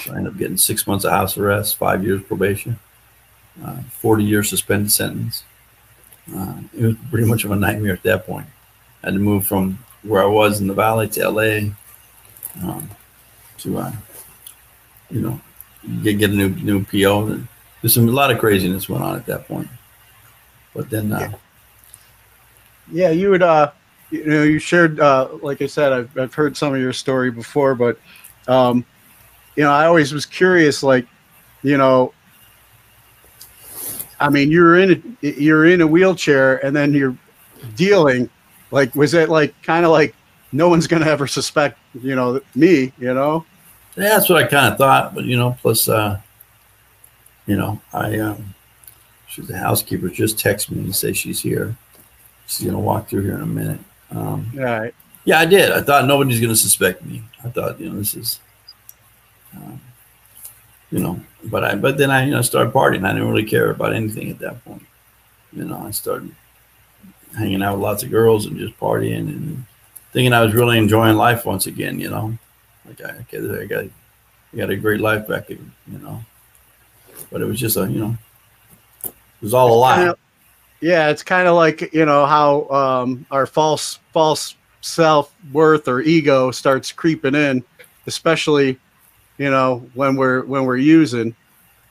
So 0.03 0.13
I 0.13 0.17
ended 0.17 0.33
up 0.33 0.39
getting 0.39 0.57
six 0.57 0.85
months 0.85 1.05
of 1.05 1.11
house 1.11 1.37
arrest, 1.37 1.77
five 1.77 2.03
years 2.03 2.21
probation, 2.23 2.79
uh, 3.63 3.81
40 3.99 4.23
year 4.23 4.43
suspended 4.43 4.91
sentence. 4.91 5.43
Uh, 6.35 6.55
it 6.77 6.85
was 6.85 6.95
pretty 7.09 7.27
much 7.27 7.43
of 7.43 7.51
a 7.51 7.55
nightmare 7.55 7.93
at 7.93 8.03
that 8.03 8.25
point. 8.25 8.47
I 9.03 9.07
had 9.07 9.13
to 9.13 9.19
move 9.19 9.47
from 9.47 9.79
where 10.03 10.21
I 10.21 10.27
was 10.27 10.61
in 10.61 10.67
the 10.67 10.73
valley 10.73 11.07
to 11.09 11.29
LA 11.29 11.71
um, 12.61 12.89
to, 13.59 13.77
uh, 13.77 13.91
you 15.09 15.21
know, 15.21 15.41
get, 16.03 16.19
get 16.19 16.29
a 16.29 16.33
new 16.33 16.49
new 16.49 16.83
PO. 16.85 17.41
There's 17.81 17.93
some 17.93 18.07
a 18.07 18.11
lot 18.11 18.31
of 18.31 18.39
craziness 18.39 18.89
went 18.89 19.03
on 19.03 19.15
at 19.15 19.25
that 19.25 19.47
point. 19.47 19.69
But 20.75 20.89
then, 20.89 21.11
uh, 21.11 21.19
yeah. 21.19 21.31
yeah, 22.91 23.09
you 23.09 23.29
would, 23.31 23.41
uh, 23.41 23.71
you 24.11 24.25
know, 24.25 24.43
you 24.43 24.59
shared, 24.59 24.99
uh, 24.99 25.29
like 25.41 25.61
I 25.61 25.65
said, 25.65 25.91
I've, 25.91 26.17
I've 26.17 26.33
heard 26.33 26.55
some 26.55 26.73
of 26.73 26.79
your 26.79 26.93
story 26.93 27.31
before, 27.31 27.75
but 27.75 27.97
um, 28.47 28.85
you 29.55 29.63
know, 29.63 29.71
I 29.71 29.85
always 29.85 30.13
was 30.13 30.25
curious, 30.25 30.83
like, 30.83 31.05
you 31.63 31.77
know, 31.77 32.13
I 34.19 34.29
mean, 34.29 34.51
you're 34.51 34.77
in 34.77 35.17
a, 35.23 35.27
you're 35.27 35.65
in 35.65 35.82
a 35.82 35.88
wheelchair 35.88 36.63
and 36.65 36.75
then 36.75 36.93
you're 36.93 37.15
dealing. 37.75 38.29
Like, 38.71 38.93
was 38.95 39.13
it 39.13 39.29
like 39.29 39.60
kind 39.63 39.86
of 39.86 39.91
like 39.91 40.15
no 40.51 40.69
one's 40.69 40.88
gonna 40.88 41.05
ever 41.05 41.27
suspect, 41.27 41.79
you 42.01 42.15
know, 42.15 42.41
me, 42.55 42.91
you 42.97 43.13
know? 43.13 43.45
Yeah, 43.95 44.10
that's 44.10 44.29
what 44.29 44.43
I 44.43 44.47
kind 44.47 44.71
of 44.71 44.77
thought, 44.77 45.15
but 45.15 45.25
you 45.25 45.38
know, 45.38 45.58
plus, 45.62 45.89
uh, 45.89 46.19
you 47.45 47.55
know, 47.55 47.82
I 47.93 48.19
um, 48.19 48.53
she's 49.27 49.47
the 49.47 49.58
housekeeper. 49.58 50.10
Just 50.10 50.38
text 50.38 50.71
me 50.71 50.79
and 50.79 50.95
say 50.95 51.13
she's 51.13 51.41
here. 51.41 51.75
She's 52.47 52.65
gonna 52.65 52.79
walk 52.79 53.10
through 53.10 53.23
here 53.23 53.36
in 53.36 53.41
a 53.41 53.45
minute. 53.45 53.79
Um, 54.12 54.51
right. 54.55 54.93
Yeah, 55.25 55.39
I 55.39 55.45
did. 55.45 55.71
I 55.71 55.82
thought 55.82 56.05
nobody's 56.05 56.39
gonna 56.39 56.55
suspect 56.55 57.03
me. 57.05 57.23
I 57.43 57.49
thought, 57.49 57.79
you 57.79 57.89
know, 57.89 57.97
this 57.97 58.15
is 58.15 58.39
um, 59.55 59.82
you 60.91 60.99
know, 60.99 61.19
but 61.45 61.63
I 61.63 61.75
but 61.75 61.97
then 61.97 62.12
I 62.12 62.25
you 62.25 62.32
know 62.32 62.41
started 62.41 62.73
partying. 62.73 63.06
I 63.06 63.13
didn't 63.13 63.30
really 63.30 63.45
care 63.45 63.69
about 63.69 63.93
anything 63.93 64.30
at 64.30 64.39
that 64.39 64.63
point. 64.65 64.86
You 65.54 65.65
know, 65.65 65.78
I 65.80 65.91
started 65.91 66.34
hanging 67.38 67.62
out 67.62 67.75
with 67.75 67.84
lots 67.84 68.04
of 68.04 68.10
girls 68.10 68.45
and 68.45 68.58
just 68.58 68.78
partying 68.80 69.28
and 69.30 69.65
thinking 70.12 70.34
I 70.34 70.43
was 70.43 70.54
really 70.54 70.78
enjoying 70.78 71.15
life 71.15 71.45
once 71.45 71.67
again. 71.67 71.99
You 71.99 72.10
know, 72.10 72.38
like 72.88 73.02
I, 73.02 73.25
I 73.32 73.65
got 73.65 73.86
I 73.86 74.58
got 74.58 74.69
a 74.69 74.78
great 74.78 75.02
life 75.02 75.28
back. 75.28 75.49
You 75.49 75.60
know, 75.88 76.23
but 77.32 77.41
it 77.41 77.45
was 77.45 77.60
just 77.60 77.78
a 77.78 77.89
you 77.89 77.99
know, 77.99 78.17
it 79.04 79.13
was 79.41 79.54
all 79.54 79.73
a 79.73 79.78
lie. 79.78 80.13
Yeah, 80.82 81.10
it's 81.10 81.23
kind 81.23 81.47
of 81.47 81.56
like 81.56 81.93
you 81.93 82.06
know 82.06 82.25
how 82.25 82.67
um, 82.69 83.25
our 83.32 83.45
false 83.45 83.99
false 84.12 84.56
self 84.82 85.34
worth 85.52 85.88
or 85.88 86.02
ego 86.02 86.52
starts 86.52 86.91
creeping 86.91 87.36
in, 87.36 87.63
especially 88.08 88.80
you 89.39 89.49
know, 89.49 89.80
when 89.95 90.15
we're 90.15 90.43
when 90.45 90.65
we're 90.65 90.78
using. 90.78 91.34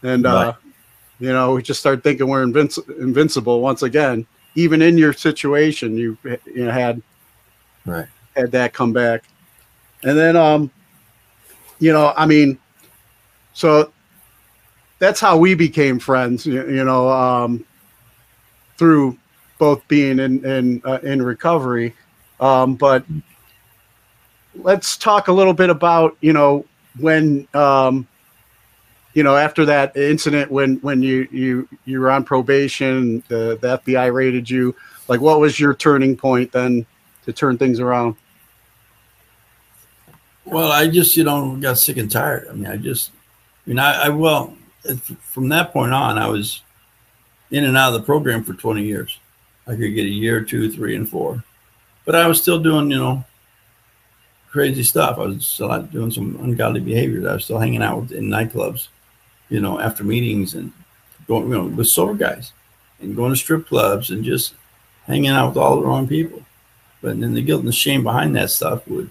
And 0.05 0.25
uh, 0.27 0.53
You 1.19 1.33
know, 1.33 1.55
we 1.55 1.63
just 1.63 1.81
start 1.81 2.05
thinking 2.05 2.29
we're 2.29 2.45
invinci- 2.47 2.89
invincible 3.01 3.61
once 3.61 3.83
again. 3.83 4.25
Even 4.55 4.83
in 4.83 4.97
your 4.97 5.13
situation, 5.13 5.97
you 5.97 6.17
you 6.55 6.67
know, 6.67 6.71
had 6.71 7.03
Right. 7.85 8.07
had 8.37 8.53
that 8.53 8.73
come 8.73 8.93
back, 8.93 9.25
and 10.05 10.17
then 10.17 10.37
um, 10.37 10.71
you 11.81 11.93
know, 11.93 12.13
I 12.17 12.27
mean, 12.27 12.59
so 13.55 13.93
that's 14.99 15.21
how 15.21 15.37
we 15.37 15.55
became 15.55 15.99
friends. 15.99 16.47
You, 16.47 16.69
you 16.69 16.85
know, 16.85 17.09
um, 17.09 17.65
through 18.77 19.17
both 19.59 19.87
being 19.89 20.19
in 20.21 20.45
in 20.45 20.83
uh, 20.85 20.99
in 21.03 21.23
recovery, 21.23 21.95
um, 22.41 22.75
but 22.77 23.05
let's 24.55 24.97
talk 24.97 25.29
a 25.29 25.33
little 25.33 25.55
bit 25.55 25.71
about 25.71 26.17
you 26.21 26.33
know 26.33 26.65
when 26.99 27.47
um, 27.55 28.07
you 29.15 29.23
know 29.23 29.37
after 29.37 29.65
that 29.65 29.97
incident 29.97 30.51
when 30.51 30.77
when 30.77 31.03
you 31.03 31.29
you 31.31 31.69
you 31.85 32.01
were 32.01 32.11
on 32.11 32.25
probation 32.25 33.23
the, 33.29 33.59
the 33.61 33.79
fbi 33.79 34.13
raided 34.13 34.49
you 34.49 34.75
like 35.09 35.21
what 35.21 35.41
was 35.41 35.59
your 35.59 35.75
turning 35.75 36.17
point 36.17 36.53
then 36.53 36.85
to 37.25 37.33
turn 37.33 37.59
things 37.59 37.81
around 37.81 38.17
Well, 40.45 40.73
I 40.73 40.89
just, 40.89 41.15
you 41.15 41.25
know, 41.25 41.57
got 41.57 41.77
sick 41.77 41.99
and 41.99 42.11
tired. 42.11 42.49
I 42.49 42.55
mean, 42.55 42.67
I 42.67 42.79
just, 42.79 43.11
I 43.67 43.69
mean, 43.69 43.79
I, 43.79 44.07
I 44.07 44.09
well, 44.09 44.57
from 45.21 45.51
that 45.51 45.75
point 45.75 45.93
on, 45.93 46.17
I 46.17 46.27
was 46.29 46.63
in 47.51 47.65
and 47.65 47.77
out 47.77 47.93
of 47.93 48.01
the 48.01 48.07
program 48.07 48.43
for 48.45 48.55
20 48.55 48.83
years. 48.83 49.19
I 49.67 49.73
could 49.73 49.95
get 49.95 50.07
a 50.07 50.09
year, 50.09 50.41
two, 50.41 50.73
three, 50.73 50.97
and 50.97 51.07
four, 51.07 51.45
but 52.07 52.15
I 52.15 52.27
was 52.27 52.41
still 52.41 52.59
doing, 52.59 52.91
you 52.91 52.97
know, 52.97 53.25
crazy 54.51 54.83
stuff. 54.83 55.19
I 55.19 55.23
was 55.23 55.47
still 55.47 55.71
out 55.71 55.91
doing 55.91 56.11
some 56.11 56.39
ungodly 56.43 56.81
behaviors. 56.81 57.27
I 57.27 57.35
was 57.35 57.45
still 57.45 57.59
hanging 57.59 57.83
out 57.83 58.11
in 58.13 58.25
nightclubs, 58.25 58.89
you 59.49 59.61
know, 59.61 59.81
after 59.81 60.05
meetings 60.05 60.55
and 60.55 60.73
going, 61.27 61.49
you 61.49 61.55
know, 61.55 61.67
with 61.67 61.89
sober 61.89 62.15
guys 62.15 62.53
and 63.01 63.17
going 63.17 63.33
to 63.33 63.37
strip 63.37 63.67
clubs 63.67 64.11
and 64.11 64.25
just 64.25 64.55
hanging 65.07 65.31
out 65.31 65.49
with 65.49 65.59
all 65.59 65.77
the 65.77 65.87
wrong 65.87 66.09
people. 66.09 66.43
But 67.01 67.21
then 67.21 67.35
the 67.35 67.43
guilt 67.43 67.61
and 67.61 67.69
the 67.69 67.73
shame 67.73 68.03
behind 68.03 68.35
that 68.37 68.51
stuff 68.51 68.87
would 68.89 69.09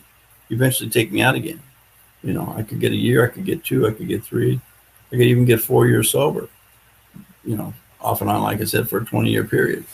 eventually 0.49 0.89
take 0.89 1.11
me 1.11 1.21
out 1.21 1.35
again. 1.35 1.61
You 2.23 2.33
know, 2.33 2.53
I 2.57 2.63
could 2.63 2.79
get 2.79 2.91
a 2.91 2.95
year, 2.95 3.25
I 3.25 3.29
could 3.29 3.45
get 3.45 3.63
two, 3.63 3.87
I 3.87 3.91
could 3.91 4.07
get 4.07 4.23
three, 4.23 4.59
I 5.11 5.15
could 5.15 5.21
even 5.21 5.45
get 5.45 5.61
four 5.61 5.87
years 5.87 6.09
sober. 6.09 6.49
You 7.45 7.55
know, 7.55 7.73
off 8.01 8.21
and 8.21 8.29
on, 8.29 8.41
like 8.41 8.59
I 8.59 8.65
said, 8.65 8.89
for 8.89 8.97
a 8.97 9.05
20 9.05 9.29
year 9.29 9.45
period. 9.45 9.85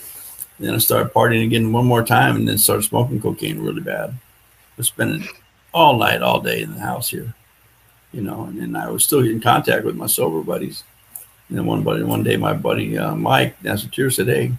And 0.57 0.67
then 0.67 0.73
I 0.75 0.79
started 0.79 1.13
partying 1.13 1.45
again 1.45 1.71
one 1.71 1.85
more 1.85 2.03
time 2.03 2.35
and 2.35 2.47
then 2.47 2.57
started 2.57 2.83
smoking 2.83 3.21
cocaine 3.21 3.61
really 3.61 3.81
bad. 3.81 4.15
Was 4.77 4.87
spending 4.87 5.27
all 5.73 5.97
night, 5.97 6.21
all 6.21 6.41
day 6.41 6.61
in 6.61 6.73
the 6.73 6.79
house 6.79 7.09
here. 7.09 7.33
You 8.11 8.21
know, 8.21 8.43
and 8.45 8.59
then 8.59 8.75
I 8.75 8.89
was 8.89 9.03
still 9.03 9.19
in 9.19 9.41
contact 9.41 9.85
with 9.85 9.95
my 9.95 10.07
sober 10.07 10.41
buddies. 10.41 10.83
And 11.49 11.57
then 11.57 11.65
one 11.65 11.83
buddy, 11.83 12.03
one 12.03 12.23
day, 12.23 12.37
my 12.37 12.53
buddy 12.53 12.97
uh, 12.97 13.15
Mike 13.15 13.59
Nassatir 13.61 14.13
said, 14.13 14.27
"Hey, 14.27 14.51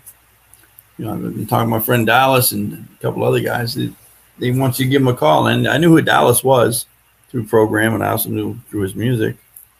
you 0.98 1.04
know, 1.04 1.14
I've 1.14 1.22
been 1.22 1.46
talking 1.46 1.66
to 1.66 1.78
my 1.78 1.80
friend 1.80 2.06
Dallas 2.06 2.52
and 2.52 2.72
a 2.72 3.02
couple 3.02 3.24
other 3.24 3.40
guys. 3.40 3.74
They, 3.74 3.90
they 4.38 4.50
want 4.50 4.78
you 4.78 4.84
to 4.84 4.90
give 4.90 5.02
him 5.02 5.08
a 5.08 5.14
call. 5.14 5.46
And 5.46 5.66
I 5.66 5.78
knew 5.78 5.90
who 5.90 6.02
Dallas 6.02 6.44
was 6.44 6.86
through 7.28 7.46
program, 7.46 7.94
and 7.94 8.04
I 8.04 8.10
also 8.10 8.28
knew 8.28 8.58
through 8.70 8.82
his 8.82 8.94
music. 8.94 9.36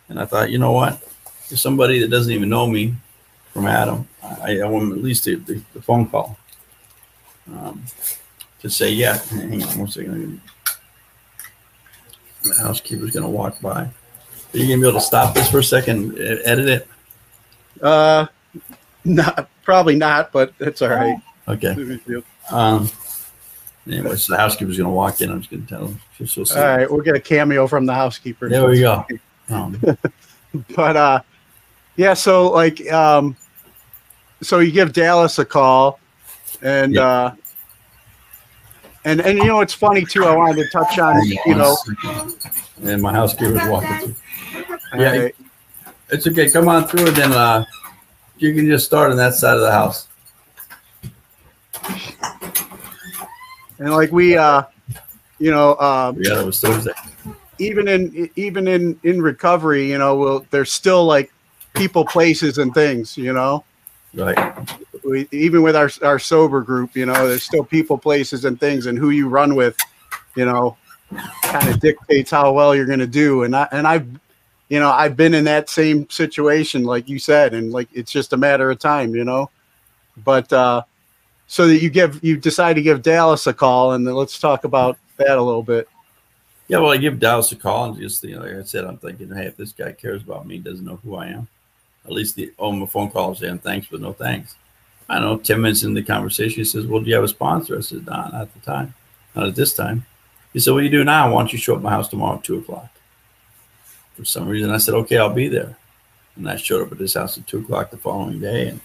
And 0.08 0.20
I 0.20 0.24
thought, 0.24 0.50
you 0.50 0.58
know 0.58 0.72
what? 0.72 1.02
If 1.50 1.58
somebody 1.58 2.00
that 2.00 2.10
doesn't 2.10 2.32
even 2.32 2.48
know 2.48 2.66
me 2.66 2.94
from 3.54 3.66
Adam. 3.66 4.06
I, 4.22 4.60
I 4.60 4.64
want 4.66 4.92
at 4.92 5.02
least 5.02 5.24
the, 5.24 5.36
the, 5.36 5.62
the 5.72 5.80
phone 5.80 6.08
call 6.08 6.36
um, 7.52 7.84
to 8.64 8.70
say, 8.70 8.90
yeah. 8.90 9.18
Hang 9.18 9.62
on 9.62 9.78
one 9.78 9.88
second. 9.88 10.40
The 12.42 12.54
housekeeper's 12.56 13.10
going 13.12 13.22
to 13.24 13.28
walk 13.30 13.60
by. 13.60 13.82
Are 13.82 13.90
you 14.52 14.66
going 14.66 14.80
to 14.80 14.84
be 14.84 14.88
able 14.88 14.98
to 15.00 15.04
stop 15.04 15.34
this 15.34 15.50
for 15.50 15.58
a 15.58 15.64
second, 15.64 16.16
e- 16.18 16.40
edit 16.44 16.68
it? 16.68 16.88
uh 17.82 18.24
not 19.04 19.48
probably 19.64 19.96
not 19.96 20.30
but 20.32 20.54
it's 20.60 20.80
all 20.80 20.88
right 20.90 21.20
Okay. 21.48 21.98
Um, 22.50 22.88
anyway, 23.86 24.14
so 24.16 24.32
the 24.32 24.38
housekeeper's 24.38 24.78
going 24.78 24.86
to 24.88 24.94
walk 24.94 25.20
in. 25.20 25.30
I'm 25.30 25.40
just 25.40 25.50
going 25.50 25.66
to 25.66 25.68
tell 25.68 25.94
she'll 26.26 26.44
all 26.56 26.64
right 26.76 26.90
we'll 26.90 27.00
get 27.02 27.16
a 27.16 27.20
cameo 27.20 27.66
from 27.66 27.84
the 27.84 27.92
housekeeper 27.92 28.48
There 28.48 28.66
we 28.68 28.80
go. 28.80 29.04
Um, 29.50 29.78
but 30.74 30.96
uh 30.96 31.20
yeah 31.96 32.14
so 32.14 32.50
like 32.50 32.90
um 32.90 33.36
so 34.40 34.60
you 34.60 34.70
give 34.72 34.92
dallas 34.94 35.38
a 35.38 35.44
call 35.44 35.98
and 36.62 36.94
Yeah. 36.94 37.02
uh 37.06 37.34
and 39.04 39.20
and 39.20 39.38
you 39.38 39.46
know 39.46 39.60
it's 39.60 39.74
funny 39.74 40.04
too 40.04 40.24
i 40.24 40.34
wanted 40.34 40.62
to 40.62 40.68
touch 40.70 40.98
on 40.98 41.20
you 41.46 41.54
know 41.54 41.76
and 42.82 43.00
my 43.00 43.12
housekeeper's 43.12 43.66
walking 43.68 43.96
through. 43.98 44.14
Yeah, 44.98 45.16
right, 45.22 45.34
It's 46.10 46.26
okay. 46.26 46.50
Come 46.50 46.68
on 46.68 46.86
through, 46.86 47.06
and 47.08 47.16
then 47.16 47.32
uh, 47.32 47.64
you 48.36 48.54
can 48.54 48.66
just 48.66 48.84
start 48.84 49.10
on 49.10 49.16
that 49.16 49.34
side 49.34 49.54
of 49.54 49.60
the 49.62 49.72
house. 49.72 50.08
and 53.78 53.90
like 53.92 54.12
we 54.12 54.36
uh 54.36 54.62
you 55.38 55.50
know 55.50 55.76
um 55.78 56.16
Yeah, 56.20 56.34
that 56.36 56.46
was 56.46 56.60
Thursday. 56.60 56.92
even 57.58 57.88
in 57.88 58.30
even 58.36 58.68
in 58.68 58.98
in 59.02 59.20
recovery 59.20 59.88
you 59.90 59.98
know 59.98 60.16
well 60.16 60.46
there's 60.50 60.72
still 60.72 61.04
like 61.04 61.32
people 61.74 62.04
places 62.04 62.58
and 62.58 62.72
things 62.74 63.16
you 63.16 63.32
know 63.32 63.64
Right. 64.14 64.38
We, 65.04 65.28
even 65.30 65.62
with 65.62 65.76
our 65.76 65.90
our 66.02 66.18
sober 66.18 66.60
group, 66.60 66.96
you 66.96 67.06
know, 67.06 67.28
there's 67.28 67.42
still 67.42 67.64
people, 67.64 67.98
places, 67.98 68.44
and 68.44 68.58
things, 68.58 68.86
and 68.86 68.98
who 68.98 69.10
you 69.10 69.28
run 69.28 69.54
with, 69.54 69.76
you 70.34 70.44
know, 70.44 70.76
kind 71.42 71.68
of 71.68 71.80
dictates 71.80 72.30
how 72.30 72.52
well 72.52 72.74
you're 72.74 72.86
going 72.86 72.98
to 72.98 73.06
do. 73.06 73.44
And 73.44 73.54
I 73.54 73.68
and 73.72 73.86
I've, 73.86 74.08
you 74.68 74.80
know, 74.80 74.90
I've 74.90 75.16
been 75.16 75.34
in 75.34 75.44
that 75.44 75.68
same 75.68 76.08
situation, 76.10 76.84
like 76.84 77.08
you 77.08 77.18
said, 77.18 77.54
and 77.54 77.72
like 77.72 77.88
it's 77.92 78.12
just 78.12 78.32
a 78.32 78.36
matter 78.36 78.70
of 78.70 78.78
time, 78.78 79.14
you 79.14 79.24
know. 79.24 79.50
But 80.24 80.52
uh, 80.52 80.82
so 81.46 81.66
that 81.66 81.82
you 81.82 81.90
give 81.90 82.22
you 82.22 82.36
decide 82.36 82.74
to 82.74 82.82
give 82.82 83.02
Dallas 83.02 83.46
a 83.46 83.52
call, 83.52 83.92
and 83.92 84.06
then 84.06 84.14
let's 84.14 84.38
talk 84.38 84.64
about 84.64 84.98
that 85.16 85.38
a 85.38 85.42
little 85.42 85.62
bit. 85.62 85.88
Yeah, 86.68 86.78
well, 86.78 86.92
I 86.92 86.96
give 86.96 87.20
Dallas 87.20 87.52
a 87.52 87.56
call 87.56 87.84
and 87.92 88.00
just, 88.00 88.24
you 88.24 88.36
know, 88.36 88.40
like 88.40 88.56
I 88.56 88.62
said, 88.62 88.84
I'm 88.84 88.96
thinking, 88.96 89.30
hey, 89.30 89.44
if 89.44 89.56
this 89.56 89.72
guy 89.72 89.92
cares 89.92 90.22
about 90.22 90.46
me, 90.46 90.58
doesn't 90.58 90.84
know 90.84 90.98
who 91.04 91.14
I 91.14 91.26
am, 91.26 91.46
at 92.06 92.12
least 92.12 92.36
the 92.36 92.54
him 92.58 92.82
a 92.82 92.86
phone 92.86 93.10
call 93.10 93.34
saying 93.34 93.58
thanks, 93.58 93.86
but 93.90 94.00
no 94.00 94.14
thanks. 94.14 94.56
I 95.08 95.18
don't 95.18 95.24
know, 95.24 95.36
10 95.38 95.60
minutes 95.60 95.82
into 95.82 96.00
the 96.00 96.06
conversation, 96.06 96.56
he 96.56 96.64
says, 96.64 96.86
well, 96.86 97.00
do 97.00 97.08
you 97.08 97.14
have 97.14 97.24
a 97.24 97.28
sponsor? 97.28 97.76
I 97.76 97.80
said, 97.80 98.06
nah, 98.06 98.28
not 98.28 98.42
at 98.42 98.54
the 98.54 98.60
time, 98.60 98.94
not 99.34 99.48
at 99.48 99.54
this 99.54 99.74
time. 99.74 100.06
He 100.52 100.60
said, 100.60 100.72
what 100.72 100.80
do 100.80 100.84
you 100.84 100.90
do 100.90 101.04
now? 101.04 101.32
Why 101.32 101.40
don't 101.40 101.52
you 101.52 101.58
show 101.58 101.74
up 101.74 101.78
at 101.80 101.82
my 101.84 101.90
house 101.90 102.08
tomorrow 102.08 102.38
at 102.38 102.44
2 102.44 102.58
o'clock? 102.58 102.88
For 104.16 104.24
some 104.24 104.48
reason, 104.48 104.70
I 104.70 104.78
said, 104.78 104.94
okay, 104.94 105.18
I'll 105.18 105.34
be 105.34 105.48
there. 105.48 105.76
And 106.36 106.48
I 106.48 106.56
showed 106.56 106.86
up 106.86 106.92
at 106.92 106.98
his 106.98 107.14
house 107.14 107.36
at 107.36 107.46
2 107.46 107.60
o'clock 107.60 107.90
the 107.90 107.96
following 107.96 108.40
day. 108.40 108.68
And, 108.68 108.80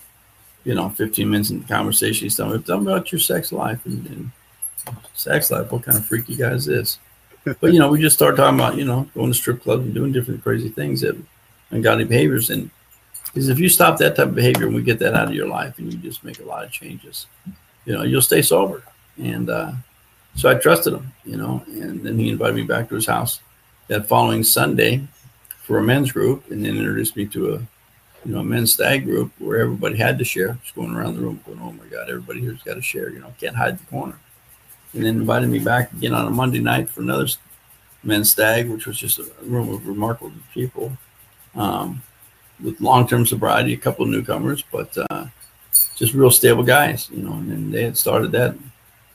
you 0.66 0.76
know, 0.76 0.90
15 0.90 1.30
minutes 1.30 1.52
in 1.52 1.62
the 1.62 1.68
conversation, 1.68 2.26
he's 2.26 2.36
telling 2.36 2.58
me, 2.58 2.64
tell 2.64 2.80
me 2.80 2.92
about 2.92 3.12
your 3.12 3.20
sex 3.20 3.52
life. 3.52 3.86
And, 3.86 4.06
and 4.08 4.32
sex 5.14 5.52
life, 5.52 5.72
what 5.72 5.84
kind 5.84 5.98
of 5.98 6.06
freaky 6.06 6.36
guy 6.36 6.52
is 6.52 6.66
this? 6.66 7.00
but 7.62 7.74
you 7.74 7.80
know, 7.80 7.90
we 7.90 8.02
just 8.02 8.16
start 8.16 8.36
talking 8.36 8.60
about 8.60 8.78
you 8.78 8.86
know 8.86 9.10
going 9.14 9.32
to 9.32 9.38
strip 9.38 9.62
clubs 9.64 9.86
and 9.86 9.94
doing 9.94 10.12
different 10.12 10.44
crazy 10.44 10.70
things 10.70 11.02
that 11.02 11.18
ungodly 11.72 12.06
behaviors. 12.06 12.50
And 12.50 12.70
because 13.30 13.50
if 13.50 13.60
you 13.60 13.70
stop 13.70 13.98
that 14.00 14.16
type 14.16 14.28
of 14.28 14.36
behavior 14.36 14.66
and 14.66 14.76
we 14.76 14.82
get 14.82 15.00
that 15.00 15.14
out 15.14 15.28
of 15.28 15.34
your 15.34 15.48
life 15.48 15.78
and 15.78 15.92
you 15.92 16.00
just 16.00 16.24
make 16.24 16.40
a 16.40 16.44
lot 16.44 16.64
of 16.64 16.72
changes, 16.72 17.28
you 17.86 17.94
know, 17.94 18.04
you'll 18.04 18.22
stay 18.22 18.42
sober. 18.42 18.84
And 19.18 19.50
uh, 19.50 19.72
so 20.36 20.50
I 20.50 20.56
trusted 20.56 20.94
him, 20.94 21.12
you 21.26 21.38
know, 21.38 21.64
and 21.68 22.02
then 22.02 22.18
he 22.18 22.30
invited 22.30 22.56
me 22.56 22.64
back 22.64 22.90
to 22.90 22.96
his 22.96 23.06
house 23.06 23.42
that 23.88 24.08
following 24.08 24.44
Sunday 24.44 25.08
for 25.64 25.78
a 25.78 25.84
men's 25.84 26.12
group, 26.12 26.50
and 26.50 26.66
then 26.66 26.78
introduced 26.78 27.16
me 27.16 27.26
to 27.28 27.56
a 27.56 27.58
you 28.26 28.34
know 28.34 28.40
a 28.40 28.44
men's 28.44 28.74
stag 28.74 29.06
group 29.06 29.32
where 29.40 29.60
everybody 29.60 29.96
had 29.96 30.18
to 30.18 30.26
share. 30.26 30.58
Just 30.64 30.76
going 30.76 30.96
around 30.96 31.16
the 31.16 31.22
room, 31.22 31.40
going, 31.46 31.60
"Oh 31.62 31.72
my 31.72 31.86
God, 31.86 32.10
everybody 32.10 32.42
here's 32.42 32.64
got 32.64 32.74
to 32.76 32.82
share." 32.82 33.10
You 33.10 33.20
know, 33.20 33.34
can't 33.40 33.56
hide 33.56 33.80
the 33.80 33.86
corner 33.86 34.18
and 34.94 35.04
then 35.04 35.18
invited 35.18 35.50
me 35.50 35.60
back 35.60 35.92
again 35.94 36.14
on 36.14 36.28
a 36.28 36.32
Monday 36.32 36.60
night 36.60 36.90
for 36.90 37.02
another 37.02 37.28
men's 38.04 38.32
stag, 38.32 38.70
which 38.70 38.88
was 38.88 38.98
just 38.98 39.20
a 39.20 39.26
room 39.44 39.70
of 39.70 39.88
remarkable 39.88 40.32
people 40.54 40.98
um, 41.56 42.02
with 42.64 42.82
long-term 42.82 43.26
sobriety, 43.26 43.74
a 43.74 43.78
couple 43.78 44.06
of 44.06 44.12
newcomers, 44.12 44.64
but 44.72 44.96
uh, 45.10 45.26
just 45.96 46.14
real 46.14 46.32
stable 46.32 46.64
guys, 46.64 47.10
you 47.12 47.24
know. 47.24 47.34
And 47.34 47.52
then 47.52 47.72
they 47.72 47.84
had 47.84 47.98
started 47.98 48.32
that 48.34 48.56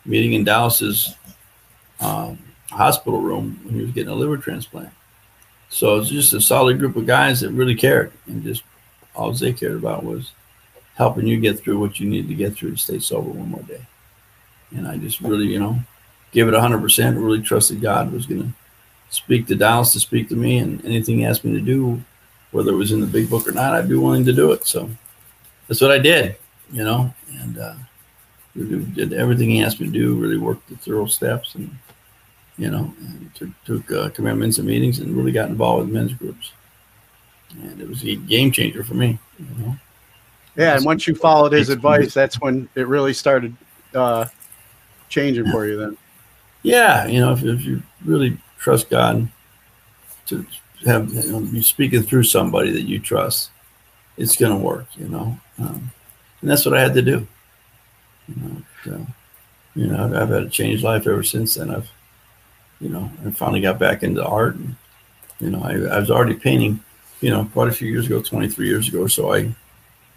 meeting 0.05 0.35
in 0.35 0.45
Dallas's 0.45 1.15
um, 2.01 2.39
hospital 2.71 3.21
room 3.21 3.61
when 3.65 3.75
he 3.75 3.83
was 3.83 3.91
getting 3.91 4.13
a 4.13 4.15
liver 4.15 4.37
transplant. 4.37 4.91
So 5.71 5.99
it's 5.99 6.11
just 6.11 6.33
a 6.33 6.41
solid 6.41 6.79
group 6.79 6.97
of 6.97 7.07
guys 7.07 7.41
that 7.41 7.51
really 7.51 7.75
cared, 7.75 8.13
and 8.27 8.43
just 8.43 8.63
all 9.15 9.33
they 9.33 9.53
cared 9.53 9.77
about 9.77 10.05
was 10.05 10.33
helping 10.97 11.27
you 11.27 11.41
get 11.41 11.59
through 11.59 11.79
what 11.79 11.99
you 11.99 12.09
needed 12.09 12.29
to 12.29 12.35
get 12.35 12.55
through 12.55 12.71
to 12.71 12.77
stay 12.77 12.99
sober 12.99 13.31
one 13.31 13.51
more 13.51 13.63
day 13.63 13.85
and 14.75 14.87
I 14.87 14.97
just 14.97 15.21
really, 15.21 15.47
you 15.47 15.59
know, 15.59 15.79
gave 16.33 16.49
it 16.49 16.55
hundred 16.55 16.81
percent. 16.81 17.17
Really 17.17 17.43
trusted 17.43 17.81
God 17.81 18.13
was 18.13 18.27
going 18.27 18.43
to 18.43 18.49
speak 19.11 19.47
to 19.47 19.55
Dallas 19.55 19.93
to 19.93 20.01
speak 20.01 20.29
to 20.29 20.37
me, 20.37 20.59
and 20.59 20.85
anything 20.85 21.19
he 21.19 21.25
asked 21.25 21.45
me 21.45 21.53
to 21.53 21.61
do, 21.61 22.03
whether 22.55 22.71
it 22.71 22.77
was 22.77 22.93
in 22.93 23.01
the 23.01 23.07
big 23.07 23.29
book 23.29 23.49
or 23.49 23.53
not, 23.53 23.75
I'd 23.75 23.89
be 23.89 23.97
willing 23.97 24.25
to 24.25 24.33
do 24.33 24.53
it. 24.53 24.65
So 24.65 24.89
that's 25.67 25.81
what 25.81 25.91
I 25.91 25.99
did, 25.99 26.37
you 26.73 26.85
know, 26.85 27.13
and 27.41 27.59
uh, 27.59 27.75
really 28.55 28.85
did 28.85 29.13
everything 29.13 29.51
he 29.51 29.63
asked 29.63 29.81
me 29.81 29.89
to 29.89 29.93
do. 29.93 30.15
Really 30.15 30.39
worked 30.39 30.69
the 30.69 30.77
thorough 30.77 31.07
steps, 31.07 31.57
and 31.57 31.77
you 32.57 32.71
know, 32.71 32.95
and 33.01 33.35
took, 33.35 33.49
took 33.65 33.93
uh, 33.93 34.09
commitments 34.11 34.59
and 34.59 34.69
meetings, 34.69 35.01
and 35.01 35.17
really 35.17 35.33
got 35.33 35.49
involved 35.49 35.87
with 35.87 35.95
men's 35.95 36.15
groups. 36.15 36.53
And 37.51 37.81
it 37.81 37.89
was 37.89 38.05
a 38.05 38.15
game 38.15 38.53
changer 38.53 38.85
for 38.85 38.95
me. 38.95 39.19
You 39.39 39.65
know? 39.65 39.77
Yeah, 40.57 40.77
and 40.77 40.85
once 40.85 41.09
you 41.09 41.17
followed 41.17 41.53
his 41.53 41.69
advice, 41.69 42.15
that's 42.15 42.41
when 42.41 42.69
it 42.77 42.87
really 42.87 43.13
started 43.13 43.57
uh, 43.95 44.27
changing 45.09 45.51
for 45.51 45.67
you. 45.67 45.77
Then, 45.77 45.99
Yeah, 46.63 47.07
you 47.07 47.19
know, 47.19 47.33
if, 47.33 47.43
if 47.43 47.63
you 47.63 47.83
really 48.05 48.39
trust 48.59 48.91
God 48.91 49.29
to 50.27 50.47
have 50.87 51.13
you 51.13 51.63
speaking 51.63 52.03
through 52.03 52.25
somebody 52.25 52.71
that 52.73 52.83
you 52.83 52.99
trust, 52.99 53.51
it's 54.17 54.37
going 54.37 54.53
to 54.53 54.65
work. 54.65 54.87
You 54.97 55.09
know, 55.09 55.39
um, 55.59 55.91
and 56.41 56.51
that's 56.51 56.65
what 56.65 56.77
I 56.77 56.81
had 56.81 56.95
to 56.95 57.03
do. 57.03 57.27
You 58.29 58.43
know, 58.43 58.63
so, 58.85 59.07
you 59.75 59.87
know, 59.87 60.05
I've, 60.05 60.29
had 60.29 60.43
a 60.45 60.49
changed 60.49 60.83
life 60.83 61.07
ever 61.07 61.23
since 61.23 61.55
then. 61.55 61.71
I've, 61.71 61.91
you 62.81 62.89
know, 62.89 63.11
I 63.25 63.31
finally 63.31 63.61
got 63.61 63.79
back 63.79 64.03
into 64.03 64.25
art, 64.25 64.57
and 64.57 64.77
you 65.41 65.51
know, 65.51 65.63
I, 65.63 65.97
I 65.97 65.99
was 65.99 66.11
already 66.11 66.35
painting, 66.35 66.81
you 67.21 67.31
know, 67.31 67.49
quite 67.53 67.69
a 67.69 67.73
few 67.73 67.89
years 67.89 68.07
ago, 68.07 68.21
23 68.21 68.67
years 68.67 68.89
ago 68.89 69.01
or 69.01 69.09
so. 69.09 69.33
I, 69.33 69.55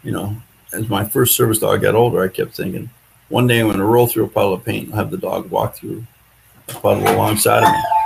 you 0.03 0.11
know, 0.11 0.35
as 0.73 0.89
my 0.89 1.03
first 1.03 1.35
service 1.35 1.59
dog 1.59 1.81
got 1.81 1.95
older, 1.95 2.21
I 2.21 2.27
kept 2.27 2.55
thinking, 2.55 2.89
one 3.29 3.47
day 3.47 3.59
I'm 3.59 3.67
going 3.67 3.77
to 3.77 3.83
roll 3.83 4.07
through 4.07 4.25
a 4.25 4.29
puddle 4.29 4.53
of 4.53 4.63
paint 4.63 4.85
and 4.85 4.95
have 4.95 5.11
the 5.11 5.17
dog 5.17 5.49
walk 5.49 5.75
through 5.75 6.05
a 6.69 6.73
puddle 6.73 7.07
alongside 7.07 7.63
of 7.63 7.71
me 7.71 7.96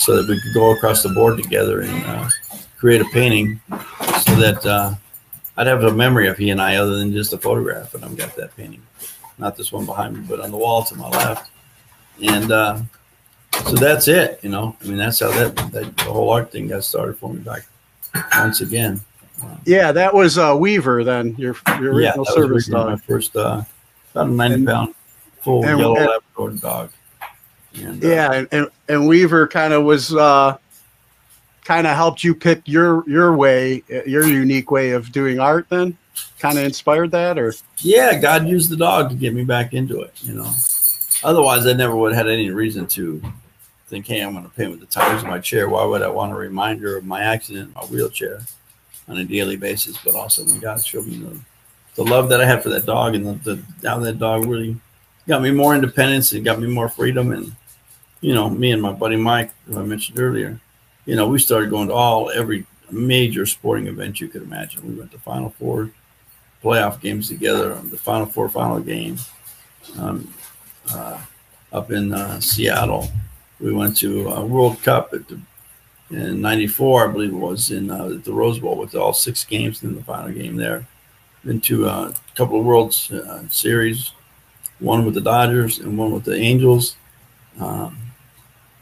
so 0.00 0.16
that 0.16 0.28
we 0.28 0.40
could 0.40 0.54
go 0.54 0.72
across 0.72 1.02
the 1.02 1.10
board 1.10 1.36
together 1.42 1.82
and 1.82 2.04
uh, 2.06 2.28
create 2.78 3.00
a 3.00 3.04
painting 3.06 3.60
so 3.70 4.34
that 4.36 4.64
uh, 4.66 4.94
I'd 5.56 5.66
have 5.66 5.84
a 5.84 5.92
memory 5.92 6.26
of 6.28 6.38
he 6.38 6.50
and 6.50 6.60
I 6.60 6.76
other 6.76 6.96
than 6.98 7.12
just 7.12 7.32
a 7.32 7.38
photograph. 7.38 7.94
And 7.94 8.04
I've 8.04 8.16
got 8.16 8.34
that 8.36 8.56
painting, 8.56 8.82
not 9.38 9.56
this 9.56 9.70
one 9.72 9.84
behind 9.84 10.16
me, 10.16 10.24
but 10.28 10.40
on 10.40 10.50
the 10.50 10.56
wall 10.56 10.82
to 10.84 10.94
my 10.96 11.08
left. 11.10 11.50
And 12.22 12.50
uh, 12.50 12.80
so 13.66 13.72
that's 13.76 14.08
it, 14.08 14.40
you 14.42 14.48
know. 14.48 14.74
I 14.82 14.84
mean, 14.86 14.96
that's 14.96 15.20
how 15.20 15.30
that, 15.32 15.54
that 15.72 15.96
the 15.98 16.04
whole 16.04 16.30
art 16.30 16.50
thing 16.50 16.68
got 16.68 16.84
started 16.84 17.18
for 17.18 17.32
me 17.32 17.40
back 17.40 17.66
once 18.38 18.60
again. 18.62 19.00
yeah, 19.66 19.92
that 19.92 20.12
was 20.14 20.38
uh, 20.38 20.54
Weaver. 20.58 21.04
Then 21.04 21.34
your 21.38 21.56
your 21.80 22.00
Yeah, 22.00 22.08
original 22.10 22.24
that 22.24 22.30
was 22.30 22.34
service 22.34 22.50
originally 22.68 22.84
my 22.84 22.90
dog. 22.92 23.02
first 23.02 23.36
uh, 23.36 23.62
about 24.12 24.28
a 24.28 24.30
90 24.30 24.54
And- 24.54 24.66
pound 24.66 24.94
full 25.42 25.64
and- 25.66 25.78
yellow 25.78 25.96
and- 25.96 26.06
Labrador 26.36 26.50
dog. 26.60 26.90
And, 27.74 28.04
uh, 28.04 28.08
Yeah, 28.08 28.44
and, 28.50 28.68
and, 28.88 29.08
Weaver 29.08 29.46
kind 29.46 29.72
of 29.72 29.84
was 29.84 30.14
uh, 30.14 30.56
kind 31.64 31.86
of 31.86 31.94
helped 31.96 32.24
you 32.24 32.34
pick 32.34 32.62
your 32.66 33.08
your 33.08 33.36
way, 33.36 33.82
your 33.88 34.26
unique 34.26 34.70
way 34.70 34.90
of 34.90 35.12
doing 35.12 35.38
art. 35.38 35.68
Then, 35.68 35.96
kind 36.38 36.58
of 36.58 36.64
inspired 36.64 37.10
that, 37.12 37.38
or 37.38 37.54
yeah, 37.78 38.18
God 38.18 38.48
used 38.48 38.70
the 38.70 38.76
dog 38.76 39.10
to 39.10 39.14
get 39.14 39.34
me 39.34 39.44
back 39.44 39.72
into 39.72 40.00
it. 40.00 40.12
You 40.22 40.34
know, 40.34 40.52
otherwise 41.22 41.66
I 41.66 41.72
never 41.72 41.94
would 41.94 42.12
have 42.14 42.26
had 42.26 42.32
any 42.32 42.50
reason 42.50 42.86
to 42.88 43.22
think, 43.90 44.06
hey, 44.06 44.20
I'm 44.20 44.32
going 44.32 44.44
to 44.44 44.50
paint 44.50 44.70
with 44.70 44.80
the 44.80 44.86
tires 44.86 45.22
of 45.22 45.28
my 45.28 45.40
chair. 45.40 45.68
Why 45.68 45.84
would 45.84 46.02
I 46.02 46.08
want 46.08 46.32
a 46.32 46.36
reminder 46.36 46.96
of 46.96 47.04
my 47.04 47.22
accident, 47.22 47.68
in 47.68 47.74
my 47.74 47.82
wheelchair, 47.82 48.40
on 49.08 49.18
a 49.18 49.24
daily 49.24 49.56
basis? 49.56 49.98
But 50.02 50.14
also 50.14 50.44
when 50.44 50.60
God 50.60 50.84
showed 50.84 51.06
me 51.06 51.18
the, 51.18 51.38
the 51.96 52.04
love 52.04 52.28
that 52.30 52.40
I 52.40 52.46
had 52.46 52.62
for 52.62 52.68
that 52.70 52.86
dog, 52.86 53.14
and 53.14 53.26
the, 53.26 53.54
the 53.80 53.88
how 53.88 53.98
that 53.98 54.18
dog 54.18 54.46
really 54.46 54.76
got 55.26 55.42
me 55.42 55.50
more 55.50 55.74
independence 55.74 56.32
and 56.32 56.44
got 56.44 56.60
me 56.60 56.68
more 56.68 56.88
freedom. 56.88 57.32
And 57.32 57.54
you 58.20 58.34
know, 58.34 58.50
me 58.50 58.70
and 58.72 58.82
my 58.82 58.92
buddy 58.92 59.16
Mike, 59.16 59.52
who 59.66 59.78
I 59.78 59.82
mentioned 59.82 60.18
earlier, 60.18 60.60
you 61.06 61.16
know, 61.16 61.28
we 61.28 61.38
started 61.38 61.70
going 61.70 61.88
to 61.88 61.94
all 61.94 62.30
every 62.30 62.66
major 62.90 63.46
sporting 63.46 63.86
event 63.86 64.20
you 64.20 64.28
could 64.28 64.42
imagine. 64.42 64.86
We 64.86 64.98
went 64.98 65.12
to 65.12 65.18
Final 65.18 65.50
Four 65.50 65.90
playoff 66.62 67.00
games 67.00 67.28
together, 67.28 67.72
um, 67.72 67.90
the 67.90 67.96
Final 67.96 68.26
Four 68.26 68.48
final 68.48 68.80
game 68.80 69.16
um, 69.98 70.32
uh, 70.92 71.18
up 71.72 71.90
in 71.90 72.12
uh, 72.12 72.40
Seattle. 72.40 73.08
We 73.58 73.72
went 73.72 73.96
to 73.98 74.28
a 74.28 74.44
World 74.44 74.82
Cup 74.82 75.12
at 75.12 75.26
the, 75.28 75.40
in 76.10 76.40
'94, 76.40 77.08
I 77.08 77.12
believe 77.12 77.30
it 77.30 77.36
was, 77.36 77.70
in 77.70 77.90
uh, 77.90 78.18
the 78.22 78.32
Rose 78.32 78.58
Bowl 78.58 78.76
with 78.76 78.94
all 78.94 79.12
six 79.12 79.44
games 79.44 79.82
in 79.82 79.94
the 79.94 80.02
final 80.02 80.32
game 80.32 80.56
there. 80.56 80.86
Been 81.44 81.60
to 81.62 81.88
uh, 81.88 82.12
a 82.12 82.36
couple 82.36 82.58
of 82.58 82.66
World 82.66 82.94
uh, 83.12 83.48
Series, 83.48 84.12
one 84.78 85.04
with 85.04 85.14
the 85.14 85.20
Dodgers 85.20 85.78
and 85.78 85.96
one 85.96 86.12
with 86.12 86.24
the 86.24 86.36
Angels. 86.36 86.96
Um, 87.58 88.09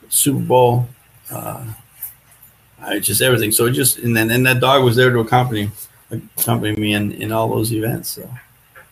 Super 0.08 0.40
Bowl. 0.40 0.88
Uh, 1.30 1.64
I 2.80 2.98
just 2.98 3.22
everything. 3.22 3.52
So 3.52 3.66
it 3.66 3.72
just 3.72 3.98
and 3.98 4.16
then 4.16 4.30
and 4.30 4.46
that 4.46 4.60
dog 4.60 4.84
was 4.84 4.96
there 4.96 5.10
to 5.10 5.20
accompany 5.20 5.70
accompany 6.10 6.76
me 6.76 6.94
in, 6.94 7.12
in 7.12 7.32
all 7.32 7.48
those 7.48 7.72
events. 7.72 8.08
So 8.08 8.28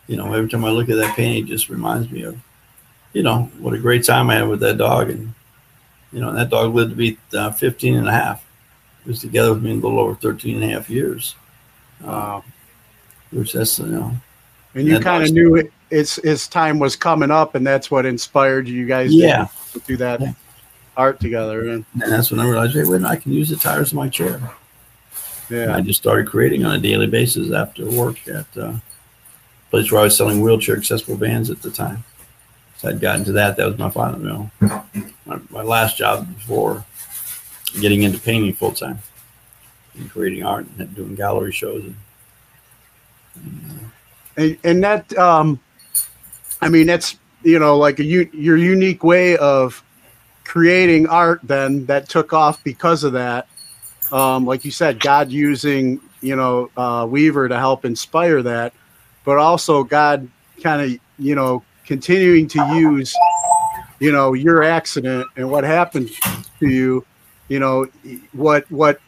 you 0.07 0.15
know, 0.15 0.33
every 0.33 0.49
time 0.49 0.65
I 0.65 0.69
look 0.69 0.89
at 0.89 0.97
that 0.97 1.15
painting, 1.15 1.43
it 1.43 1.47
just 1.47 1.69
reminds 1.69 2.09
me 2.11 2.23
of 2.23 2.37
you 3.13 3.23
know 3.23 3.51
what 3.59 3.73
a 3.73 3.79
great 3.79 4.03
time 4.05 4.29
I 4.29 4.35
had 4.35 4.47
with 4.47 4.59
that 4.61 4.77
dog, 4.77 5.09
and 5.09 5.33
you 6.11 6.19
know 6.19 6.33
that 6.33 6.49
dog 6.49 6.73
lived 6.73 6.91
to 6.91 6.95
be 6.95 7.17
uh, 7.33 7.51
15 7.51 7.95
and 7.95 8.07
a 8.07 8.11
half. 8.11 8.45
He 9.03 9.09
was 9.09 9.21
together 9.21 9.53
with 9.53 9.63
me 9.63 9.71
a 9.71 9.75
little 9.75 9.99
over 9.99 10.15
13 10.15 10.61
and 10.61 10.71
a 10.71 10.75
half 10.75 10.89
years. 10.89 11.35
Uh, 12.03 12.41
which 13.31 13.53
that's 13.53 13.79
you 13.79 13.87
know 13.87 14.15
and 14.75 14.87
you 14.87 14.99
kind 14.99 15.23
of 15.23 15.31
knew 15.31 15.55
it, 15.55 15.71
its 15.89 16.17
its 16.19 16.47
time 16.47 16.79
was 16.79 16.95
coming 16.95 17.31
up, 17.31 17.55
and 17.55 17.65
that's 17.65 17.89
what 17.89 18.05
inspired 18.05 18.67
you 18.67 18.85
guys. 18.85 19.13
Yeah. 19.13 19.47
to 19.73 19.79
do 19.79 19.97
that 19.97 20.21
Yeah. 20.21 20.33
Art 20.97 21.19
together. 21.19 21.69
And 21.69 21.85
and 22.01 22.11
that's 22.11 22.31
when 22.31 22.39
I 22.39 22.45
realized, 22.49 22.73
hey, 22.73 22.83
wait, 22.83 23.03
I 23.03 23.15
can 23.15 23.31
use 23.31 23.49
the 23.49 23.55
tires 23.55 23.91
of 23.91 23.95
my 23.95 24.09
chair. 24.09 24.35
And 24.35 24.49
yeah, 25.49 25.75
I 25.75 25.81
just 25.81 26.01
started 26.01 26.27
creating 26.27 26.65
on 26.65 26.75
a 26.75 26.79
daily 26.79 27.07
basis 27.07 27.53
after 27.53 27.85
work 27.85 28.27
at 28.27 28.45
uh, 28.57 28.73
a 28.73 28.81
place 29.69 29.91
where 29.91 30.01
I 30.01 30.05
was 30.05 30.17
selling 30.17 30.41
wheelchair 30.41 30.75
accessible 30.75 31.15
vans 31.15 31.49
at 31.49 31.61
the 31.61 31.71
time. 31.71 32.03
So 32.77 32.89
I'd 32.89 32.99
gotten 32.99 33.23
to 33.25 33.31
that. 33.33 33.57
That 33.57 33.67
was 33.67 33.77
my 33.77 33.89
final, 33.89 34.19
you 34.19 34.27
know, 34.27 34.51
my, 35.25 35.39
my 35.49 35.63
last 35.63 35.97
job 35.97 36.27
before 36.35 36.85
getting 37.79 38.03
into 38.03 38.19
painting 38.19 38.53
full 38.53 38.71
time 38.71 38.99
and 39.95 40.09
creating 40.09 40.43
art 40.43 40.67
and 40.77 40.95
doing 40.95 41.15
gallery 41.15 41.51
shows. 41.51 41.83
And, 43.35 43.91
and, 44.35 44.57
and 44.63 44.83
that 44.83 45.17
um, 45.17 45.59
I 46.61 46.69
mean 46.69 46.87
that's 46.87 47.17
you 47.43 47.59
know 47.59 47.77
like 47.77 47.99
a 47.99 48.03
your 48.03 48.57
unique 48.57 49.03
way 49.03 49.37
of 49.37 49.83
creating 50.47 51.07
art. 51.07 51.41
Then 51.43 51.85
that 51.87 52.07
took 52.07 52.31
off 52.31 52.63
because 52.63 53.03
of 53.03 53.13
that. 53.13 53.47
Um, 54.11 54.45
like 54.45 54.63
you 54.63 54.71
said, 54.71 54.99
God 54.99 55.29
using 55.29 55.99
you 56.21 56.35
know 56.35 56.71
uh, 56.77 57.05
Weaver 57.07 57.49
to 57.49 57.57
help 57.57 57.83
inspire 57.83 58.41
that, 58.41 58.73
but 59.25 59.37
also 59.37 59.83
God 59.83 60.27
kind 60.63 60.81
of 60.81 60.99
you 61.19 61.35
know 61.35 61.63
continuing 61.85 62.47
to 62.47 62.59
use 62.75 63.13
you 63.99 64.11
know 64.11 64.33
your 64.33 64.63
accident 64.63 65.27
and 65.35 65.49
what 65.49 65.63
happened 65.63 66.09
to 66.59 66.67
you 66.67 67.05
you 67.49 67.59
know 67.59 67.85
what 68.31 68.69
what 68.71 69.01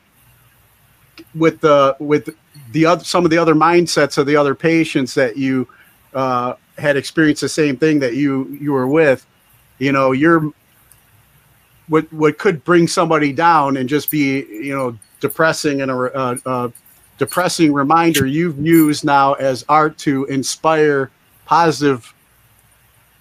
with 1.36 1.62
the 1.62 1.96
with 2.00 2.36
the 2.72 2.86
other 2.86 3.04
some 3.04 3.24
of 3.24 3.32
the 3.32 3.38
other 3.38 3.56
mindsets 3.56 4.18
of 4.18 4.26
the 4.26 4.36
other 4.36 4.56
patients 4.56 5.14
that 5.14 5.38
you 5.38 5.68
uh, 6.14 6.54
had 6.78 6.98
experienced 6.98 7.42
the 7.42 7.50
same 7.50 7.78
thing 7.78 8.00
that 8.00 8.16
you 8.16 8.58
you 8.60 8.74
were 8.74 8.88
with 8.88 9.26
you 9.78 9.92
know 9.92 10.12
you're 10.12 10.52
what 11.90 12.12
what 12.14 12.38
could 12.38 12.64
bring 12.64 12.88
somebody 12.88 13.34
down 13.34 13.76
and 13.78 13.90
just 13.90 14.10
be 14.10 14.46
you 14.46 14.76
know 14.76 14.98
depressing 15.20 15.82
and 15.82 15.92
a, 15.92 15.96
a, 15.96 16.40
a 16.46 16.74
depressing 17.18 17.74
reminder 17.74 18.26
you've 18.26 18.58
used 18.66 19.04
now 19.04 19.34
as 19.34 19.66
art 19.68 19.98
to 19.98 20.24
inspire 20.26 21.12
positive 21.46 22.14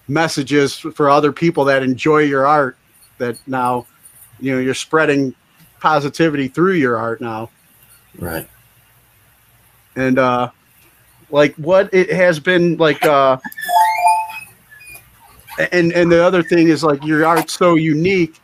messages 0.07 0.77
for 0.77 1.09
other 1.09 1.31
people 1.31 1.65
that 1.65 1.83
enjoy 1.83 2.19
your 2.19 2.47
art 2.47 2.77
that 3.17 3.37
now 3.47 3.85
you 4.39 4.53
know 4.53 4.59
you're 4.59 4.73
spreading 4.73 5.33
positivity 5.79 6.47
through 6.47 6.73
your 6.73 6.95
art 6.97 7.19
now 7.21 7.49
right. 8.19 8.47
and 9.95 10.17
uh 10.17 10.49
like 11.31 11.53
what 11.55 11.93
it 11.93 12.11
has 12.11 12.39
been 12.39 12.77
like 12.77 13.03
uh 13.05 13.37
and 15.71 15.91
and 15.91 16.11
the 16.11 16.23
other 16.23 16.41
thing 16.41 16.69
is 16.69 16.83
like 16.83 17.03
your 17.03 17.25
art's 17.25 17.53
so 17.53 17.75
unique 17.75 18.39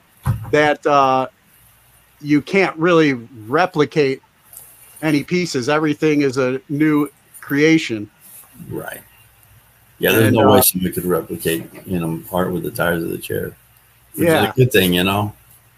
that 0.52 0.86
uh 0.86 1.28
you 2.22 2.42
can't 2.42 2.76
really 2.78 3.14
replicate 3.48 4.22
any 5.02 5.24
pieces 5.24 5.70
everything 5.70 6.22
is 6.22 6.38
a 6.38 6.62
new 6.70 7.10
creation 7.42 8.10
Right. 8.70 9.02
Yeah, 10.00 10.12
there's 10.12 10.28
And, 10.28 10.36
no 10.36 10.48
uh, 10.50 10.54
way 10.56 10.62
somebody 10.62 10.94
could 10.94 11.06
replicate, 11.06 11.68
you 11.86 12.00
know, 12.00 12.22
art 12.32 12.52
with 12.52 12.64
the 12.64 12.72
tires 12.72 13.04
of 13.04 13.10
the 13.10 13.18
chair. 13.18 13.56
Which 14.16 14.28
Yeah. 14.28 14.44
is 14.46 14.50
a 14.50 14.54
good 14.54 14.72
thing, 14.72 14.94
you 14.94 15.04
know. 15.04 15.34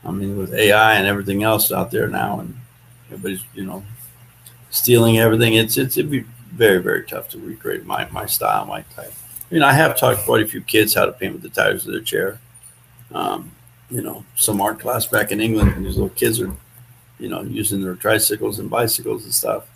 I 0.06 0.12
mean, 0.12 0.38
with 0.38 0.54
AI 0.54 0.95
and 0.95 1.08
everything 1.08 1.43
else 1.43 1.72
out 1.72 1.91
there 1.91 2.08
now, 2.08 2.39
and 2.39 2.56
everybody's, 3.12 3.43
you 3.54 3.66
know, 3.66 3.84
stealing 4.70 5.20
everything, 5.20 5.54
it's 5.56 5.78
it's 5.78 5.98
it'd 5.98 6.12
be 6.12 6.26
very 6.52 6.80
very 6.80 7.04
tough 7.04 7.30
to 7.30 7.39
recreate 7.39 7.86
my 7.86 8.08
my 8.10 8.26
style, 8.26 8.66
my 8.66 8.82
type. 8.95 9.14
I 9.50 9.54
mean, 9.54 9.64
I 9.64 9.74
have 9.74 9.98
taught 9.98 10.18
quite 10.20 10.41
a 10.43 10.48
few 10.48 10.62
kids 10.62 10.93
how 10.93 11.06
to 11.06 11.12
paint 11.12 11.34
with 11.34 11.41
the 11.41 11.50
tires 11.50 11.86
of 11.86 11.91
their 11.93 12.02
chair. 12.02 12.39
Um, 13.14 13.52
you 13.90 14.02
know, 14.02 14.26
some 14.36 14.62
art 14.62 14.80
class 14.80 15.06
back 15.06 15.32
in 15.32 15.40
England, 15.40 15.74
and 15.74 15.86
these 15.86 15.96
little 15.96 16.10
kids 16.10 16.42
are, 16.42 16.52
you 17.20 17.30
know, 17.30 17.42
using 17.42 17.82
their 17.82 17.96
tricycles 17.96 18.60
and 18.60 18.70
bicycles 18.70 19.24
and 19.24 19.34
stuff. 19.34 19.68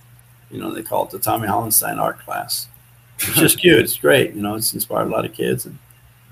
You 0.49 0.59
know, 0.59 0.73
they 0.73 0.83
call 0.83 1.05
it 1.05 1.11
the 1.11 1.19
Tommy 1.19 1.47
Hollenstein 1.47 1.97
art 1.97 2.19
class 2.19 2.67
it's 3.23 3.39
just 3.39 3.57
cute. 3.61 3.79
It's 3.79 3.97
great. 3.97 4.33
You 4.33 4.41
know, 4.41 4.55
it's 4.55 4.73
inspired 4.73 5.07
a 5.07 5.11
lot 5.11 5.25
of 5.25 5.33
kids. 5.33 5.65
And, 5.65 5.77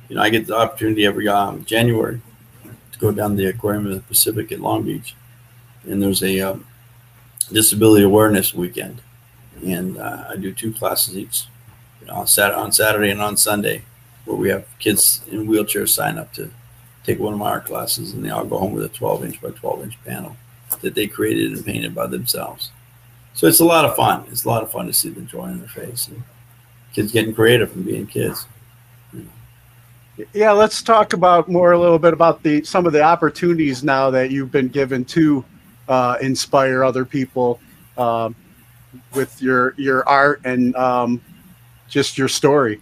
you 0.08 0.16
know, 0.16 0.22
I 0.22 0.30
get 0.30 0.48
the 0.48 0.56
opportunity 0.56 1.06
every 1.06 1.28
um, 1.28 1.66
January 1.66 2.22
to 2.92 3.00
go 3.00 3.12
down 3.12 3.32
to 3.32 3.38
the 3.38 3.46
Aquarium 3.46 3.88
of 3.88 3.94
the 3.94 4.02
Pacific 4.02 4.52
in 4.52 4.62
Long 4.62 4.84
Beach. 4.84 5.16
And 5.84 6.02
there's 6.02 6.24
a 6.24 6.40
um, 6.42 6.66
disability 7.52 8.04
awareness 8.04 8.54
weekend. 8.54 9.02
and 9.64 9.98
uh, 9.98 10.26
I 10.30 10.36
do 10.36 10.54
two 10.54 10.74
classes 10.74 11.18
each, 11.18 11.46
you 12.02 12.08
know, 12.08 12.14
on 12.14 12.28
Saturday, 12.28 12.60
on 12.60 12.72
Saturday 12.72 13.10
and 13.12 13.22
on 13.22 13.38
Sunday, 13.38 13.84
where 14.26 14.38
we 14.38 14.50
have 14.50 14.68
kids 14.80 15.22
in 15.32 15.48
wheelchairs 15.48 15.90
sign 15.90 16.18
up 16.18 16.34
to 16.34 16.52
take 17.10 17.20
one 17.20 17.34
of 17.34 17.40
my 17.40 17.50
art 17.50 17.66
classes, 17.66 18.14
and 18.14 18.24
they 18.24 18.30
all 18.30 18.46
go 18.46 18.58
home 18.58 18.74
with 18.74 18.84
a 18.84 18.90
12 18.90 19.26
inch 19.26 19.42
by 19.42 19.50
12 19.50 19.84
inch 19.84 20.04
panel 20.06 20.36
that 20.82 20.94
they 20.94 21.08
created 21.08 21.52
and 21.52 21.66
painted 21.66 21.96
by 21.96 22.06
themselves. 22.06 22.72
So 23.34 23.48
it's 23.48 23.60
a 23.60 23.66
lot 23.66 23.86
of 23.86 23.96
fun. 23.96 24.26
It's 24.32 24.46
a 24.46 24.48
lot 24.48 24.62
of 24.62 24.72
fun 24.72 24.86
to 24.86 24.94
see 24.94 25.10
the 25.10 25.22
joy 25.22 25.46
in 25.46 25.60
their 25.60 25.70
face 25.70 26.08
and 26.08 26.22
kids 26.94 27.12
getting 27.12 27.34
creative 27.34 27.76
and 27.76 27.86
being 27.86 28.06
kids. 28.06 28.46
Yeah, 30.34 30.52
let's 30.52 30.84
talk 30.84 31.14
about 31.14 31.48
more 31.48 31.72
a 31.72 31.80
little 31.80 31.98
bit 31.98 32.12
about 32.12 32.44
the 32.44 32.64
some 32.64 32.86
of 32.86 32.92
the 32.92 33.02
opportunities 33.02 33.84
now 33.84 34.10
that 34.12 34.32
you've 34.32 34.52
been 34.52 34.68
given 34.68 35.06
to 35.06 35.46
uh, 35.88 36.18
inspire 36.22 36.84
other 36.84 37.06
people 37.06 37.60
um, 37.98 38.36
with 39.14 39.42
your 39.42 39.74
your 39.78 40.08
art 40.10 40.42
and 40.44 40.76
um, 40.76 41.22
just 41.88 42.18
your 42.18 42.28
story. 42.28 42.82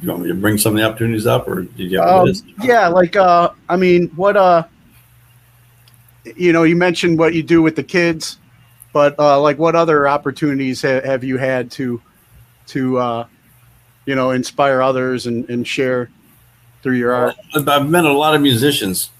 You 0.00 0.10
want 0.10 0.22
me 0.22 0.28
to 0.28 0.34
bring 0.34 0.58
some 0.58 0.74
of 0.74 0.78
the 0.78 0.88
opportunities 0.88 1.26
up, 1.26 1.48
or 1.48 1.62
did 1.62 1.90
you 1.90 1.98
have 1.98 2.08
a 2.08 2.30
Um, 2.30 2.32
yeah, 2.62 2.86
like 2.86 3.16
uh, 3.16 3.50
I 3.68 3.76
mean, 3.76 4.08
what 4.10 4.36
uh, 4.36 4.64
you 6.36 6.52
know, 6.52 6.62
you 6.62 6.76
mentioned 6.76 7.18
what 7.18 7.34
you 7.34 7.42
do 7.42 7.62
with 7.62 7.76
the 7.76 7.82
kids, 7.82 8.38
but 8.92 9.18
uh, 9.18 9.40
like 9.40 9.58
what 9.58 9.74
other 9.74 10.08
opportunities 10.08 10.82
ha- 10.82 11.00
have 11.04 11.24
you 11.24 11.36
had 11.36 11.70
to 11.72 12.00
to 12.68 12.98
uh, 12.98 13.26
you 14.06 14.14
know 14.14 14.30
inspire 14.30 14.82
others 14.82 15.26
and, 15.26 15.48
and 15.50 15.66
share 15.66 16.10
through 16.82 16.96
your 16.96 17.12
art? 17.12 17.34
I've 17.54 17.68
I've 17.68 17.88
met 17.88 18.04
a 18.04 18.12
lot 18.12 18.34
of 18.34 18.40
musicians. 18.40 19.10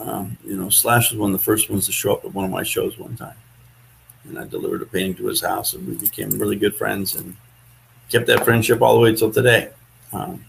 Um, 0.00 0.36
you 0.44 0.56
know, 0.56 0.70
Slash 0.70 1.10
was 1.10 1.18
one 1.18 1.32
of 1.32 1.38
the 1.38 1.44
first 1.44 1.70
ones 1.70 1.86
to 1.86 1.92
show 1.92 2.14
up 2.14 2.24
at 2.24 2.34
one 2.34 2.44
of 2.44 2.50
my 2.50 2.62
shows 2.62 2.98
one 2.98 3.16
time, 3.16 3.36
and 4.24 4.38
I 4.38 4.44
delivered 4.44 4.82
a 4.82 4.86
painting 4.86 5.14
to 5.16 5.26
his 5.26 5.40
house, 5.40 5.72
and 5.72 5.86
we 5.86 5.94
became 5.94 6.30
really 6.30 6.56
good 6.56 6.76
friends, 6.76 7.14
and 7.14 7.36
kept 8.10 8.26
that 8.26 8.44
friendship 8.44 8.82
all 8.82 8.94
the 8.94 9.00
way 9.00 9.14
till 9.14 9.32
today. 9.32 9.70
Um, 10.14 10.44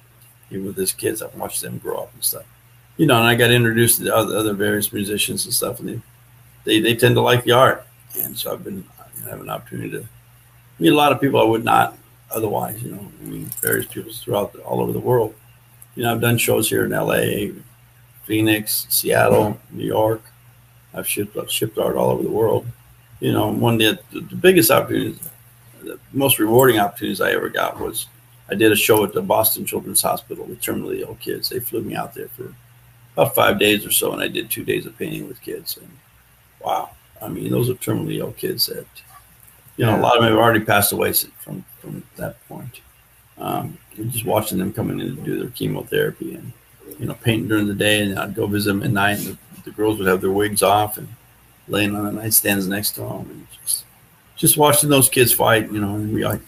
even 0.51 0.65
with 0.65 0.77
his 0.77 0.91
kids, 0.91 1.21
I've 1.21 1.35
watched 1.35 1.61
them 1.61 1.79
grow 1.79 1.97
up 1.97 2.13
and 2.13 2.23
stuff. 2.23 2.45
You 2.97 3.07
know, 3.07 3.17
and 3.17 3.25
I 3.25 3.35
got 3.35 3.51
introduced 3.51 3.99
to 3.99 4.15
other, 4.15 4.37
other 4.37 4.53
various 4.53 4.93
musicians 4.93 5.45
and 5.45 5.53
stuff, 5.53 5.79
and 5.79 5.89
they, 5.89 6.01
they 6.63 6.79
they 6.79 6.95
tend 6.95 7.15
to 7.15 7.21
like 7.21 7.43
the 7.43 7.51
art, 7.51 7.85
and 8.19 8.37
so 8.37 8.53
I've 8.53 8.63
been 8.63 8.85
I 9.25 9.29
have 9.29 9.41
an 9.41 9.49
opportunity 9.49 9.89
to 9.91 10.05
meet 10.79 10.89
a 10.89 10.95
lot 10.95 11.11
of 11.11 11.19
people 11.19 11.39
I 11.39 11.43
would 11.43 11.65
not 11.65 11.97
otherwise. 12.31 12.81
You 12.81 12.91
know, 12.91 13.11
I 13.21 13.25
mean, 13.25 13.45
various 13.61 13.87
people 13.87 14.13
throughout 14.13 14.53
the, 14.53 14.59
all 14.59 14.81
over 14.81 14.93
the 14.93 14.99
world. 14.99 15.33
You 15.95 16.03
know, 16.03 16.13
I've 16.13 16.21
done 16.21 16.37
shows 16.37 16.69
here 16.69 16.85
in 16.85 16.93
L.A., 16.93 17.53
Phoenix, 18.25 18.85
Seattle, 18.89 19.59
New 19.71 19.85
York. 19.85 20.21
I've 20.93 21.07
shipped 21.07 21.37
I've 21.37 21.51
shipped 21.51 21.77
art 21.77 21.95
all 21.95 22.11
over 22.11 22.23
the 22.23 22.31
world. 22.31 22.65
You 23.19 23.33
know, 23.33 23.47
one 23.47 23.81
of 23.81 23.99
the, 24.11 24.19
the 24.19 24.35
biggest 24.35 24.71
opportunities, 24.71 25.19
the 25.83 25.99
most 26.13 26.39
rewarding 26.39 26.79
opportunities 26.79 27.21
I 27.21 27.31
ever 27.31 27.49
got 27.49 27.79
was 27.79 28.07
I 28.49 28.55
did 28.55 28.71
a 28.71 28.75
show 28.75 29.03
at 29.03 29.13
the 29.13 29.21
Boston 29.21 29.65
Children's 29.65 30.01
Hospital 30.01 30.45
with 30.45 30.61
terminally 30.61 31.01
ill 31.01 31.17
kids. 31.19 31.49
They 31.49 31.59
flew 31.59 31.81
me 31.81 31.95
out 31.95 32.13
there 32.13 32.27
for 32.29 32.53
about 33.13 33.35
five 33.35 33.59
days 33.59 33.85
or 33.85 33.91
so, 33.91 34.13
and 34.13 34.21
I 34.21 34.27
did 34.27 34.49
two 34.49 34.63
days 34.63 34.85
of 34.85 34.97
painting 34.97 35.27
with 35.27 35.41
kids. 35.41 35.77
And 35.77 35.89
wow, 36.63 36.91
I 37.21 37.27
mean, 37.27 37.49
those 37.51 37.69
are 37.69 37.75
terminally 37.75 38.19
ill 38.19 38.33
kids 38.33 38.67
that, 38.67 38.85
you 39.77 39.85
know, 39.85 39.97
a 39.97 40.01
lot 40.01 40.17
of 40.17 40.23
them 40.23 40.31
have 40.31 40.39
already 40.39 40.63
passed 40.63 40.91
away 40.91 41.13
from 41.13 41.65
from 41.79 42.03
that 42.17 42.45
point. 42.47 42.81
Um, 43.37 43.77
just 43.95 44.25
watching 44.25 44.57
them 44.57 44.73
coming 44.73 44.99
in 44.99 45.15
to 45.15 45.21
do 45.21 45.39
their 45.39 45.49
chemotherapy 45.49 46.35
and 46.35 46.53
you 46.99 47.05
know 47.05 47.15
painting 47.15 47.47
during 47.47 47.67
the 47.67 47.73
day, 47.73 48.01
and 48.01 48.17
I'd 48.17 48.35
go 48.35 48.47
visit 48.47 48.69
them 48.69 48.83
at 48.83 48.91
night, 48.91 49.17
and 49.19 49.27
the, 49.27 49.61
the 49.65 49.71
girls 49.71 49.97
would 49.97 50.07
have 50.07 50.21
their 50.21 50.31
wigs 50.31 50.63
off 50.63 50.97
and 50.97 51.07
laying 51.67 51.95
on 51.95 52.05
the 52.05 52.21
nightstands 52.21 52.67
next 52.67 52.91
to 52.91 53.01
them, 53.01 53.29
and 53.29 53.47
just 53.63 53.85
just 54.35 54.57
watching 54.57 54.89
those 54.89 55.09
kids 55.09 55.33
fight, 55.33 55.71
you 55.71 55.79
know, 55.79 55.95
and 55.95 56.13
we 56.13 56.23
like 56.23 56.41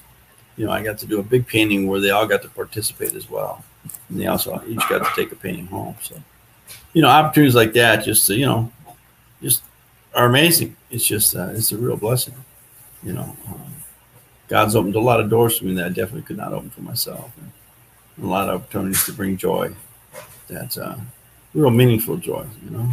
you 0.58 0.66
know, 0.66 0.72
I 0.72 0.84
got 0.84 0.98
to 1.00 1.06
do 1.06 1.20
a 1.20 1.24
big 1.24 1.48
painting 1.48 1.88
where 1.88 2.02
they 2.02 2.10
all 2.10 2.28
got 2.28 2.42
to 2.42 2.50
participate 2.50 3.14
as 3.14 3.30
well. 3.30 3.64
And 4.10 4.20
they 4.20 4.26
also 4.26 4.62
each 4.68 4.82
got 4.90 5.06
to 5.06 5.12
take 5.16 5.32
a 5.32 5.36
painting 5.36 5.68
home. 5.68 5.96
So, 6.02 6.22
you 6.94 7.02
know, 7.02 7.08
opportunities 7.08 7.56
like 7.56 7.74
that 7.74 8.04
just, 8.04 8.30
uh, 8.30 8.34
you 8.34 8.46
know, 8.46 8.72
just 9.42 9.64
are 10.16 10.26
amazing. 10.26 10.76
It's 10.90 11.06
just, 11.06 11.36
uh, 11.36 11.50
it's 11.54 11.72
a 11.72 11.78
real 11.78 11.96
blessing. 11.96 12.34
You 13.04 13.14
know, 13.14 13.38
um, 13.48 13.74
God's 14.48 14.76
opened 14.76 14.96
a 14.96 15.00
lot 15.00 15.20
of 15.20 15.30
doors 15.30 15.60
for 15.60 15.66
me 15.66 15.76
that 15.76 15.86
I 15.86 15.90
definitely 15.90 16.24
could 16.24 16.38
not 16.38 16.54
open 16.54 16.72
for 16.72 16.82
myself. 16.82 17.32
And 17.38 18.26
a 18.26 18.28
lot 18.28 18.50
of 18.50 18.62
opportunities 18.62 19.06
to 19.06 19.14
bring 19.14 19.38
joy. 19.38 19.74
That's 20.48 20.78
uh, 20.78 21.00
real 21.54 21.70
meaningful 21.70 22.18
joy, 22.18 22.46
you 22.64 22.72
know. 22.72 22.90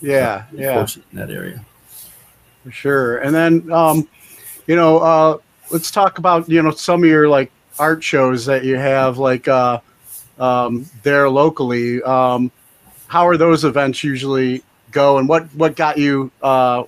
Yeah, 0.00 0.44
yeah. 0.52 0.86
In 1.10 1.18
that 1.18 1.30
area. 1.30 1.64
For 2.64 2.72
sure. 2.72 3.18
And 3.18 3.34
then, 3.34 3.70
um, 3.70 4.08
you 4.66 4.74
know, 4.74 4.98
uh, 4.98 5.38
let's 5.70 5.90
talk 5.90 6.18
about 6.18 6.48
you 6.48 6.62
know 6.62 6.70
some 6.70 7.02
of 7.02 7.08
your 7.08 7.28
like 7.28 7.50
art 7.78 8.02
shows 8.02 8.46
that 8.46 8.64
you 8.64 8.76
have 8.76 9.18
like 9.18 9.48
uh, 9.48 9.80
um, 10.38 10.86
there 11.02 11.28
locally. 11.28 12.02
Um, 12.02 12.50
how 13.08 13.26
are 13.26 13.36
those 13.36 13.64
events 13.64 14.02
usually 14.02 14.62
go, 14.90 15.18
and 15.18 15.28
what 15.28 15.44
what 15.54 15.76
got 15.76 15.98
you, 15.98 16.30
uh, 16.42 16.84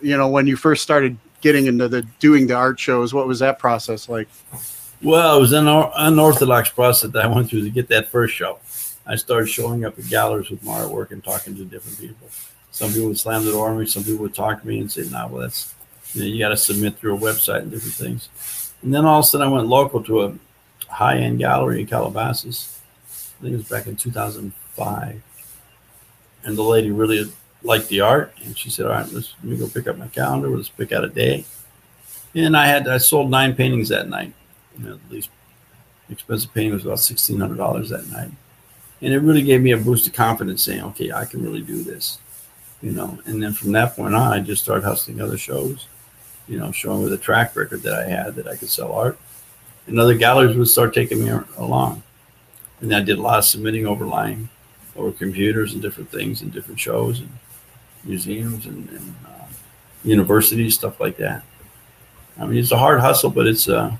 you 0.00 0.16
know, 0.16 0.28
when 0.28 0.46
you 0.46 0.56
first 0.56 0.82
started 0.82 1.16
getting 1.40 1.66
into 1.66 1.88
the 1.88 2.02
doing 2.18 2.46
the 2.46 2.54
art 2.54 2.78
shows? 2.78 3.12
What 3.12 3.26
was 3.26 3.38
that 3.40 3.58
process 3.58 4.08
like? 4.08 4.28
Well, 5.02 5.36
it 5.36 5.40
was 5.40 5.52
an 5.52 5.68
unorthodox 5.68 6.70
process 6.70 7.10
that 7.10 7.24
I 7.24 7.26
went 7.26 7.50
through 7.50 7.64
to 7.64 7.70
get 7.70 7.88
that 7.88 8.08
first 8.08 8.34
show. 8.34 8.58
I 9.06 9.16
started 9.16 9.46
showing 9.46 9.84
up 9.84 9.98
at 9.98 10.08
galleries 10.08 10.50
with 10.50 10.64
my 10.64 10.78
artwork 10.78 11.10
and 11.12 11.22
talking 11.22 11.54
to 11.56 11.64
different 11.64 12.00
people. 12.00 12.28
Some 12.72 12.92
people 12.92 13.08
would 13.08 13.18
slam 13.18 13.44
the 13.44 13.52
door 13.52 13.70
on 13.70 13.78
me. 13.78 13.86
Some 13.86 14.04
people 14.04 14.22
would 14.22 14.34
talk 14.34 14.62
to 14.62 14.66
me 14.66 14.80
and 14.80 14.90
say, 14.90 15.06
"Nah, 15.10 15.28
well, 15.28 15.42
that's 15.42 15.74
you, 16.14 16.20
know, 16.20 16.26
you 16.26 16.38
got 16.38 16.50
to 16.50 16.56
submit 16.56 16.98
through 16.98 17.16
a 17.16 17.18
website 17.18 17.62
and 17.62 17.70
different 17.70 17.94
things." 17.94 18.28
And 18.82 18.92
then 18.94 19.04
all 19.04 19.20
of 19.20 19.24
a 19.24 19.28
sudden, 19.28 19.48
I 19.48 19.50
went 19.50 19.66
local 19.66 20.02
to 20.04 20.24
a 20.24 20.34
high-end 20.88 21.38
gallery 21.38 21.80
in 21.80 21.86
Calabasas. 21.86 22.78
I 23.38 23.42
think 23.42 23.54
it 23.54 23.56
was 23.56 23.68
back 23.68 23.86
in 23.86 23.96
2005, 23.96 25.22
and 26.44 26.56
the 26.56 26.62
lady 26.62 26.90
really 26.90 27.30
liked 27.62 27.88
the 27.88 28.00
art, 28.00 28.32
and 28.44 28.56
she 28.56 28.70
said, 28.70 28.86
"All 28.86 28.92
right, 28.92 29.12
let's 29.12 29.34
let 29.42 29.52
me 29.52 29.56
go 29.56 29.66
pick 29.66 29.86
up 29.86 29.98
my 29.98 30.08
calendar. 30.08 30.48
Let's 30.48 30.68
pick 30.68 30.92
out 30.92 31.04
a 31.04 31.08
day." 31.08 31.44
And 32.34 32.56
I 32.56 32.66
had 32.66 32.86
I 32.86 32.98
sold 32.98 33.30
nine 33.30 33.54
paintings 33.54 33.88
that 33.88 34.08
night. 34.08 34.32
You 34.78 34.84
know, 34.84 34.94
at 34.94 35.10
least 35.10 35.30
expensive 36.08 36.52
painting 36.54 36.72
was 36.72 36.84
about 36.84 37.00
sixteen 37.00 37.40
hundred 37.40 37.56
dollars 37.56 37.88
that 37.90 38.06
night, 38.08 38.30
and 39.00 39.12
it 39.12 39.18
really 39.18 39.42
gave 39.42 39.62
me 39.62 39.72
a 39.72 39.76
boost 39.76 40.06
of 40.06 40.12
confidence, 40.12 40.62
saying, 40.62 40.82
"Okay, 40.82 41.12
I 41.12 41.24
can 41.24 41.42
really 41.42 41.62
do 41.62 41.82
this." 41.82 42.18
You 42.82 42.92
know, 42.92 43.18
and 43.26 43.42
then 43.42 43.52
from 43.52 43.72
that 43.72 43.96
point 43.96 44.14
on, 44.14 44.32
I 44.32 44.40
just 44.40 44.62
started 44.62 44.84
hustling 44.84 45.20
other 45.20 45.38
shows. 45.38 45.86
You 46.48 46.58
know, 46.58 46.70
showing 46.72 47.02
with 47.02 47.12
a 47.12 47.18
track 47.18 47.56
record 47.56 47.82
that 47.82 47.94
I 47.94 48.08
had 48.08 48.36
that 48.36 48.46
I 48.46 48.56
could 48.56 48.68
sell 48.68 48.92
art, 48.92 49.18
and 49.86 49.98
other 49.98 50.14
galleries 50.14 50.56
would 50.56 50.68
start 50.68 50.94
taking 50.94 51.24
me 51.24 51.30
along. 51.56 52.02
And 52.80 52.94
I 52.94 53.00
did 53.00 53.18
a 53.18 53.22
lot 53.22 53.38
of 53.38 53.44
submitting 53.44 53.86
overlying 53.86 54.48
over 54.94 55.12
computers 55.12 55.72
and 55.72 55.82
different 55.82 56.10
things 56.10 56.42
and 56.42 56.52
different 56.52 56.78
shows 56.78 57.20
and 57.20 57.30
museums 58.04 58.66
and, 58.66 58.88
and 58.90 59.14
uh, 59.26 59.46
universities, 60.04 60.74
stuff 60.74 61.00
like 61.00 61.16
that. 61.16 61.42
I 62.38 62.46
mean, 62.46 62.58
it's 62.58 62.72
a 62.72 62.78
hard 62.78 63.00
hustle, 63.00 63.30
but 63.30 63.46
it's 63.46 63.68
uh, 63.68 63.96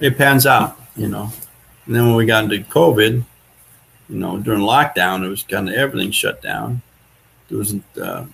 it 0.00 0.18
pans 0.18 0.46
out, 0.46 0.80
you 0.96 1.08
know. 1.08 1.30
And 1.86 1.94
then 1.94 2.06
when 2.06 2.16
we 2.16 2.26
got 2.26 2.44
into 2.44 2.58
COVID, 2.58 3.22
you 4.08 4.16
know, 4.16 4.38
during 4.38 4.60
lockdown, 4.60 5.24
it 5.24 5.28
was 5.28 5.42
kind 5.42 5.68
of 5.68 5.74
everything 5.74 6.10
shut 6.10 6.42
down. 6.42 6.82
There 7.48 7.58
was 7.58 7.74
uh, 8.00 8.26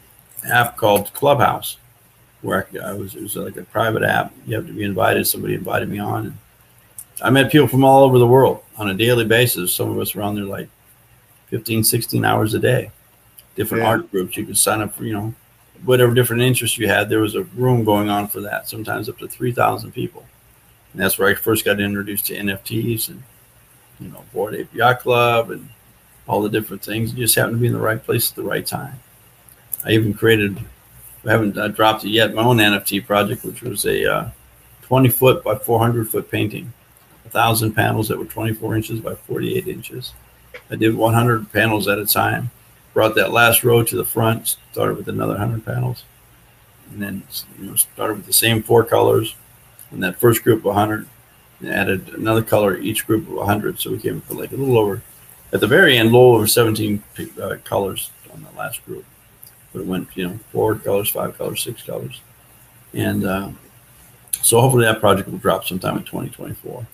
an 0.42 0.50
app 0.50 0.76
called 0.76 1.12
Clubhouse 1.12 1.76
where 2.42 2.66
I, 2.74 2.90
I 2.90 2.92
was, 2.92 3.14
it 3.14 3.22
was 3.22 3.36
like 3.36 3.56
a 3.56 3.62
private 3.62 4.02
app. 4.02 4.32
You 4.46 4.56
have 4.56 4.66
to 4.66 4.72
be 4.72 4.82
invited. 4.84 5.26
Somebody 5.26 5.54
invited 5.54 5.88
me 5.88 5.98
on. 5.98 6.26
And 6.26 6.38
I 7.22 7.30
met 7.30 7.50
people 7.52 7.68
from 7.68 7.84
all 7.84 8.02
over 8.04 8.18
the 8.18 8.26
world 8.26 8.62
on 8.76 8.90
a 8.90 8.94
daily 8.94 9.24
basis. 9.24 9.74
Some 9.74 9.90
of 9.90 9.98
us 9.98 10.14
were 10.14 10.22
on 10.22 10.34
there 10.34 10.44
like 10.44 10.68
15, 11.48 11.84
16 11.84 12.24
hours 12.24 12.54
a 12.54 12.58
day. 12.58 12.90
Different 13.54 13.82
Yeah. 13.84 13.90
art 13.90 14.10
groups. 14.10 14.36
You 14.36 14.44
could 14.44 14.58
sign 14.58 14.80
up 14.80 14.94
for, 14.94 15.04
you 15.04 15.12
know, 15.12 15.34
whatever 15.84 16.14
different 16.14 16.42
interests 16.42 16.78
you 16.78 16.88
had. 16.88 17.08
There 17.08 17.20
was 17.20 17.34
a 17.34 17.42
room 17.44 17.84
going 17.84 18.08
on 18.08 18.28
for 18.28 18.40
that, 18.40 18.68
sometimes 18.68 19.08
up 19.08 19.18
to 19.18 19.28
3,000 19.28 19.92
people. 19.92 20.24
And 20.92 21.00
that's 21.02 21.18
where 21.18 21.28
I 21.28 21.34
first 21.34 21.64
got 21.64 21.80
introduced 21.80 22.26
to 22.26 22.36
NFTs 22.36 23.08
and, 23.08 23.22
you 24.00 24.08
know, 24.08 24.24
Bored 24.32 24.54
Ape 24.54 24.74
Yacht 24.74 25.00
Club 25.00 25.50
and 25.50 25.68
all 26.26 26.42
the 26.42 26.48
different 26.48 26.82
things. 26.82 27.12
You 27.12 27.18
just 27.24 27.34
happened 27.34 27.56
to 27.56 27.60
be 27.60 27.66
in 27.66 27.72
the 27.72 27.78
right 27.78 28.02
place 28.02 28.30
at 28.30 28.36
the 28.36 28.42
right 28.42 28.66
time. 28.66 28.98
I 29.84 29.92
even 29.92 30.14
created, 30.14 30.58
I 31.24 31.30
haven't 31.30 31.56
uh, 31.56 31.68
dropped 31.68 32.04
it 32.04 32.10
yet, 32.10 32.34
my 32.34 32.42
own 32.42 32.56
NFT 32.56 33.06
project, 33.06 33.44
which 33.44 33.62
was 33.62 33.84
a 33.84 34.12
uh, 34.12 34.30
20 34.82 35.08
foot 35.08 35.44
by 35.44 35.56
400 35.56 36.10
foot 36.10 36.30
painting, 36.30 36.72
a 37.24 37.28
thousand 37.28 37.74
panels 37.74 38.08
that 38.08 38.18
were 38.18 38.24
24 38.24 38.76
inches 38.76 39.00
by 39.00 39.14
48 39.14 39.68
inches. 39.68 40.12
I 40.70 40.76
did 40.76 40.94
100 40.94 41.52
panels 41.52 41.86
at 41.88 41.98
a 41.98 42.06
time. 42.06 42.50
Brought 42.92 43.14
that 43.14 43.32
last 43.32 43.64
row 43.64 43.82
to 43.82 43.96
the 43.96 44.04
front, 44.04 44.56
started 44.72 44.96
with 44.96 45.08
another 45.08 45.32
100 45.32 45.64
panels, 45.64 46.04
and 46.90 47.02
then 47.02 47.22
you 47.58 47.66
know 47.66 47.76
started 47.76 48.18
with 48.18 48.26
the 48.26 48.32
same 48.34 48.62
four 48.62 48.84
colors. 48.84 49.34
And 49.90 50.02
that 50.02 50.18
first 50.18 50.42
group 50.42 50.60
of 50.60 50.64
100, 50.66 51.06
and 51.60 51.70
added 51.70 52.08
another 52.10 52.42
color 52.42 52.76
each 52.76 53.06
group 53.06 53.28
of 53.28 53.34
100, 53.34 53.78
so 53.78 53.92
we 53.92 53.98
came 53.98 54.18
up 54.18 54.28
with 54.28 54.38
like 54.38 54.52
a 54.52 54.56
little 54.56 54.76
over 54.76 55.02
at 55.52 55.60
the 55.60 55.66
very 55.66 55.96
end, 55.96 56.08
a 56.08 56.12
little 56.12 56.34
over 56.34 56.46
17 56.46 57.02
uh, 57.40 57.56
colors 57.64 58.10
on 58.32 58.42
the 58.42 58.58
last 58.58 58.84
group. 58.84 59.04
But 59.72 59.80
it 59.80 59.86
went, 59.86 60.08
you 60.14 60.28
know, 60.28 60.38
four 60.52 60.74
colors, 60.76 61.08
five 61.10 61.36
colors, 61.38 61.62
six 61.62 61.82
colors. 61.82 62.20
And 62.94 63.24
uh, 63.24 63.50
so 64.42 64.60
hopefully 64.60 64.84
that 64.84 65.00
project 65.00 65.28
will 65.28 65.38
drop 65.38 65.64
sometime 65.64 65.96
in 65.96 66.04
2024. 66.04 66.86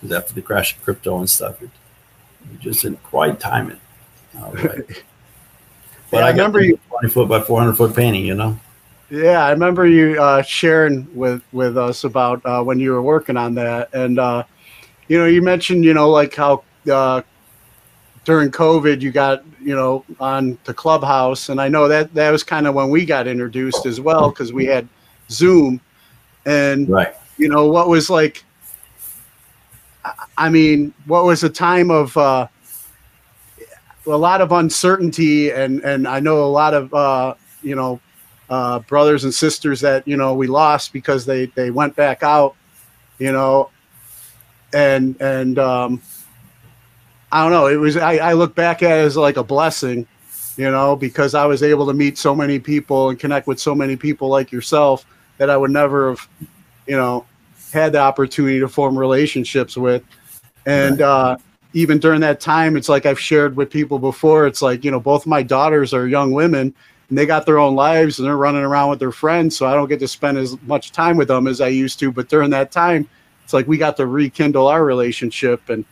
Because 0.00 0.16
after 0.16 0.34
the 0.34 0.42
crash 0.42 0.76
of 0.76 0.82
crypto 0.82 1.18
and 1.18 1.28
stuff, 1.30 1.62
it, 1.62 1.70
we 2.50 2.58
just 2.58 2.82
didn't 2.82 3.02
quite 3.02 3.40
time 3.40 3.70
it. 3.70 3.78
Uh, 4.38 4.50
right. 4.52 4.86
but 6.10 6.18
Yeah, 6.18 6.24
I 6.24 6.28
I, 6.28 6.30
remember 6.30 6.60
you- 6.62 6.78
20 6.90 7.08
foot 7.08 7.28
by 7.28 7.40
400 7.40 7.74
foot 7.74 7.94
painting, 7.96 8.26
you 8.26 8.34
know? 8.34 8.58
Yeah, 9.08 9.44
I 9.44 9.50
remember 9.52 9.86
you 9.86 10.20
uh, 10.20 10.42
sharing 10.42 11.06
with 11.14 11.40
with 11.52 11.78
us 11.78 12.02
about 12.04 12.44
uh, 12.44 12.62
when 12.62 12.80
you 12.80 12.90
were 12.90 13.02
working 13.02 13.36
on 13.36 13.54
that, 13.54 13.94
and 13.94 14.18
uh, 14.18 14.42
you 15.06 15.16
know, 15.16 15.26
you 15.26 15.42
mentioned 15.42 15.84
you 15.84 15.94
know 15.94 16.10
like 16.10 16.34
how 16.34 16.64
uh, 16.90 17.22
during 18.26 18.50
COVID 18.50 19.00
you 19.00 19.12
got 19.12 19.42
you 19.62 19.74
know 19.74 20.04
on 20.20 20.58
the 20.64 20.74
clubhouse, 20.74 21.48
and 21.48 21.58
I 21.60 21.68
know 21.68 21.88
that 21.88 22.12
that 22.12 22.30
was 22.30 22.42
kind 22.42 22.66
of 22.66 22.74
when 22.74 22.90
we 22.90 23.06
got 23.06 23.26
introduced 23.26 23.86
as 23.86 24.00
well 24.00 24.28
because 24.28 24.52
we 24.52 24.66
had 24.66 24.86
Zoom, 25.30 25.80
and 26.44 26.86
Right. 26.90 27.14
you 27.38 27.48
know 27.48 27.68
what 27.68 27.88
was 27.88 28.10
like. 28.10 28.44
I- 30.38 30.50
mean, 30.50 30.94
what 31.06 31.24
was 31.24 31.42
a 31.42 31.48
time 31.48 31.90
of 31.90 32.16
uh, 32.16 32.46
a 34.06 34.10
lot 34.16 34.40
of 34.40 34.52
uncertainty, 34.52 35.50
and 35.50 35.80
and 35.80 36.06
I 36.06 36.20
know 36.20 36.44
a 36.44 36.46
lot 36.46 36.74
of 36.74 36.92
uh, 36.94 37.34
you 37.62 37.74
know 37.74 38.00
uh, 38.50 38.80
brothers 38.80 39.24
and 39.24 39.34
sisters 39.34 39.80
that 39.80 40.06
you 40.06 40.16
know 40.16 40.34
we 40.34 40.46
lost 40.46 40.92
because 40.92 41.26
they 41.26 41.46
they 41.46 41.70
went 41.70 41.96
back 41.96 42.22
out, 42.22 42.54
you 43.18 43.32
know, 43.32 43.70
and 44.72 45.20
and 45.20 45.58
um, 45.58 46.02
I 47.32 47.42
don't 47.42 47.52
know. 47.52 47.66
It 47.66 47.76
was 47.76 47.96
I, 47.96 48.16
I 48.16 48.32
look 48.34 48.54
back 48.54 48.82
at 48.82 48.98
it 48.98 49.04
as 49.04 49.16
like 49.16 49.36
a 49.36 49.44
blessing, 49.44 50.06
you 50.56 50.70
know, 50.70 50.96
because 50.96 51.34
I 51.34 51.44
was 51.46 51.62
able 51.62 51.86
to 51.86 51.92
meet 51.92 52.18
so 52.18 52.34
many 52.34 52.58
people 52.58 53.10
and 53.10 53.18
connect 53.18 53.46
with 53.46 53.60
so 53.60 53.74
many 53.74 53.96
people 53.96 54.28
like 54.28 54.52
yourself 54.52 55.04
that 55.38 55.50
I 55.50 55.56
would 55.56 55.70
never 55.70 56.10
have, 56.10 56.28
you 56.86 56.96
know, 56.96 57.26
had 57.72 57.92
the 57.92 57.98
opportunity 57.98 58.60
to 58.60 58.68
form 58.68 58.98
relationships 58.98 59.76
with, 59.76 60.02
and 60.64 61.02
uh, 61.02 61.36
even 61.72 61.98
during 61.98 62.20
that 62.22 62.40
time, 62.40 62.76
it's 62.76 62.88
like 62.88 63.06
I've 63.06 63.20
shared 63.20 63.56
with 63.56 63.70
people 63.70 63.98
before. 63.98 64.46
It's 64.46 64.62
like 64.62 64.84
you 64.84 64.90
know, 64.90 65.00
both 65.00 65.26
my 65.26 65.42
daughters 65.42 65.92
are 65.92 66.06
young 66.06 66.32
women 66.32 66.74
and 67.08 67.18
they 67.18 67.26
got 67.26 67.46
their 67.46 67.58
own 67.58 67.74
lives 67.74 68.18
and 68.18 68.26
they're 68.26 68.36
running 68.36 68.62
around 68.62 68.90
with 68.90 68.98
their 68.98 69.12
friends. 69.12 69.56
So 69.56 69.66
I 69.66 69.74
don't 69.74 69.88
get 69.88 70.00
to 70.00 70.08
spend 70.08 70.38
as 70.38 70.60
much 70.62 70.92
time 70.92 71.16
with 71.16 71.28
them 71.28 71.46
as 71.46 71.60
I 71.60 71.68
used 71.68 71.98
to. 72.00 72.10
But 72.10 72.28
during 72.28 72.50
that 72.50 72.72
time, 72.72 73.08
it's 73.44 73.52
like 73.52 73.68
we 73.68 73.78
got 73.78 73.96
to 73.98 74.06
rekindle 74.06 74.66
our 74.68 74.84
relationship 74.84 75.68
and 75.68 75.84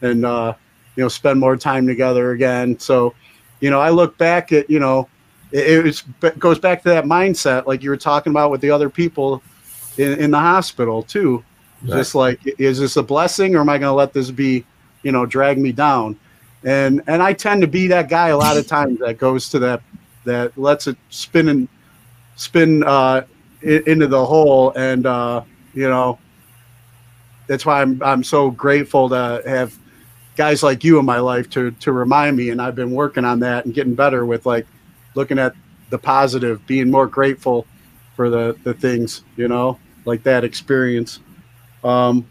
and 0.00 0.24
uh, 0.24 0.54
you 0.96 1.02
know 1.02 1.08
spend 1.08 1.40
more 1.40 1.56
time 1.56 1.86
together 1.86 2.32
again. 2.32 2.78
So 2.78 3.14
you 3.60 3.70
know, 3.70 3.80
I 3.80 3.90
look 3.90 4.18
back 4.18 4.52
at 4.52 4.68
you 4.68 4.80
know, 4.80 5.08
it, 5.52 6.02
it 6.22 6.38
goes 6.38 6.58
back 6.58 6.82
to 6.82 6.88
that 6.90 7.04
mindset 7.04 7.66
like 7.66 7.82
you 7.82 7.90
were 7.90 7.96
talking 7.96 8.32
about 8.32 8.50
with 8.50 8.60
the 8.60 8.70
other 8.70 8.90
people 8.90 9.42
in, 9.96 10.18
in 10.18 10.30
the 10.30 10.40
hospital 10.40 11.02
too. 11.02 11.44
Right. 11.82 11.96
Just 11.96 12.14
like, 12.14 12.40
is 12.58 12.78
this 12.78 12.96
a 12.96 13.02
blessing 13.02 13.54
or 13.54 13.60
am 13.60 13.68
I 13.68 13.78
going 13.78 13.90
to 13.90 13.94
let 13.94 14.12
this 14.12 14.30
be, 14.30 14.64
you 15.02 15.12
know, 15.12 15.26
drag 15.26 15.58
me 15.58 15.72
down? 15.72 16.18
And 16.64 17.02
and 17.06 17.22
I 17.22 17.32
tend 17.32 17.60
to 17.62 17.66
be 17.66 17.86
that 17.88 18.08
guy 18.08 18.28
a 18.28 18.36
lot 18.36 18.56
of 18.56 18.66
times 18.66 18.98
that 19.00 19.18
goes 19.18 19.48
to 19.50 19.58
that 19.60 19.82
that 20.24 20.56
lets 20.56 20.86
it 20.86 20.96
spin 21.10 21.48
and 21.48 21.68
spin 22.36 22.84
uh, 22.84 23.22
into 23.62 24.06
the 24.06 24.24
hole, 24.24 24.72
and 24.76 25.06
uh, 25.06 25.42
you 25.74 25.88
know 25.88 26.18
that's 27.48 27.66
why 27.66 27.82
I'm 27.82 28.00
I'm 28.02 28.22
so 28.22 28.50
grateful 28.50 29.08
to 29.08 29.42
have 29.44 29.76
guys 30.36 30.62
like 30.62 30.82
you 30.84 30.98
in 30.98 31.04
my 31.04 31.18
life 31.18 31.48
to 31.50 31.70
to 31.72 31.92
remind 31.92 32.36
me, 32.36 32.50
and 32.50 32.60
I've 32.60 32.74
been 32.74 32.90
working 32.92 33.24
on 33.24 33.40
that 33.40 33.64
and 33.64 33.74
getting 33.74 33.94
better 33.94 34.24
with 34.26 34.46
like 34.46 34.66
looking 35.14 35.38
at 35.38 35.54
the 35.90 35.98
positive, 35.98 36.66
being 36.66 36.90
more 36.90 37.06
grateful 37.06 37.66
for 38.16 38.30
the 38.30 38.56
the 38.64 38.74
things, 38.74 39.22
you 39.36 39.48
know, 39.48 39.78
like 40.04 40.22
that 40.24 40.44
experience. 40.44 41.20
Um, 41.84 42.26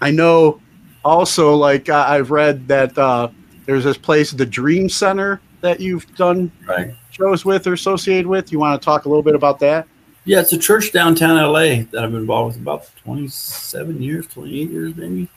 I 0.00 0.10
know 0.10 0.60
also 1.04 1.54
like 1.54 1.88
I've 1.88 2.30
read 2.30 2.68
that 2.68 2.96
uh, 2.98 3.28
there's 3.66 3.84
this 3.84 3.96
place, 3.98 4.30
the 4.30 4.46
Dream 4.46 4.88
Center, 4.88 5.40
that 5.60 5.80
you've 5.80 6.12
done 6.16 6.50
Right. 6.66 6.94
shows 7.10 7.44
with 7.44 7.66
or 7.66 7.72
associated 7.72 8.26
with. 8.26 8.52
You 8.52 8.58
want 8.58 8.80
to 8.80 8.84
talk 8.84 9.06
a 9.06 9.08
little 9.08 9.22
bit 9.22 9.34
about 9.34 9.58
that? 9.60 9.86
Yeah, 10.24 10.40
it's 10.40 10.52
a 10.52 10.58
church 10.58 10.92
downtown 10.92 11.36
LA 11.36 11.84
that 11.92 12.02
I've 12.02 12.10
been 12.10 12.20
involved 12.22 12.56
with 12.56 12.62
about 12.62 12.88
27 13.04 14.02
years, 14.02 14.26
28 14.26 14.70
years 14.70 14.96
maybe, 14.96 15.28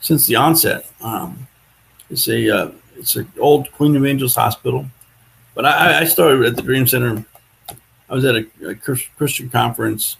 since 0.00 0.26
the 0.26 0.36
onset. 0.36 0.90
Um, 1.00 1.46
it's 2.10 2.28
a 2.28 2.50
uh, 2.50 2.70
it's 2.96 3.16
an 3.16 3.30
old 3.38 3.70
Queen 3.72 3.94
of 3.96 4.04
Angels 4.04 4.34
hospital, 4.34 4.86
but 5.54 5.64
I, 5.64 6.00
I 6.00 6.04
started 6.04 6.44
at 6.44 6.56
the 6.56 6.62
Dream 6.62 6.86
Center. 6.86 7.24
I 8.08 8.14
was 8.14 8.24
at 8.24 8.36
a, 8.36 8.46
a 8.66 8.74
Chris- 8.74 9.08
Christian 9.16 9.50
conference, 9.50 10.16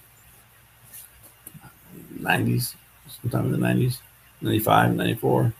90s, 2.21 2.75
sometime 3.23 3.47
in 3.47 3.59
the 3.59 3.67
90s, 3.67 3.99
95, 4.43 4.95
94, 4.95 5.53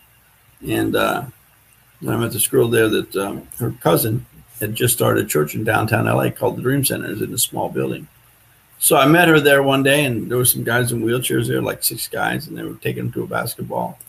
and 0.67 0.95
uh, 0.95 1.25
I 2.07 2.17
met 2.17 2.31
this 2.31 2.47
girl 2.47 2.67
there 2.67 2.87
that 2.87 3.15
um, 3.15 3.47
her 3.57 3.71
cousin 3.81 4.25
had 4.59 4.75
just 4.75 4.93
started 4.93 5.25
a 5.25 5.27
church 5.27 5.55
in 5.55 5.63
downtown 5.63 6.05
LA 6.05 6.29
called 6.29 6.57
the 6.57 6.61
Dream 6.61 6.85
Center. 6.85 7.11
It's 7.11 7.21
in 7.21 7.33
a 7.33 7.37
small 7.37 7.69
building. 7.69 8.07
So 8.77 8.95
I 8.95 9.07
met 9.07 9.27
her 9.27 9.39
there 9.39 9.63
one 9.63 9.83
day, 9.83 10.05
and 10.05 10.29
there 10.29 10.37
were 10.37 10.45
some 10.45 10.63
guys 10.63 10.91
in 10.91 11.01
wheelchairs 11.01 11.47
there, 11.47 11.61
like 11.61 11.83
six 11.83 12.07
guys, 12.07 12.47
and 12.47 12.57
they 12.57 12.63
were 12.63 12.75
taking 12.75 13.05
them 13.05 13.13
to 13.13 13.23
a 13.23 13.27
basketball 13.27 13.99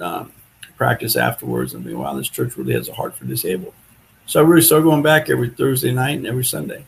um, 0.00 0.32
practice 0.76 1.16
afterwards. 1.16 1.74
And 1.74 1.86
I'm 1.86 1.98
wow, 1.98 2.14
this 2.14 2.28
church 2.28 2.56
really 2.56 2.72
has 2.72 2.88
a 2.88 2.94
heart 2.94 3.14
for 3.14 3.24
disabled. 3.24 3.74
So 4.26 4.40
I 4.40 4.46
really 4.46 4.62
started 4.62 4.84
going 4.84 5.02
back 5.02 5.28
every 5.28 5.50
Thursday 5.50 5.92
night 5.92 6.18
and 6.18 6.26
every 6.26 6.44
Sunday, 6.44 6.84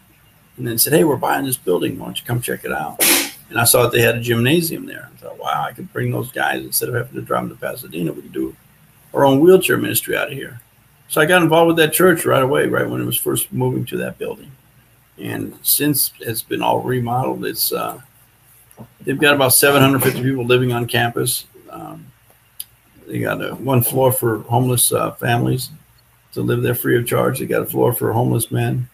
and 0.57 0.67
then 0.67 0.79
said, 0.79 0.93
hey, 0.93 1.05
we're 1.05 1.17
buying 1.17 1.45
this 1.45 1.57
building. 1.57 1.99
Why 1.99 2.07
don't 2.07 2.21
you 2.21 2.27
come 2.27 2.41
check 2.41 2.65
it 2.65 2.73
out? 2.73 3.05
And 3.51 3.59
I 3.59 3.65
saw 3.65 3.83
that 3.83 3.93
they 3.93 4.01
had 4.01 4.17
a 4.17 4.21
gymnasium 4.21 4.87
there. 4.87 5.11
I 5.13 5.17
thought, 5.19 5.39
wow, 5.39 5.65
I 5.69 5.73
could 5.73 5.93
bring 5.93 6.11
those 6.11 6.31
guys 6.31 6.65
instead 6.65 6.89
of 6.89 6.95
having 6.95 7.15
to 7.15 7.23
drive 7.23 7.49
them 7.49 7.57
to 7.57 7.61
Pasadena. 7.61 8.13
We 8.13 8.23
could 8.23 8.33
do 8.33 8.57
our 9.13 9.25
own 9.25 9.41
wheelchair 9.41 9.77
ministry 9.77 10.17
out 10.17 10.29
of 10.29 10.35
here. 10.35 10.61
So 11.09 11.21
I 11.21 11.27
got 11.27 11.43
involved 11.43 11.69
with 11.69 11.77
that 11.77 11.93
church 11.93 12.25
right 12.25 12.43
away, 12.43 12.67
right 12.67 12.89
when 12.89 13.01
it 13.01 13.05
was 13.05 13.19
first 13.19 13.53
moving 13.53 13.85
to 13.87 13.97
that 13.99 14.19
building 14.19 14.53
and 15.19 15.59
since 15.63 16.13
it's 16.21 16.43
been 16.43 16.63
all 16.63 16.81
remodeled, 16.81 17.45
it's 17.45 17.73
uh, 17.73 18.01
they've 19.03 19.19
got 19.19 19.35
about 19.35 19.55
750 19.55 20.23
people 20.23 20.45
living 20.45 20.73
on 20.73 20.87
campus. 20.87 21.47
Um, 21.71 22.07
they 23.13 23.19
got 23.19 23.45
a, 23.45 23.55
one 23.57 23.83
floor 23.83 24.11
for 24.11 24.39
homeless 24.39 24.91
uh, 24.91 25.11
families 25.13 25.69
to 26.33 26.41
live 26.41 26.63
there 26.63 26.75
free 26.75 26.97
of 26.97 27.07
charge. 27.07 27.39
They 27.39 27.45
got 27.45 27.61
a 27.61 27.67
floor 27.67 27.93
for 27.93 28.11
homeless 28.11 28.51
men. 28.51 28.89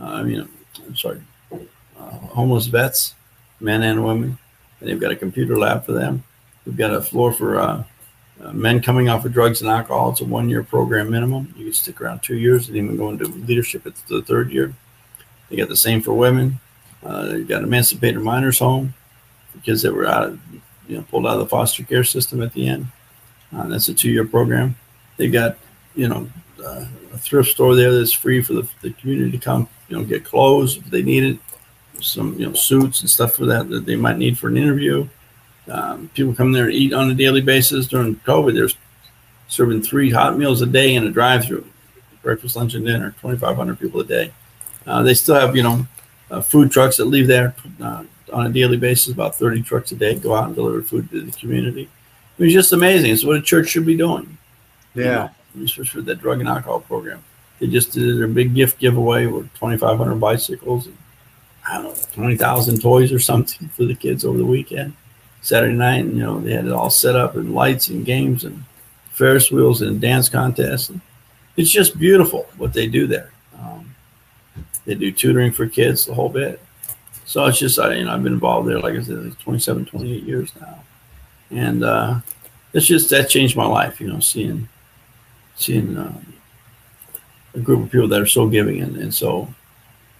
Uh, 0.00 0.04
I 0.04 0.22
mean, 0.22 0.48
I'm 0.86 0.94
sorry, 0.94 1.20
uh, 1.50 2.10
homeless 2.30 2.66
vets, 2.66 3.16
men 3.58 3.82
and 3.82 4.04
women. 4.04 4.38
And 4.78 4.88
they've 4.88 5.00
got 5.00 5.10
a 5.10 5.16
computer 5.16 5.58
lab 5.58 5.84
for 5.84 5.90
them. 5.90 6.22
We've 6.64 6.76
got 6.76 6.94
a 6.94 7.00
floor 7.00 7.32
for 7.32 7.58
uh, 7.58 7.82
men 8.52 8.80
coming 8.80 9.08
off 9.08 9.24
of 9.24 9.32
drugs 9.32 9.60
and 9.60 9.68
alcohol. 9.68 10.10
It's 10.10 10.20
a 10.20 10.24
one-year 10.24 10.62
program 10.62 11.10
minimum. 11.10 11.52
You 11.56 11.64
can 11.64 11.74
stick 11.74 12.00
around 12.00 12.22
two 12.22 12.36
years 12.36 12.68
and 12.68 12.76
even 12.76 12.96
go 12.96 13.10
into 13.10 13.26
leadership 13.26 13.88
at 13.88 13.96
the 14.06 14.22
third 14.22 14.52
year. 14.52 14.72
They 15.50 15.56
got 15.56 15.68
the 15.68 15.76
same 15.76 16.00
for 16.00 16.14
women. 16.14 16.60
Uh, 17.04 17.26
they've 17.26 17.48
got 17.48 17.64
emancipated 17.64 18.20
minors 18.20 18.60
home 18.60 18.94
for 19.50 19.58
kids 19.62 19.82
that 19.82 19.92
were 19.92 20.06
out 20.06 20.28
of, 20.28 20.40
you 20.86 20.98
know, 20.98 21.02
pulled 21.10 21.26
out 21.26 21.32
of 21.32 21.40
the 21.40 21.46
foster 21.46 21.82
care 21.82 22.04
system 22.04 22.40
at 22.40 22.52
the 22.52 22.68
end. 22.68 22.86
Uh, 23.54 23.66
that's 23.66 23.88
a 23.88 23.94
two-year 23.94 24.26
program. 24.26 24.76
They've 25.16 25.32
got, 25.32 25.56
you 25.94 26.08
know, 26.08 26.28
uh, 26.64 26.84
a 27.12 27.18
thrift 27.18 27.50
store 27.50 27.74
there 27.74 27.92
that's 27.92 28.12
free 28.12 28.42
for 28.42 28.54
the, 28.54 28.68
the 28.82 28.92
community 28.92 29.32
to 29.32 29.38
come, 29.38 29.68
you 29.88 29.96
know, 29.96 30.04
get 30.04 30.24
clothes 30.24 30.76
if 30.76 30.84
they 30.86 31.02
need 31.02 31.24
it, 31.24 31.38
some, 32.00 32.38
you 32.38 32.46
know, 32.46 32.52
suits 32.52 33.00
and 33.00 33.10
stuff 33.10 33.34
for 33.34 33.46
that 33.46 33.68
that 33.70 33.86
they 33.86 33.96
might 33.96 34.18
need 34.18 34.38
for 34.38 34.48
an 34.48 34.56
interview. 34.56 35.08
Um, 35.68 36.10
people 36.14 36.34
come 36.34 36.52
there 36.52 36.64
and 36.64 36.74
eat 36.74 36.92
on 36.92 37.10
a 37.10 37.14
daily 37.14 37.40
basis. 37.40 37.86
During 37.86 38.16
COVID, 38.16 38.54
there's 38.54 38.76
serving 39.48 39.82
three 39.82 40.10
hot 40.10 40.38
meals 40.38 40.62
a 40.62 40.66
day 40.66 40.94
in 40.94 41.06
a 41.06 41.10
drive-through, 41.10 41.66
breakfast, 42.22 42.56
lunch, 42.56 42.74
and 42.74 42.84
dinner. 42.84 43.14
2,500 43.20 43.78
people 43.78 44.00
a 44.00 44.04
day. 44.04 44.32
Uh, 44.86 45.02
they 45.02 45.14
still 45.14 45.34
have, 45.34 45.56
you 45.56 45.62
know, 45.62 45.86
uh, 46.30 46.40
food 46.40 46.70
trucks 46.70 46.96
that 46.98 47.06
leave 47.06 47.26
there 47.26 47.54
uh, 47.82 48.04
on 48.32 48.46
a 48.46 48.50
daily 48.50 48.76
basis. 48.76 49.12
About 49.12 49.34
30 49.34 49.62
trucks 49.62 49.92
a 49.92 49.96
day 49.96 50.14
go 50.14 50.34
out 50.34 50.46
and 50.46 50.54
deliver 50.54 50.82
food 50.82 51.10
to 51.10 51.22
the 51.22 51.32
community. 51.32 51.88
It 52.38 52.44
was 52.44 52.52
just 52.52 52.72
amazing. 52.72 53.10
It's 53.12 53.24
what 53.24 53.36
a 53.36 53.42
church 53.42 53.68
should 53.68 53.86
be 53.86 53.96
doing. 53.96 54.38
you 54.94 55.04
Yeah. 55.04 55.30
know, 55.54 55.64
especially 55.64 55.86
for 55.86 56.02
that 56.02 56.20
drug 56.20 56.40
and 56.40 56.48
alcohol 56.48 56.80
program. 56.80 57.22
They 57.60 57.66
just 57.66 57.92
did 57.92 58.18
their 58.18 58.28
big 58.28 58.54
gift 58.54 58.78
giveaway 58.78 59.26
with 59.26 59.52
2,500 59.54 60.14
bicycles 60.16 60.86
and 60.86 60.96
I 61.68 61.74
don't 61.74 61.84
know, 61.84 61.94
20,000 62.14 62.80
toys 62.80 63.12
or 63.12 63.18
something 63.18 63.68
for 63.76 63.84
the 63.84 63.94
kids 63.94 64.24
over 64.24 64.38
the 64.38 64.44
weekend. 64.46 64.94
Saturday 65.42 65.74
night, 65.74 66.04
and, 66.04 66.16
you 66.16 66.22
know, 66.22 66.40
they 66.40 66.52
had 66.52 66.64
it 66.66 66.72
all 66.72 66.90
set 66.90 67.14
up 67.14 67.36
and 67.36 67.54
lights 67.54 67.88
and 67.88 68.04
games 68.04 68.44
and 68.44 68.64
Ferris 69.12 69.50
wheels 69.50 69.82
and 69.82 70.00
dance 70.00 70.28
contests. 70.28 70.88
And 70.88 71.00
it's 71.56 71.70
just 71.70 71.98
beautiful 71.98 72.46
what 72.56 72.72
they 72.72 72.86
do 72.86 73.06
there. 73.06 73.30
Um, 73.60 73.94
they 74.84 74.94
do 74.94 75.12
tutoring 75.12 75.52
for 75.52 75.66
kids, 75.68 76.06
the 76.06 76.14
whole 76.14 76.28
bit. 76.28 76.60
So 77.24 77.44
it's 77.46 77.58
just, 77.58 77.78
I, 77.78 77.94
you 77.94 78.04
know, 78.04 78.12
I've 78.14 78.22
been 78.22 78.32
involved 78.32 78.68
there, 78.68 78.80
like 78.80 78.94
I 78.94 79.02
said, 79.02 79.24
like 79.24 79.38
27, 79.40 79.84
28 79.86 80.22
years 80.24 80.50
now. 80.60 80.82
And 81.50 81.82
uh, 81.82 82.20
it's 82.72 82.86
just, 82.86 83.10
that 83.10 83.30
changed 83.30 83.56
my 83.56 83.66
life, 83.66 84.00
you 84.00 84.06
know, 84.06 84.20
seeing 84.20 84.68
seeing 85.56 85.96
um, 85.96 86.34
a 87.54 87.58
group 87.58 87.82
of 87.82 87.90
people 87.90 88.06
that 88.08 88.20
are 88.20 88.26
so 88.26 88.48
giving 88.48 88.80
and, 88.80 88.96
and 88.96 89.12
so 89.12 89.48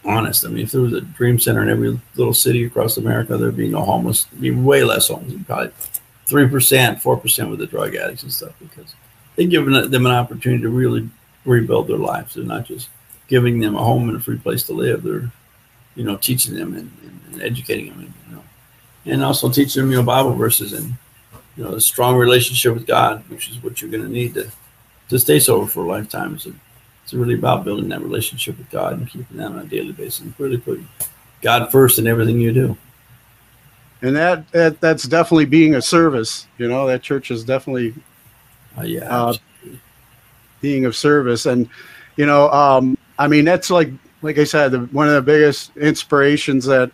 honest. 0.05 0.45
I 0.45 0.49
mean, 0.49 0.65
if 0.65 0.73
there 0.73 0.81
was 0.81 0.95
a 0.95 1.01
dream 1.01 1.39
center 1.39 1.63
in 1.63 1.69
every 1.69 2.01
little 2.17 2.35
city 2.35 2.65
across 2.65 2.97
America, 2.97 3.37
there'd 3.37 3.57
be 3.57 3.69
no 3.69 3.83
homeless, 3.83 4.25
there'd 4.25 4.41
be 4.41 4.51
way 4.51 4.83
less 4.83 5.09
homeless, 5.09 5.35
probably 5.47 5.71
three 6.27 6.49
percent, 6.49 7.01
four 7.01 7.17
percent 7.17 7.51
with 7.51 7.59
the 7.59 7.67
drug 7.67 7.95
addicts 7.95 8.23
and 8.23 8.33
stuff, 8.33 8.53
because 8.59 8.95
they 9.37 9.47
give 9.47 9.67
them 9.67 10.07
an 10.07 10.13
opportunity 10.13 10.63
to 10.63 10.71
really 10.71 11.09
rebuild 11.45 11.87
their 11.87 11.99
lives. 11.99 12.35
They're 12.35 12.45
not 12.45 12.65
just 12.65 12.89
giving 13.29 13.61
them 13.61 13.77
a 13.77 13.85
home 13.85 14.09
and 14.09 14.17
a 14.17 14.21
free 14.21 14.39
place 14.39 14.63
to 14.65 14.73
live. 14.73 15.03
They're, 15.03 15.31
you 15.95 16.05
know, 16.05 16.17
teaching 16.17 16.55
them 16.55 16.75
and, 16.75 16.91
and, 17.03 17.21
and 17.33 17.43
educating 17.43 17.91
them, 17.91 18.01
and, 18.01 18.15
you 18.27 18.35
know, 18.35 18.45
and 19.05 19.23
also 19.23 19.51
teaching 19.51 19.83
them, 19.83 19.91
you 19.93 19.99
know, 19.99 20.03
Bible 20.03 20.33
verses 20.33 20.73
and, 20.73 20.95
you 21.59 21.65
know, 21.65 21.75
a 21.75 21.81
strong 21.81 22.17
relationship 22.17 22.73
with 22.73 22.87
God, 22.87 23.29
which 23.29 23.51
is 23.51 23.61
what 23.63 23.83
you're 23.83 23.91
going 23.91 24.05
to 24.05 24.09
need 24.09 24.35
to, 24.35 24.49
to 25.09 25.19
stay 25.19 25.41
sober 25.41 25.67
for 25.67 25.85
a 25.85 25.89
lifetime. 25.89 26.39
So 26.39 26.53
it's 27.03 27.13
really 27.13 27.35
about 27.35 27.65
building 27.65 27.89
that 27.89 28.01
relationship 28.01 28.57
with 28.57 28.71
God 28.71 28.93
and 28.93 29.09
keeping 29.09 29.39
that 29.39 29.47
on 29.47 29.59
a 29.59 29.65
daily 29.65 29.91
basis 29.91 30.21
and 30.21 30.35
really 30.39 30.59
putting 30.59 30.89
God 31.43 31.73
first 31.73 31.99
in 31.99 32.07
everything 32.07 32.41
you 32.41 32.53
do. 32.53 32.77
And 34.03 34.15
that, 34.15 34.49
that 34.53 34.81
that's 34.81 35.03
definitely 35.03 35.47
being 35.47 35.75
a 35.75 35.83
service. 35.83 36.47
You 36.59 36.69
know, 36.69 36.87
that 36.87 37.03
church 37.03 37.33
is 37.33 37.43
definitely 37.43 37.93
uh, 38.79 38.83
yeah, 38.83 39.01
uh, 39.09 39.35
being 40.61 40.85
of 40.85 40.95
service. 40.95 41.47
And 41.47 41.69
you 42.15 42.27
know, 42.27 42.49
um, 42.51 42.97
I 43.19 43.27
mean, 43.27 43.45
that's 43.45 43.71
like 43.71 43.91
like 44.23 44.39
I 44.39 44.45
said, 44.45 44.71
the, 44.71 44.79
one 44.93 45.09
of 45.09 45.15
the 45.15 45.23
biggest 45.23 45.77
inspirations 45.77 46.67
that 46.67 46.93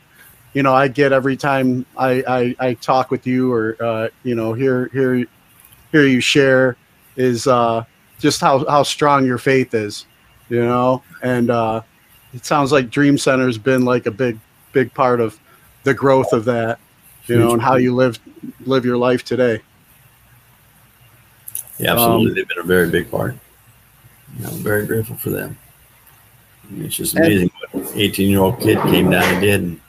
you 0.55 0.63
know 0.63 0.75
I 0.75 0.89
get 0.89 1.13
every 1.13 1.37
time 1.37 1.85
I 1.97 2.23
I, 2.27 2.69
I 2.69 2.75
talk 2.75 3.11
with 3.11 3.27
you 3.27 3.53
or 3.53 3.77
uh, 3.81 4.09
you 4.23 4.35
know 4.35 4.53
hear 4.53 4.89
hear 4.89 5.27
hear 5.93 6.07
you 6.07 6.21
share 6.21 6.77
is 7.17 7.47
uh, 7.47 7.85
just 8.19 8.41
how 8.41 8.65
how 8.69 8.83
strong 8.83 9.27
your 9.27 9.39
faith 9.39 9.75
is, 9.75 10.07
you 10.49 10.65
know, 10.65 11.03
and 11.23 11.51
uh, 11.51 11.83
it 12.33 12.45
sounds 12.45 12.73
like 12.73 12.91
Dream 12.91 13.19
Center 13.19 13.47
has 13.47 13.59
been 13.59 13.85
like 13.85 14.07
a 14.07 14.11
big 14.11 14.39
big 14.73 14.93
part 14.95 15.21
of 15.21 15.39
the 15.83 15.95
growth 15.95 16.33
of 16.33 16.45
that, 16.47 16.79
you 17.27 17.39
know, 17.39 17.53
and 17.53 17.63
how 17.63 17.77
you 17.77 17.95
live 17.95 18.19
live 18.67 18.85
your 18.85 18.97
life 18.97 19.25
today. 19.25 19.61
Yeah, 21.79 21.93
absolutely. 21.93 22.29
Um, 22.31 22.35
They've 22.35 22.49
been 22.49 22.59
a 22.59 22.63
very 22.63 22.89
big 22.91 23.11
part. 23.11 23.35
You 24.37 24.45
know, 24.45 24.51
I'm 24.51 24.59
very 24.59 24.87
grateful 24.87 25.17
for 25.17 25.31
them. 25.31 25.59
I 26.65 26.73
mean, 26.73 26.87
it's 26.87 26.97
just 26.97 27.17
amazing 27.17 27.51
and, 27.73 27.85
what 27.85 27.97
18 27.97 28.31
year 28.31 28.41
old 28.41 28.61
kid 28.61 28.79
came 28.83 29.11
down 29.11 29.23
and 29.25 29.41
did, 29.41 29.61
and, 29.61 29.81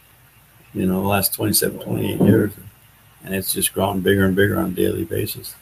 you 0.75 0.85
know, 0.85 1.01
the 1.01 1.07
last 1.07 1.33
27, 1.33 1.79
28 1.79 2.21
years. 2.21 2.53
And 3.23 3.33
it's 3.33 3.51
just 3.51 3.73
grown 3.73 4.01
bigger 4.01 4.25
and 4.25 4.35
bigger 4.35 4.59
on 4.59 4.71
a 4.71 4.73
daily 4.73 5.03
basis. 5.03 5.55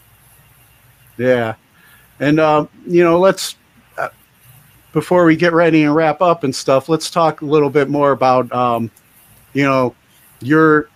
Yeah. 1.17 1.55
And 2.19 2.39
uh, 2.39 2.67
you 2.85 3.03
know, 3.03 3.19
let's 3.19 3.55
uh, 3.97 4.09
before 4.91 5.25
we 5.25 5.35
get 5.35 5.53
ready 5.53 5.83
and 5.83 5.95
wrap 5.95 6.21
up 6.21 6.43
and 6.43 6.53
stuff, 6.53 6.89
let's 6.89 7.09
talk 7.09 7.41
a 7.41 7.45
little 7.45 7.69
bit 7.69 7.89
more 7.89 8.11
about 8.11 8.51
um, 8.51 8.91
you 9.53 9.63
know 9.63 9.95
your 10.41 10.89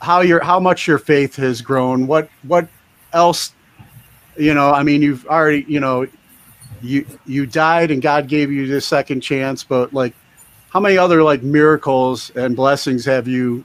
how 0.00 0.20
your 0.20 0.42
how 0.42 0.60
much 0.60 0.86
your 0.86 0.98
faith 0.98 1.36
has 1.36 1.60
grown. 1.60 2.06
What 2.06 2.28
what 2.42 2.68
else? 3.12 3.54
You 4.36 4.54
know, 4.54 4.72
I 4.72 4.82
mean, 4.82 5.02
you've 5.02 5.26
already 5.26 5.64
you 5.68 5.80
know 5.80 6.06
you 6.82 7.06
you 7.26 7.46
died 7.46 7.90
and 7.90 8.02
God 8.02 8.28
gave 8.28 8.50
you 8.50 8.66
this 8.66 8.86
second 8.86 9.20
chance, 9.20 9.64
but 9.64 9.92
like, 9.92 10.14
how 10.72 10.80
many 10.80 10.96
other 10.96 11.22
like 11.22 11.42
miracles 11.42 12.30
and 12.34 12.56
blessings 12.56 13.04
have 13.04 13.28
you 13.28 13.62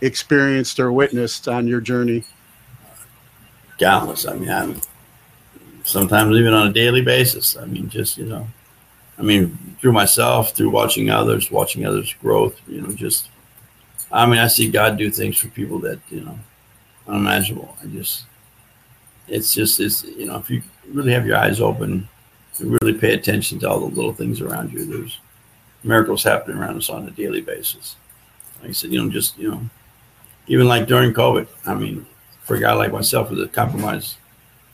experienced 0.00 0.80
or 0.80 0.90
witnessed 0.90 1.48
on 1.48 1.66
your 1.66 1.82
journey? 1.82 2.24
Countless. 3.78 4.26
I 4.26 4.34
mean, 4.34 4.48
I'm 4.48 4.80
sometimes 5.84 6.34
even 6.34 6.54
on 6.54 6.68
a 6.68 6.72
daily 6.72 7.02
basis. 7.02 7.58
I 7.58 7.66
mean, 7.66 7.90
just, 7.90 8.16
you 8.16 8.24
know, 8.24 8.48
I 9.18 9.22
mean, 9.22 9.76
through 9.80 9.92
myself, 9.92 10.52
through 10.52 10.70
watching 10.70 11.10
others, 11.10 11.50
watching 11.50 11.84
others' 11.84 12.14
growth, 12.22 12.58
you 12.66 12.80
know, 12.80 12.92
just, 12.94 13.28
I 14.10 14.24
mean, 14.24 14.38
I 14.38 14.46
see 14.46 14.70
God 14.70 14.96
do 14.96 15.10
things 15.10 15.36
for 15.36 15.48
people 15.48 15.78
that, 15.80 15.98
you 16.08 16.22
know, 16.22 16.38
unimaginable. 17.06 17.76
I 17.82 17.86
just, 17.86 18.24
it's 19.28 19.52
just, 19.52 19.78
it's, 19.78 20.04
you 20.04 20.24
know, 20.24 20.36
if 20.36 20.48
you 20.48 20.62
really 20.88 21.12
have 21.12 21.26
your 21.26 21.36
eyes 21.36 21.60
open, 21.60 22.08
you 22.58 22.78
really 22.80 22.98
pay 22.98 23.12
attention 23.12 23.58
to 23.58 23.68
all 23.68 23.80
the 23.80 23.94
little 23.94 24.14
things 24.14 24.40
around 24.40 24.72
you, 24.72 24.86
there's 24.86 25.18
miracles 25.84 26.24
happening 26.24 26.58
around 26.58 26.76
us 26.76 26.90
on 26.90 27.06
a 27.06 27.10
daily 27.10 27.40
basis. 27.40 27.96
Like 28.60 28.70
I 28.70 28.72
said, 28.72 28.92
you 28.92 29.02
know, 29.02 29.10
just, 29.10 29.38
you 29.38 29.50
know, 29.50 29.60
even 30.46 30.66
like 30.66 30.86
during 30.86 31.12
COVID, 31.12 31.46
I 31.66 31.74
mean, 31.74 32.06
for 32.42 32.56
a 32.56 32.60
guy 32.60 32.72
like 32.72 32.92
myself 32.92 33.30
with 33.30 33.40
a 33.40 33.48
compromised 33.48 34.16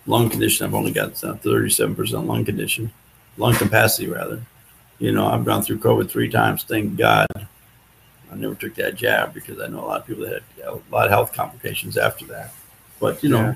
lung 0.07 0.29
condition. 0.29 0.67
I've 0.67 0.75
only 0.75 0.93
got 0.93 1.13
37% 1.13 2.13
uh, 2.13 2.21
lung 2.21 2.45
condition, 2.45 2.93
lung 3.37 3.55
capacity 3.55 4.09
rather. 4.09 4.43
You 4.99 5.13
know, 5.13 5.27
I've 5.27 5.45
gone 5.45 5.63
through 5.63 5.79
COVID 5.79 6.11
three 6.11 6.29
times. 6.29 6.65
Thank 6.65 6.97
God 6.97 7.27
I 7.35 8.35
never 8.35 8.55
took 8.55 8.75
that 8.75 8.97
jab 8.97 9.33
because 9.33 9.61
I 9.61 9.69
know 9.69 9.81
a 9.81 9.87
lot 9.87 10.01
of 10.01 10.07
people 10.07 10.25
that 10.25 10.43
had 10.57 10.67
a 10.67 10.81
lot 10.91 11.07
of 11.07 11.11
health 11.11 11.33
complications 11.33 11.97
after 11.97 12.27
that. 12.27 12.53
But, 12.99 13.23
you 13.23 13.31
know, 13.31 13.41
yeah. 13.41 13.55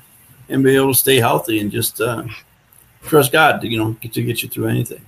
and 0.48 0.64
be 0.64 0.74
able 0.74 0.92
to 0.92 0.98
stay 0.98 1.16
healthy 1.16 1.61
and 1.61 1.70
just 1.70 2.00
uh, 2.00 2.24
trust 3.02 3.32
God 3.32 3.61
to, 3.61 3.68
you 3.68 3.78
know, 3.78 3.92
get 4.00 4.14
to 4.14 4.22
get 4.22 4.42
you 4.42 4.48
through 4.48 4.68
anything. 4.68 5.05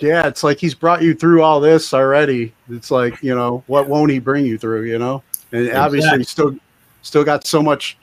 Yeah, 0.00 0.26
it's 0.28 0.44
like 0.44 0.58
he's 0.58 0.74
brought 0.74 1.02
you 1.02 1.14
through 1.14 1.42
all 1.42 1.60
this 1.60 1.92
already. 1.92 2.52
It's 2.70 2.90
like, 2.90 3.20
you 3.22 3.34
know, 3.34 3.64
what 3.66 3.88
won't 3.88 4.12
he 4.12 4.20
bring 4.20 4.46
you 4.46 4.56
through, 4.56 4.84
you 4.84 4.98
know? 4.98 5.22
And 5.50 5.62
exactly. 5.62 5.80
obviously 5.80 6.24
still 6.24 6.56
still 7.02 7.24
got 7.24 7.46
so 7.46 7.62
much 7.62 7.96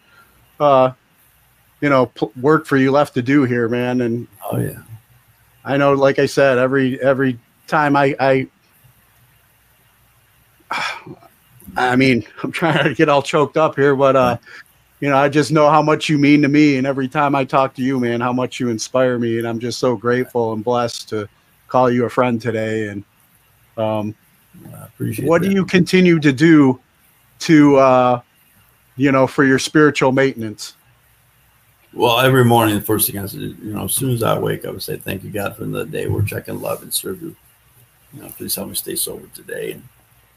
uh 0.60 0.92
you 1.82 1.90
know 1.90 2.08
p- 2.08 2.30
work 2.42 2.66
for 2.66 2.78
you 2.78 2.92
left 2.92 3.14
to 3.14 3.22
do 3.22 3.44
here, 3.44 3.70
man. 3.70 4.02
And 4.02 4.28
oh 4.52 4.58
yeah, 4.58 4.82
I 5.64 5.78
know. 5.78 5.94
Like 5.94 6.20
I 6.20 6.26
said, 6.26 6.58
every 6.58 7.00
every 7.02 7.38
time 7.68 7.96
I 7.96 8.16
I 8.20 8.48
I 11.78 11.96
mean, 11.96 12.26
I'm 12.44 12.52
trying 12.52 12.84
to 12.84 12.94
get 12.94 13.10
all 13.10 13.22
choked 13.22 13.58
up 13.58 13.76
here, 13.76 13.96
but 13.96 14.16
uh, 14.16 14.38
you 15.00 15.10
know, 15.10 15.18
I 15.18 15.30
just 15.30 15.52
know 15.52 15.70
how 15.70 15.82
much 15.82 16.10
you 16.10 16.18
mean 16.18 16.42
to 16.42 16.48
me, 16.48 16.78
and 16.78 16.88
every 16.88 17.08
time 17.08 17.36
I 17.36 17.46
talk 17.46 17.74
to 17.76 17.82
you, 17.82 18.00
man, 18.00 18.22
how 18.22 18.34
much 18.34 18.60
you 18.60 18.70
inspire 18.70 19.20
me, 19.20 19.38
and 19.38 19.48
I'm 19.48 19.60
just 19.60 19.80
so 19.80 19.96
grateful 19.96 20.54
and 20.54 20.64
blessed 20.64 21.10
to 21.10 21.30
call 21.68 21.90
you 21.92 22.06
a 22.06 22.10
friend 22.10 22.42
today. 22.42 22.88
And 22.88 23.04
um, 23.78 24.16
what 25.24 25.42
that. 25.42 25.50
do 25.50 25.52
you 25.54 25.66
continue 25.66 26.20
to 26.20 26.32
do 26.32 26.80
to, 27.40 27.78
uh, 27.78 28.22
you 28.96 29.12
know, 29.12 29.28
for 29.28 29.44
your 29.44 29.60
spiritual 29.60 30.12
maintenance? 30.12 30.76
Well, 31.94 32.20
every 32.20 32.44
morning, 32.44 32.76
the 32.76 32.82
first 32.82 33.10
thing 33.10 33.20
I 33.22 33.26
said, 33.26 33.40
you 33.40 33.58
know, 33.62 33.86
as 33.86 33.94
soon 33.94 34.12
as 34.12 34.22
I 34.22 34.38
wake, 34.38 34.66
up, 34.66 34.70
I 34.70 34.72
would 34.72 34.84
say, 34.84 34.98
"Thank 34.98 35.24
you, 35.24 35.30
God, 35.30 35.56
for 35.56 35.64
another 35.64 35.86
day 35.86 36.08
we're 36.08 36.24
checking 36.24 36.60
love 36.60 36.82
and 36.82 36.94
serve 36.94 37.22
you." 37.22 37.36
You 38.14 38.22
know, 38.22 38.30
please 38.30 38.54
help 38.56 38.68
me 38.68 38.76
stay 38.76 38.96
sober 38.96 39.28
today. 39.34 39.72
And 39.72 39.84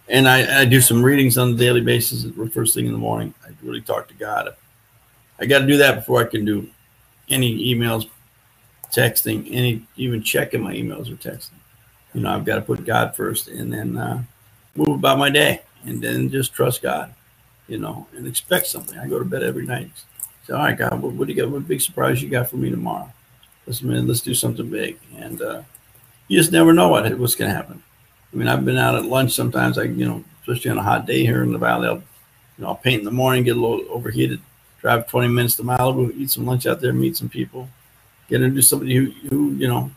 and 0.08 0.28
I, 0.28 0.62
I 0.62 0.64
do 0.64 0.80
some 0.80 1.02
readings 1.02 1.36
on 1.36 1.50
a 1.50 1.54
daily 1.54 1.80
basis. 1.80 2.24
First 2.52 2.74
thing 2.74 2.86
in 2.86 2.92
the 2.92 2.98
morning, 2.98 3.34
I 3.44 3.50
really 3.62 3.80
talk 3.80 4.08
to 4.08 4.14
God. 4.14 4.54
I 5.38 5.46
got 5.46 5.60
to 5.60 5.66
do 5.66 5.76
that 5.78 5.96
before 5.96 6.20
I 6.20 6.24
can 6.24 6.44
do 6.44 6.68
any 7.28 7.74
emails, 7.74 8.08
texting, 8.92 9.48
any 9.50 9.86
even 9.96 10.22
checking 10.22 10.62
my 10.62 10.74
emails 10.74 11.12
or 11.12 11.16
texting. 11.16 11.50
You 12.14 12.22
know, 12.22 12.30
I've 12.30 12.44
got 12.44 12.56
to 12.56 12.62
put 12.62 12.84
God 12.84 13.14
first, 13.14 13.48
and 13.48 13.72
then 13.72 13.96
uh, 13.96 14.22
move 14.74 14.88
about 14.88 15.18
my 15.18 15.30
day, 15.30 15.62
and 15.84 16.02
then 16.02 16.30
just 16.30 16.52
trust 16.54 16.82
God. 16.82 17.14
You 17.66 17.78
know, 17.78 18.06
and 18.16 18.26
expect 18.26 18.66
something. 18.66 18.98
I 18.98 19.06
go 19.06 19.18
to 19.18 19.24
bed 19.26 19.42
every 19.42 19.66
night 19.66 19.90
Say, 20.48 20.54
all 20.54 20.60
right, 20.60 20.78
God, 20.78 21.02
what, 21.02 21.12
what 21.12 21.26
do 21.26 21.34
you 21.34 21.42
got? 21.42 21.50
What 21.50 21.68
big 21.68 21.82
surprise 21.82 22.22
you 22.22 22.30
got 22.30 22.48
for 22.48 22.56
me 22.56 22.70
tomorrow? 22.70 23.12
Let's 23.66 23.82
man, 23.82 24.08
let's 24.08 24.22
do 24.22 24.32
something 24.32 24.68
big. 24.70 24.98
And 25.18 25.42
uh, 25.42 25.62
you 26.26 26.38
just 26.38 26.52
never 26.52 26.72
know 26.72 26.88
what 26.88 27.18
what's 27.18 27.34
going 27.34 27.50
to 27.50 27.54
happen. 27.54 27.82
I 28.32 28.36
mean, 28.36 28.48
I've 28.48 28.64
been 28.64 28.78
out 28.78 28.94
at 28.94 29.04
lunch 29.04 29.32
sometimes. 29.32 29.76
I, 29.76 29.82
you 29.82 30.06
know, 30.06 30.24
especially 30.40 30.70
on 30.70 30.78
a 30.78 30.82
hot 30.82 31.04
day 31.04 31.24
here 31.24 31.42
in 31.42 31.52
the 31.52 31.58
valley, 31.58 31.88
I'll, 31.88 31.96
you 31.96 32.02
know, 32.58 32.68
I'll 32.68 32.76
paint 32.76 33.00
in 33.00 33.04
the 33.04 33.10
morning, 33.10 33.44
get 33.44 33.58
a 33.58 33.60
little 33.60 33.84
overheated, 33.90 34.40
drive 34.80 35.06
20 35.06 35.28
minutes 35.28 35.54
to 35.56 35.64
Malibu, 35.64 36.16
eat 36.16 36.30
some 36.30 36.46
lunch 36.46 36.66
out 36.66 36.80
there, 36.80 36.94
meet 36.94 37.18
some 37.18 37.28
people, 37.28 37.68
get 38.28 38.42
into 38.42 38.62
somebody 38.62 38.94
who, 38.94 39.10
who, 39.28 39.52
you 39.52 39.68
know, 39.68 39.90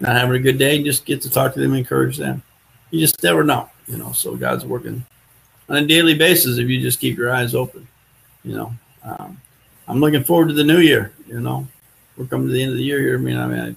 not 0.00 0.16
having 0.16 0.36
a 0.36 0.42
good 0.42 0.58
day, 0.58 0.82
just 0.82 1.04
get 1.04 1.20
to 1.22 1.30
talk 1.30 1.54
to 1.54 1.60
them, 1.60 1.74
encourage 1.74 2.16
them. 2.16 2.42
You 2.90 3.00
just 3.00 3.22
never 3.22 3.44
know, 3.44 3.68
you 3.86 3.98
know. 3.98 4.12
So 4.12 4.36
God's 4.36 4.64
working 4.64 5.04
on 5.68 5.76
a 5.76 5.86
daily 5.86 6.14
basis 6.14 6.58
if 6.58 6.68
you 6.68 6.80
just 6.80 7.00
keep 7.00 7.16
your 7.16 7.32
eyes 7.32 7.54
open, 7.54 7.86
you 8.44 8.56
know. 8.56 8.72
Um, 9.02 9.40
I'm 9.86 10.00
looking 10.00 10.24
forward 10.24 10.48
to 10.48 10.54
the 10.54 10.64
new 10.64 10.78
year. 10.78 11.12
You 11.26 11.40
know, 11.40 11.66
we're 12.16 12.26
coming 12.26 12.48
to 12.48 12.52
the 12.52 12.62
end 12.62 12.72
of 12.72 12.78
the 12.78 12.84
year 12.84 13.00
here. 13.00 13.16
I 13.16 13.20
mean, 13.20 13.36
I 13.36 13.46
mean, 13.46 13.76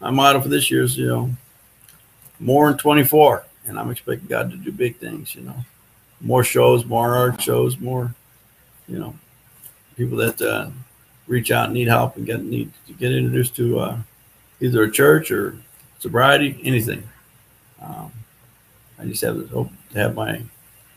I, 0.00 0.04
my 0.04 0.10
motto 0.10 0.40
for 0.40 0.48
this 0.48 0.70
year 0.70 0.82
is, 0.82 0.96
you 0.96 1.06
know, 1.06 1.30
more 2.38 2.70
in 2.70 2.78
24, 2.78 3.44
and 3.66 3.78
I'm 3.78 3.90
expecting 3.90 4.28
God 4.28 4.50
to 4.50 4.56
do 4.56 4.72
big 4.72 4.96
things. 4.96 5.34
You 5.34 5.42
know, 5.42 5.56
more 6.20 6.44
shows, 6.44 6.84
more 6.84 7.14
art 7.14 7.40
shows, 7.40 7.78
more, 7.78 8.14
you 8.88 8.98
know, 8.98 9.14
people 9.96 10.16
that 10.18 10.40
uh, 10.40 10.70
reach 11.30 11.52
out 11.52 11.66
and 11.66 11.74
need 11.74 11.86
help 11.86 12.16
and 12.16 12.26
get 12.26 12.42
need 12.42 12.70
to 12.88 12.92
get 12.94 13.12
introduced 13.12 13.54
to 13.56 13.78
uh, 13.78 13.98
either 14.60 14.82
a 14.82 14.90
church 14.90 15.30
or 15.30 15.56
sobriety, 16.00 16.60
anything. 16.64 17.02
Um, 17.80 18.12
I 18.98 19.04
just 19.04 19.22
have 19.22 19.36
to 19.36 19.46
hope 19.46 19.70
to 19.92 19.98
have 19.98 20.14
my, 20.14 20.42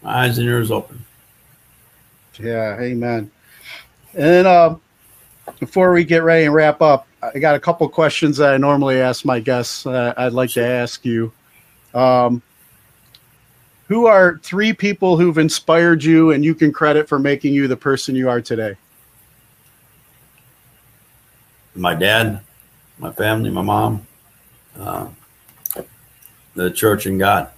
my 0.01 0.25
eyes 0.25 0.37
and 0.39 0.47
ears 0.47 0.71
open. 0.71 1.05
Yeah, 2.39 2.79
amen. 2.79 3.31
And 4.15 4.47
uh, 4.47 4.75
before 5.59 5.93
we 5.93 6.03
get 6.03 6.23
ready 6.23 6.45
and 6.45 6.53
wrap 6.53 6.81
up, 6.81 7.07
I 7.21 7.37
got 7.39 7.55
a 7.55 7.59
couple 7.59 7.87
questions 7.87 8.37
that 8.37 8.53
I 8.53 8.57
normally 8.57 8.99
ask 8.99 9.23
my 9.23 9.39
guests. 9.39 9.85
Uh, 9.85 10.13
I'd 10.17 10.33
like 10.33 10.49
to 10.51 10.65
ask 10.65 11.05
you. 11.05 11.31
Um, 11.93 12.41
who 13.87 14.07
are 14.07 14.39
three 14.41 14.73
people 14.73 15.17
who've 15.17 15.37
inspired 15.37 16.03
you 16.03 16.31
and 16.31 16.43
you 16.43 16.55
can 16.55 16.71
credit 16.71 17.07
for 17.07 17.19
making 17.19 17.53
you 17.53 17.67
the 17.67 17.77
person 17.77 18.15
you 18.15 18.27
are 18.27 18.41
today? 18.41 18.75
My 21.75 21.95
dad, 21.95 22.41
my 22.99 23.11
family, 23.11 23.49
my 23.49 23.61
mom, 23.61 24.05
uh, 24.77 25.07
the 26.55 26.69
church 26.69 27.05
and 27.05 27.19
God. 27.19 27.49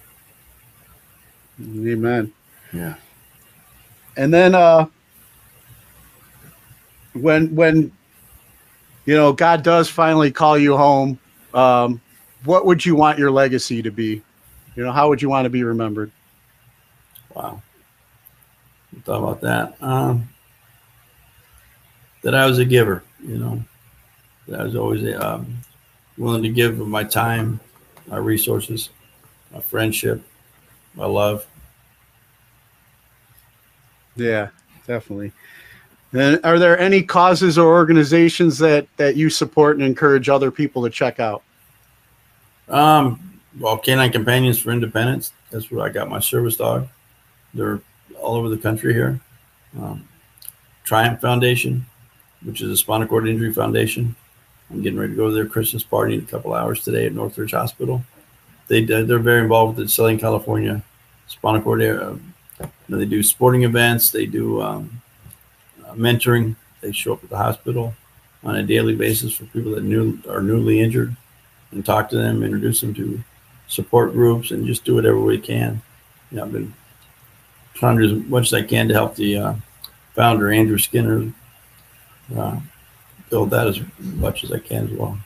Amen. 1.60 2.32
Yeah. 2.72 2.94
And 4.16 4.32
then 4.32 4.54
uh 4.54 4.86
when 7.12 7.54
when 7.54 7.92
you 9.04 9.14
know 9.14 9.32
God 9.32 9.62
does 9.62 9.88
finally 9.88 10.30
call 10.30 10.58
you 10.58 10.76
home, 10.76 11.18
um, 11.54 12.00
what 12.44 12.66
would 12.66 12.84
you 12.84 12.94
want 12.94 13.18
your 13.18 13.30
legacy 13.30 13.82
to 13.82 13.90
be? 13.90 14.22
You 14.74 14.84
know, 14.84 14.92
how 14.92 15.08
would 15.08 15.22
you 15.22 15.28
want 15.28 15.44
to 15.44 15.50
be 15.50 15.62
remembered? 15.62 16.10
Wow. 17.34 17.62
Thought 19.04 19.22
about 19.22 19.40
that. 19.42 19.82
Um, 19.82 20.28
that 22.22 22.34
I 22.34 22.46
was 22.46 22.58
a 22.58 22.64
giver, 22.64 23.02
you 23.22 23.38
know. 23.38 23.62
I 24.54 24.62
was 24.62 24.76
always 24.76 25.14
um, 25.16 25.58
willing 26.16 26.42
to 26.42 26.48
give 26.48 26.80
of 26.80 26.88
my 26.88 27.04
time, 27.04 27.60
my 28.06 28.18
resources, 28.18 28.90
my 29.52 29.60
friendship, 29.60 30.22
my 30.94 31.06
love. 31.06 31.46
Yeah, 34.14 34.48
definitely. 34.86 35.32
And 36.12 36.40
are 36.44 36.58
there 36.58 36.78
any 36.78 37.02
causes 37.02 37.58
or 37.58 37.74
organizations 37.74 38.58
that 38.58 38.86
that 38.96 39.16
you 39.16 39.28
support 39.28 39.76
and 39.76 39.84
encourage 39.84 40.28
other 40.28 40.50
people 40.50 40.82
to 40.84 40.90
check 40.90 41.20
out? 41.20 41.42
Um, 42.68 43.40
well, 43.58 43.76
Canine 43.78 44.12
Companions 44.12 44.58
for 44.58 44.70
Independence. 44.70 45.32
That's 45.50 45.70
where 45.70 45.84
I 45.84 45.90
got 45.90 46.08
my 46.08 46.20
service 46.20 46.56
dog. 46.56 46.88
They're 47.54 47.80
all 48.20 48.36
over 48.36 48.48
the 48.48 48.56
country 48.56 48.92
here. 48.92 49.20
Um, 49.78 50.08
Triumph 50.84 51.20
Foundation, 51.20 51.84
which 52.42 52.60
is 52.60 52.70
a 52.70 52.76
spinal 52.76 53.08
cord 53.08 53.28
injury 53.28 53.52
foundation. 53.52 54.14
I'm 54.70 54.82
getting 54.82 54.98
ready 54.98 55.12
to 55.12 55.16
go 55.16 55.28
to 55.28 55.34
their 55.34 55.46
Christmas 55.46 55.82
party 55.82 56.14
in 56.14 56.20
a 56.20 56.26
couple 56.26 56.52
hours 56.52 56.82
today 56.82 57.06
at 57.06 57.12
Northridge 57.12 57.52
Hospital. 57.52 58.02
They 58.68 58.84
they're 58.84 59.18
very 59.18 59.42
involved 59.42 59.76
with 59.76 59.86
the 59.86 59.90
Southern 59.90 60.18
California 60.18 60.82
spinal 61.28 61.62
cord 61.62 61.82
area. 61.82 62.18
They 62.88 63.04
do 63.04 63.22
sporting 63.22 63.64
events. 63.64 64.10
They 64.10 64.26
do 64.26 64.62
um, 64.62 65.02
uh, 65.86 65.92
mentoring. 65.92 66.56
They 66.80 66.92
show 66.92 67.12
up 67.12 67.24
at 67.24 67.30
the 67.30 67.36
hospital 67.36 67.94
on 68.42 68.56
a 68.56 68.62
daily 68.62 68.94
basis 68.94 69.32
for 69.32 69.44
people 69.46 69.72
that 69.72 69.84
new 69.84 70.18
are 70.28 70.42
newly 70.42 70.80
injured, 70.80 71.16
and 71.70 71.84
talk 71.84 72.08
to 72.10 72.16
them, 72.16 72.42
introduce 72.42 72.80
them 72.80 72.94
to 72.94 73.22
support 73.68 74.12
groups, 74.12 74.50
and 74.50 74.66
just 74.66 74.84
do 74.84 74.94
whatever 74.94 75.20
we 75.20 75.38
can. 75.38 75.82
You 76.30 76.38
know, 76.38 76.44
I've 76.44 76.52
been 76.52 76.74
trying 77.74 77.98
to 77.98 78.08
do 78.08 78.20
as 78.20 78.26
much 78.26 78.46
as 78.46 78.54
I 78.54 78.62
can 78.62 78.88
to 78.88 78.94
help 78.94 79.14
the 79.14 79.36
uh, 79.36 79.54
founder 80.14 80.50
Andrew 80.50 80.78
Skinner 80.78 81.32
uh, 82.36 82.58
build 83.30 83.50
that 83.50 83.66
as 83.66 83.80
much 83.98 84.44
as 84.44 84.52
I 84.52 84.58
can 84.58 84.84
as 84.84 84.90
well. 84.92 85.18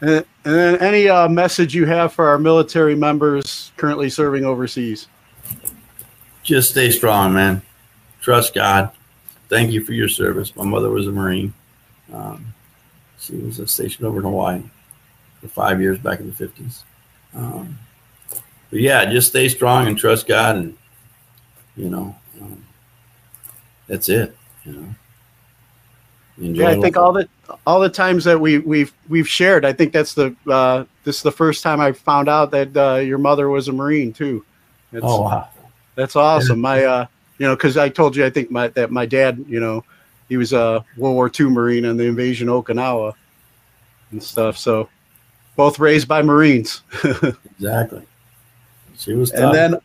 And, 0.00 0.24
and 0.44 0.54
then 0.54 0.76
any 0.80 1.08
uh, 1.08 1.28
message 1.28 1.74
you 1.74 1.86
have 1.86 2.12
for 2.12 2.28
our 2.28 2.38
military 2.38 2.96
members 2.96 3.70
currently 3.76 4.10
serving 4.10 4.44
overseas? 4.44 5.06
Just 6.42 6.70
stay 6.70 6.90
strong, 6.90 7.32
man. 7.32 7.62
Trust 8.20 8.54
God. 8.54 8.90
Thank 9.48 9.70
you 9.70 9.84
for 9.84 9.92
your 9.92 10.08
service. 10.08 10.56
My 10.56 10.64
mother 10.64 10.90
was 10.90 11.06
a 11.06 11.12
Marine. 11.12 11.54
Um, 12.12 12.52
she 13.20 13.36
was 13.36 13.60
stationed 13.70 14.06
over 14.06 14.18
in 14.18 14.24
Hawaii 14.24 14.62
for 15.40 15.48
five 15.48 15.80
years 15.80 15.98
back 15.98 16.18
in 16.18 16.26
the 16.26 16.32
50s. 16.32 16.82
Um, 17.34 17.78
but 18.70 18.80
yeah, 18.80 19.04
just 19.04 19.28
stay 19.28 19.48
strong 19.48 19.86
and 19.86 19.98
trust 19.98 20.26
God, 20.26 20.56
and 20.56 20.76
you 21.76 21.90
know, 21.90 22.16
um, 22.40 22.64
that's 23.86 24.08
it. 24.08 24.36
You 24.64 24.72
know. 24.72 24.94
Enjoy 26.42 26.62
yeah, 26.62 26.70
I 26.70 26.80
think 26.80 26.96
all 26.96 27.12
the 27.12 27.28
all 27.66 27.78
the 27.78 27.88
times 27.88 28.24
that 28.24 28.38
we 28.38 28.58
we've 28.58 28.92
we've 29.08 29.28
shared, 29.28 29.64
I 29.64 29.72
think 29.72 29.92
that's 29.92 30.14
the 30.14 30.34
uh, 30.50 30.84
this 31.04 31.16
is 31.16 31.22
the 31.22 31.30
first 31.30 31.62
time 31.62 31.80
I 31.80 31.92
found 31.92 32.28
out 32.28 32.50
that 32.50 32.76
uh, 32.76 32.96
your 32.96 33.18
mother 33.18 33.48
was 33.48 33.68
a 33.68 33.72
Marine 33.72 34.12
too. 34.12 34.44
It's, 34.92 35.04
oh 35.06 35.22
wow, 35.22 35.48
that's 35.94 36.16
awesome. 36.16 36.60
My 36.60 36.84
uh, 36.84 37.06
you 37.38 37.46
know, 37.46 37.54
because 37.54 37.76
I 37.76 37.88
told 37.88 38.16
you 38.16 38.26
I 38.26 38.30
think 38.30 38.50
my 38.50 38.68
that 38.68 38.90
my 38.90 39.06
dad, 39.06 39.44
you 39.48 39.60
know, 39.60 39.84
he 40.28 40.36
was 40.36 40.52
a 40.52 40.84
World 40.96 41.14
War 41.14 41.30
II 41.38 41.50
Marine 41.50 41.84
in 41.84 41.96
the 41.96 42.04
invasion 42.04 42.48
of 42.48 42.64
Okinawa 42.64 43.14
and 44.10 44.22
stuff. 44.22 44.58
So 44.58 44.88
both 45.54 45.78
raised 45.78 46.08
by 46.08 46.22
Marines. 46.22 46.82
exactly. 47.04 48.02
She 48.96 49.14
was 49.14 49.30
tough. 49.30 49.54
And 49.54 49.54
then 49.54 49.80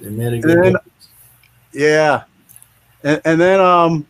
they 0.00 0.10
made 0.10 0.34
a 0.34 0.38
good 0.38 0.64
then, 0.64 0.76
Yeah. 1.72 2.24
And, 3.02 3.20
and 3.24 3.40
then 3.40 3.60
um 3.60 4.06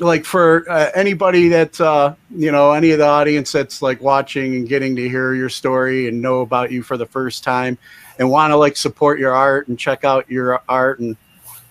like 0.00 0.24
for 0.24 0.70
uh, 0.70 0.90
anybody 0.94 1.48
that 1.48 1.80
uh, 1.80 2.14
you 2.30 2.52
know 2.52 2.72
any 2.72 2.90
of 2.90 2.98
the 2.98 3.06
audience 3.06 3.52
that's 3.52 3.82
like 3.82 4.00
watching 4.00 4.54
and 4.54 4.68
getting 4.68 4.94
to 4.96 5.08
hear 5.08 5.34
your 5.34 5.48
story 5.48 6.08
and 6.08 6.20
know 6.20 6.40
about 6.40 6.70
you 6.70 6.82
for 6.82 6.96
the 6.96 7.06
first 7.06 7.44
time 7.44 7.78
and 8.18 8.30
want 8.30 8.50
to 8.50 8.56
like 8.56 8.76
support 8.76 9.18
your 9.18 9.32
art 9.32 9.68
and 9.68 9.78
check 9.78 10.04
out 10.04 10.28
your 10.30 10.60
art 10.68 11.00
and 11.00 11.16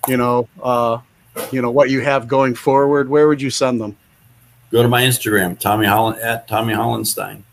you 0.07 0.17
know 0.17 0.47
uh, 0.61 0.99
you 1.51 1.61
know 1.61 1.71
what 1.71 1.89
you 1.89 2.01
have 2.01 2.27
going 2.27 2.55
forward 2.55 3.09
where 3.09 3.27
would 3.27 3.41
you 3.41 3.49
send 3.49 3.79
them? 3.79 3.95
Go 4.71 4.81
to 4.81 4.89
my 4.89 5.01
instagram 5.01 5.57
tommy 5.57 5.85
holland 5.85 6.19
at 6.21 6.47
tommy 6.47 6.73
hollenstein 6.73 7.43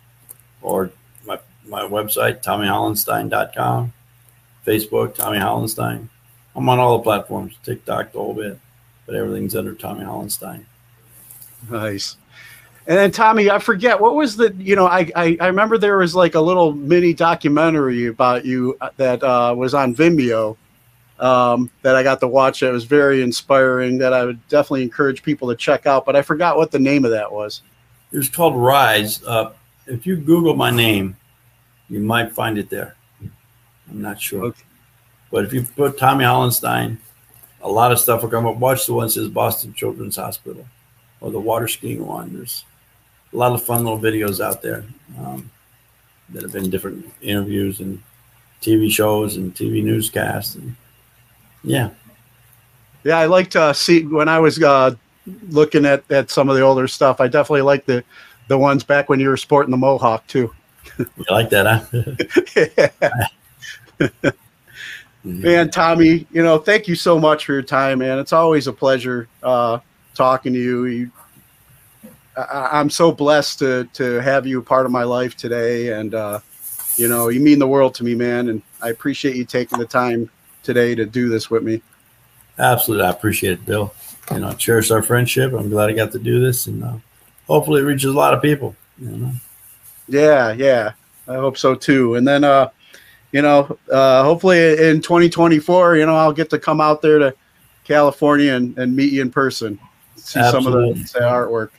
or 0.63 0.91
my, 1.27 1.39
my 1.67 1.83
website 1.83 2.43
tommyhollenstein.com 2.43 3.93
facebook 4.67 5.15
tommy 5.15 5.39
hollenstein. 5.39 6.09
I'm 6.57 6.69
on 6.69 6.79
all 6.79 6.99
the 6.99 7.05
platforms 7.05 7.55
tiktok 7.63 8.13
the 8.13 8.19
whole 8.19 8.35
bit 8.35 8.59
but 9.07 9.15
everything's 9.15 9.55
under 9.55 9.75
Tommy 9.75 10.05
Hollenstein. 10.05 10.67
Nice. 11.71 12.17
And 12.87 12.99
then 12.99 13.11
Tommy, 13.11 13.51
I 13.51 13.59
forget 13.59 13.99
what 13.99 14.15
was 14.15 14.37
the 14.37 14.55
you 14.59 14.77
know 14.77 14.87
I, 14.87 15.11
I, 15.17 15.37
I 15.41 15.47
remember 15.47 15.79
there 15.79 15.99
was 15.99 16.15
like 16.15 16.35
a 16.35 16.41
little 16.41 16.73
mini 16.73 17.15
documentary 17.15 18.07
about 18.07 18.45
you 18.45 18.77
uh, 18.81 18.91
that 18.99 19.23
uh, 19.23 19.55
was 19.57 19.73
on 19.73 19.95
Vimeo 19.95 20.57
um, 21.19 21.71
that 21.83 21.97
I 21.97 22.03
got 22.03 22.21
to 22.21 22.29
watch. 22.29 22.63
It 22.63 22.71
was 22.71 22.85
very 22.85 23.23
inspiring. 23.23 23.97
That 23.99 24.13
I 24.13 24.25
would 24.25 24.47
definitely 24.49 24.83
encourage 24.83 25.23
people 25.23 25.49
to 25.49 25.57
check 25.57 25.87
out. 25.87 26.05
But 26.05 26.15
I 26.15 26.23
forgot 26.23 26.59
what 26.59 26.71
the 26.71 26.79
name 26.79 27.07
of 27.07 27.11
that 27.13 27.31
was. 27.31 27.63
It 28.13 28.19
was 28.19 28.29
called 28.29 28.55
Rise. 28.55 29.25
Uh, 29.25 29.53
if 29.87 30.07
you 30.07 30.17
Google 30.17 30.55
my 30.55 30.71
name, 30.71 31.17
you 31.89 32.01
might 32.01 32.33
find 32.33 32.59
it 32.59 32.69
there. 32.69 32.97
I'm 33.91 34.01
not 34.03 34.21
sure, 34.21 34.45
okay. 34.47 34.63
but 35.31 35.45
if 35.45 35.53
you 35.53 35.63
put 35.63 35.99
Tommy 35.99 36.25
Hollenstein 36.25 36.99
a 37.65 37.69
lot 37.69 37.91
of 37.91 37.99
stuff 37.99 38.23
will 38.23 38.29
come 38.29 38.47
up. 38.47 38.57
Watch 38.57 38.87
the 38.87 38.95
one 38.95 39.07
that 39.07 39.13
says 39.13 39.29
Boston 39.29 39.73
Children's 39.73 40.17
Hospital 40.17 40.65
or 41.21 41.31
the 41.33 41.41
water 41.41 41.67
skiing 41.67 42.07
one. 42.07 42.33
There's 42.35 42.65
a 43.33 43.37
lot 43.37 43.53
of 43.53 43.63
fun 43.63 43.83
little 43.83 43.99
videos 43.99 44.45
out 44.45 44.63
there 44.63 44.85
um, 45.19 45.51
that 46.29 46.43
have 46.43 46.53
been 46.53 46.71
different 46.71 47.11
interviews 47.23 47.81
and 47.81 48.01
TV 48.61 48.91
shows 48.91 49.37
and 49.37 49.55
TV 49.55 49.83
newscasts. 49.83 50.55
And 50.55 50.77
yeah. 51.65 51.91
Yeah, 53.03 53.19
I 53.19 53.27
like 53.27 53.51
to 53.51 53.73
see 53.73 54.05
when 54.05 54.29
I 54.29 54.39
was 54.39 54.63
uh, 54.63 54.95
looking 55.49 55.87
at, 55.87 56.05
at 56.11 56.31
some 56.31 56.51
of 56.51 56.57
the 56.57 56.63
older 56.63 56.87
stuff. 56.87 57.21
I 57.21 57.29
definitely 57.29 57.63
like 57.63 57.87
the 57.87 58.05
the 58.49 58.59
ones 58.59 58.85
back 58.85 59.09
when 59.09 59.21
you 59.21 59.31
were 59.31 59.39
sporting 59.39 59.71
the 59.71 59.77
mohawk 59.79 60.27
too. 60.27 60.53
you 60.99 61.07
like 61.31 61.49
that, 61.49 61.67
huh? 63.99 64.31
Man, 65.25 65.71
Tommy, 65.71 66.27
you 66.31 66.43
know, 66.43 66.59
thank 66.59 66.87
you 66.87 66.95
so 66.95 67.19
much 67.19 67.47
for 67.47 67.55
your 67.55 67.63
time, 67.63 68.01
man. 68.01 68.19
It's 68.19 68.35
always 68.35 68.67
a 68.67 68.73
pleasure 68.73 69.27
uh, 69.43 69.79
talking 70.15 70.53
to 70.53 70.59
you. 70.59 70.85
you 70.85 71.11
I, 72.37 72.79
am 72.79 72.91
so 72.91 73.11
blessed 73.11 73.61
to 73.61 73.89
to 73.95 74.21
have 74.21 74.47
you 74.47 74.59
a 74.59 74.63
part 74.63 74.85
of 74.85 74.93
my 74.93 75.05
life 75.05 75.35
today, 75.35 75.99
and 75.99 76.15
uh, 76.15 76.41
you 76.97 77.09
know, 77.09 77.29
you 77.29 77.41
mean 77.41 77.59
the 77.59 77.67
world 77.67 77.95
to 77.97 78.05
me, 78.05 78.15
man. 78.15 78.51
And 78.51 78.61
I 78.83 78.91
appreciate 78.91 79.37
you 79.37 79.47
taking 79.47 79.79
the 79.79 79.87
time 79.87 80.29
today 80.63 80.95
to 80.95 81.07
do 81.07 81.31
this 81.31 81.51
with 81.51 81.63
me. 81.63 81.81
Absolutely, 82.59 83.07
I 83.07 83.11
appreciate 83.11 83.53
it, 83.53 83.67
Bill. 83.67 83.95
You 84.31 84.41
know, 84.41 84.53
cherish 84.53 84.91
our 84.91 85.03
friendship. 85.03 85.55
I'm 85.55 85.71
glad 85.71 85.89
I 85.89 85.95
got 85.95 86.13
to 86.13 86.19
do 86.19 86.39
this, 86.39 86.67
and 86.67 86.85
uh, 86.85 86.97
hopefully, 87.47 87.81
it 87.81 87.85
reaches 87.85 88.13
a 88.13 88.17
lot 88.17 88.35
of 88.35 88.43
people. 88.43 88.77
You 88.99 89.11
know. 89.11 89.33
Yeah, 90.07 90.53
yeah, 90.53 90.93
I 91.27 91.37
hope 91.37 91.57
so 91.57 91.75
too. 91.75 92.17
And 92.17 92.29
then, 92.29 92.45
uh, 92.45 92.69
you 93.35 93.43
know, 93.43 93.77
uh, 93.91 94.23
hopefully 94.23 94.61
in 94.89 95.01
2024, 95.01 95.97
you 95.97 96.07
know, 96.07 96.15
I'll 96.15 96.33
get 96.33 96.49
to 96.51 96.59
come 96.59 96.81
out 96.81 97.03
there 97.03 97.19
to 97.19 97.35
California 97.83 98.55
and, 98.55 98.79
and 98.79 98.95
meet 98.95 99.13
you 99.13 99.23
in 99.23 99.31
person, 99.33 99.77
see 100.15 100.39
Absolutely. 100.39 101.03
some 101.03 101.03
of 101.03 101.13
the, 101.13 101.19
artwork. 101.19 101.71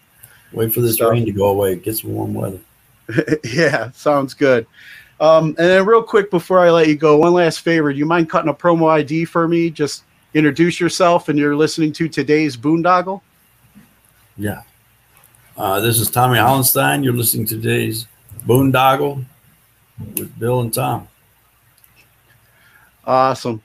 Wait 0.52 0.74
for 0.74 0.82
this 0.82 0.96
stuff. 0.96 1.12
rain 1.12 1.26
to 1.26 1.32
go 1.32 1.48
away. 1.48 1.78
Get 1.78 1.96
some 1.96 2.14
warm 2.14 2.34
weather. 2.34 2.60
yeah, 3.54 3.90
sounds 3.92 4.34
good. 4.34 4.68
Um, 5.22 5.48
and 5.48 5.56
then, 5.56 5.86
real 5.86 6.04
quick 6.04 6.30
before 6.30 6.60
I 6.60 6.72
let 6.72 6.90
you 6.90 6.98
go, 6.98 7.16
one 7.16 7.32
last 7.32 7.62
favor. 7.62 7.94
Do 7.94 7.98
you 7.98 8.06
mind 8.06 8.30
cutting 8.30 8.50
a 8.50 8.54
promo 8.54 8.90
ID 8.90 9.24
for 9.24 9.48
me? 9.48 9.70
Just 9.70 10.04
introduce 10.34 10.78
yourself, 10.78 11.30
and 11.30 11.40
you're 11.40 11.56
listening 11.56 11.94
to 11.94 12.10
today's 12.10 12.58
Boondoggle. 12.58 13.22
Yeah. 14.36 14.64
Uh, 15.56 15.80
this 15.80 16.02
is 16.02 16.10
Tommy 16.10 16.38
Hollenstein. 16.38 17.02
You're 17.02 17.14
listening 17.14 17.46
to 17.46 17.56
today's 17.56 18.08
Boondoggle 18.46 19.24
with 20.18 20.38
Bill 20.38 20.60
and 20.60 20.74
Tom. 20.74 21.08
Awesome. 23.06 23.62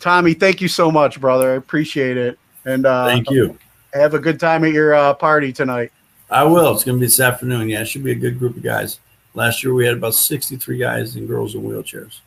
Tommy, 0.00 0.34
thank 0.34 0.60
you 0.60 0.68
so 0.68 0.90
much, 0.90 1.20
brother. 1.20 1.52
I 1.52 1.56
appreciate 1.56 2.16
it. 2.16 2.38
And 2.64 2.86
uh, 2.86 3.06
Thank 3.06 3.30
you. 3.30 3.58
have 3.94 4.14
a 4.14 4.18
good 4.18 4.38
time 4.38 4.64
at 4.64 4.72
your 4.72 4.94
uh, 4.94 5.14
party 5.14 5.52
tonight. 5.52 5.92
I 6.30 6.44
will. 6.44 6.72
It's 6.74 6.84
going 6.84 6.96
to 6.96 7.00
be 7.00 7.06
this 7.06 7.20
afternoon. 7.20 7.68
Yeah, 7.68 7.82
it 7.82 7.86
should 7.86 8.04
be 8.04 8.12
a 8.12 8.16
good 8.16 8.38
group 8.38 8.56
of 8.56 8.62
guys. 8.62 9.00
Last 9.34 9.62
year 9.62 9.74
we 9.74 9.84
had 9.86 9.96
about 9.96 10.14
63 10.14 10.78
guys 10.78 11.16
and 11.16 11.26
girls 11.28 11.54
in 11.54 11.62
wheelchairs. 11.62 12.20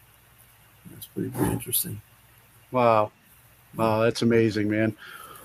That's 0.92 1.06
pretty, 1.08 1.30
pretty 1.30 1.52
interesting. 1.52 2.02
Wow. 2.72 3.12
Wow, 3.76 4.02
that's 4.02 4.22
amazing, 4.22 4.70
man. 4.70 4.96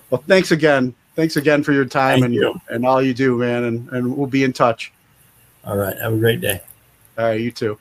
Well, 0.09 0.23
thanks 0.27 0.51
again. 0.51 0.93
Thanks 1.15 1.35
again 1.35 1.63
for 1.63 1.73
your 1.73 1.85
time 1.85 2.21
Thank 2.21 2.25
and, 2.25 2.33
you. 2.33 2.61
and 2.69 2.85
all 2.85 3.01
you 3.01 3.13
do, 3.13 3.37
man. 3.37 3.65
And, 3.65 3.89
and 3.89 4.15
we'll 4.15 4.27
be 4.27 4.43
in 4.43 4.53
touch. 4.53 4.93
All 5.65 5.75
right. 5.75 5.97
Have 5.97 6.13
a 6.13 6.17
great 6.17 6.39
day. 6.39 6.61
All 7.17 7.25
right, 7.25 7.39
you 7.39 7.51
too. 7.51 7.77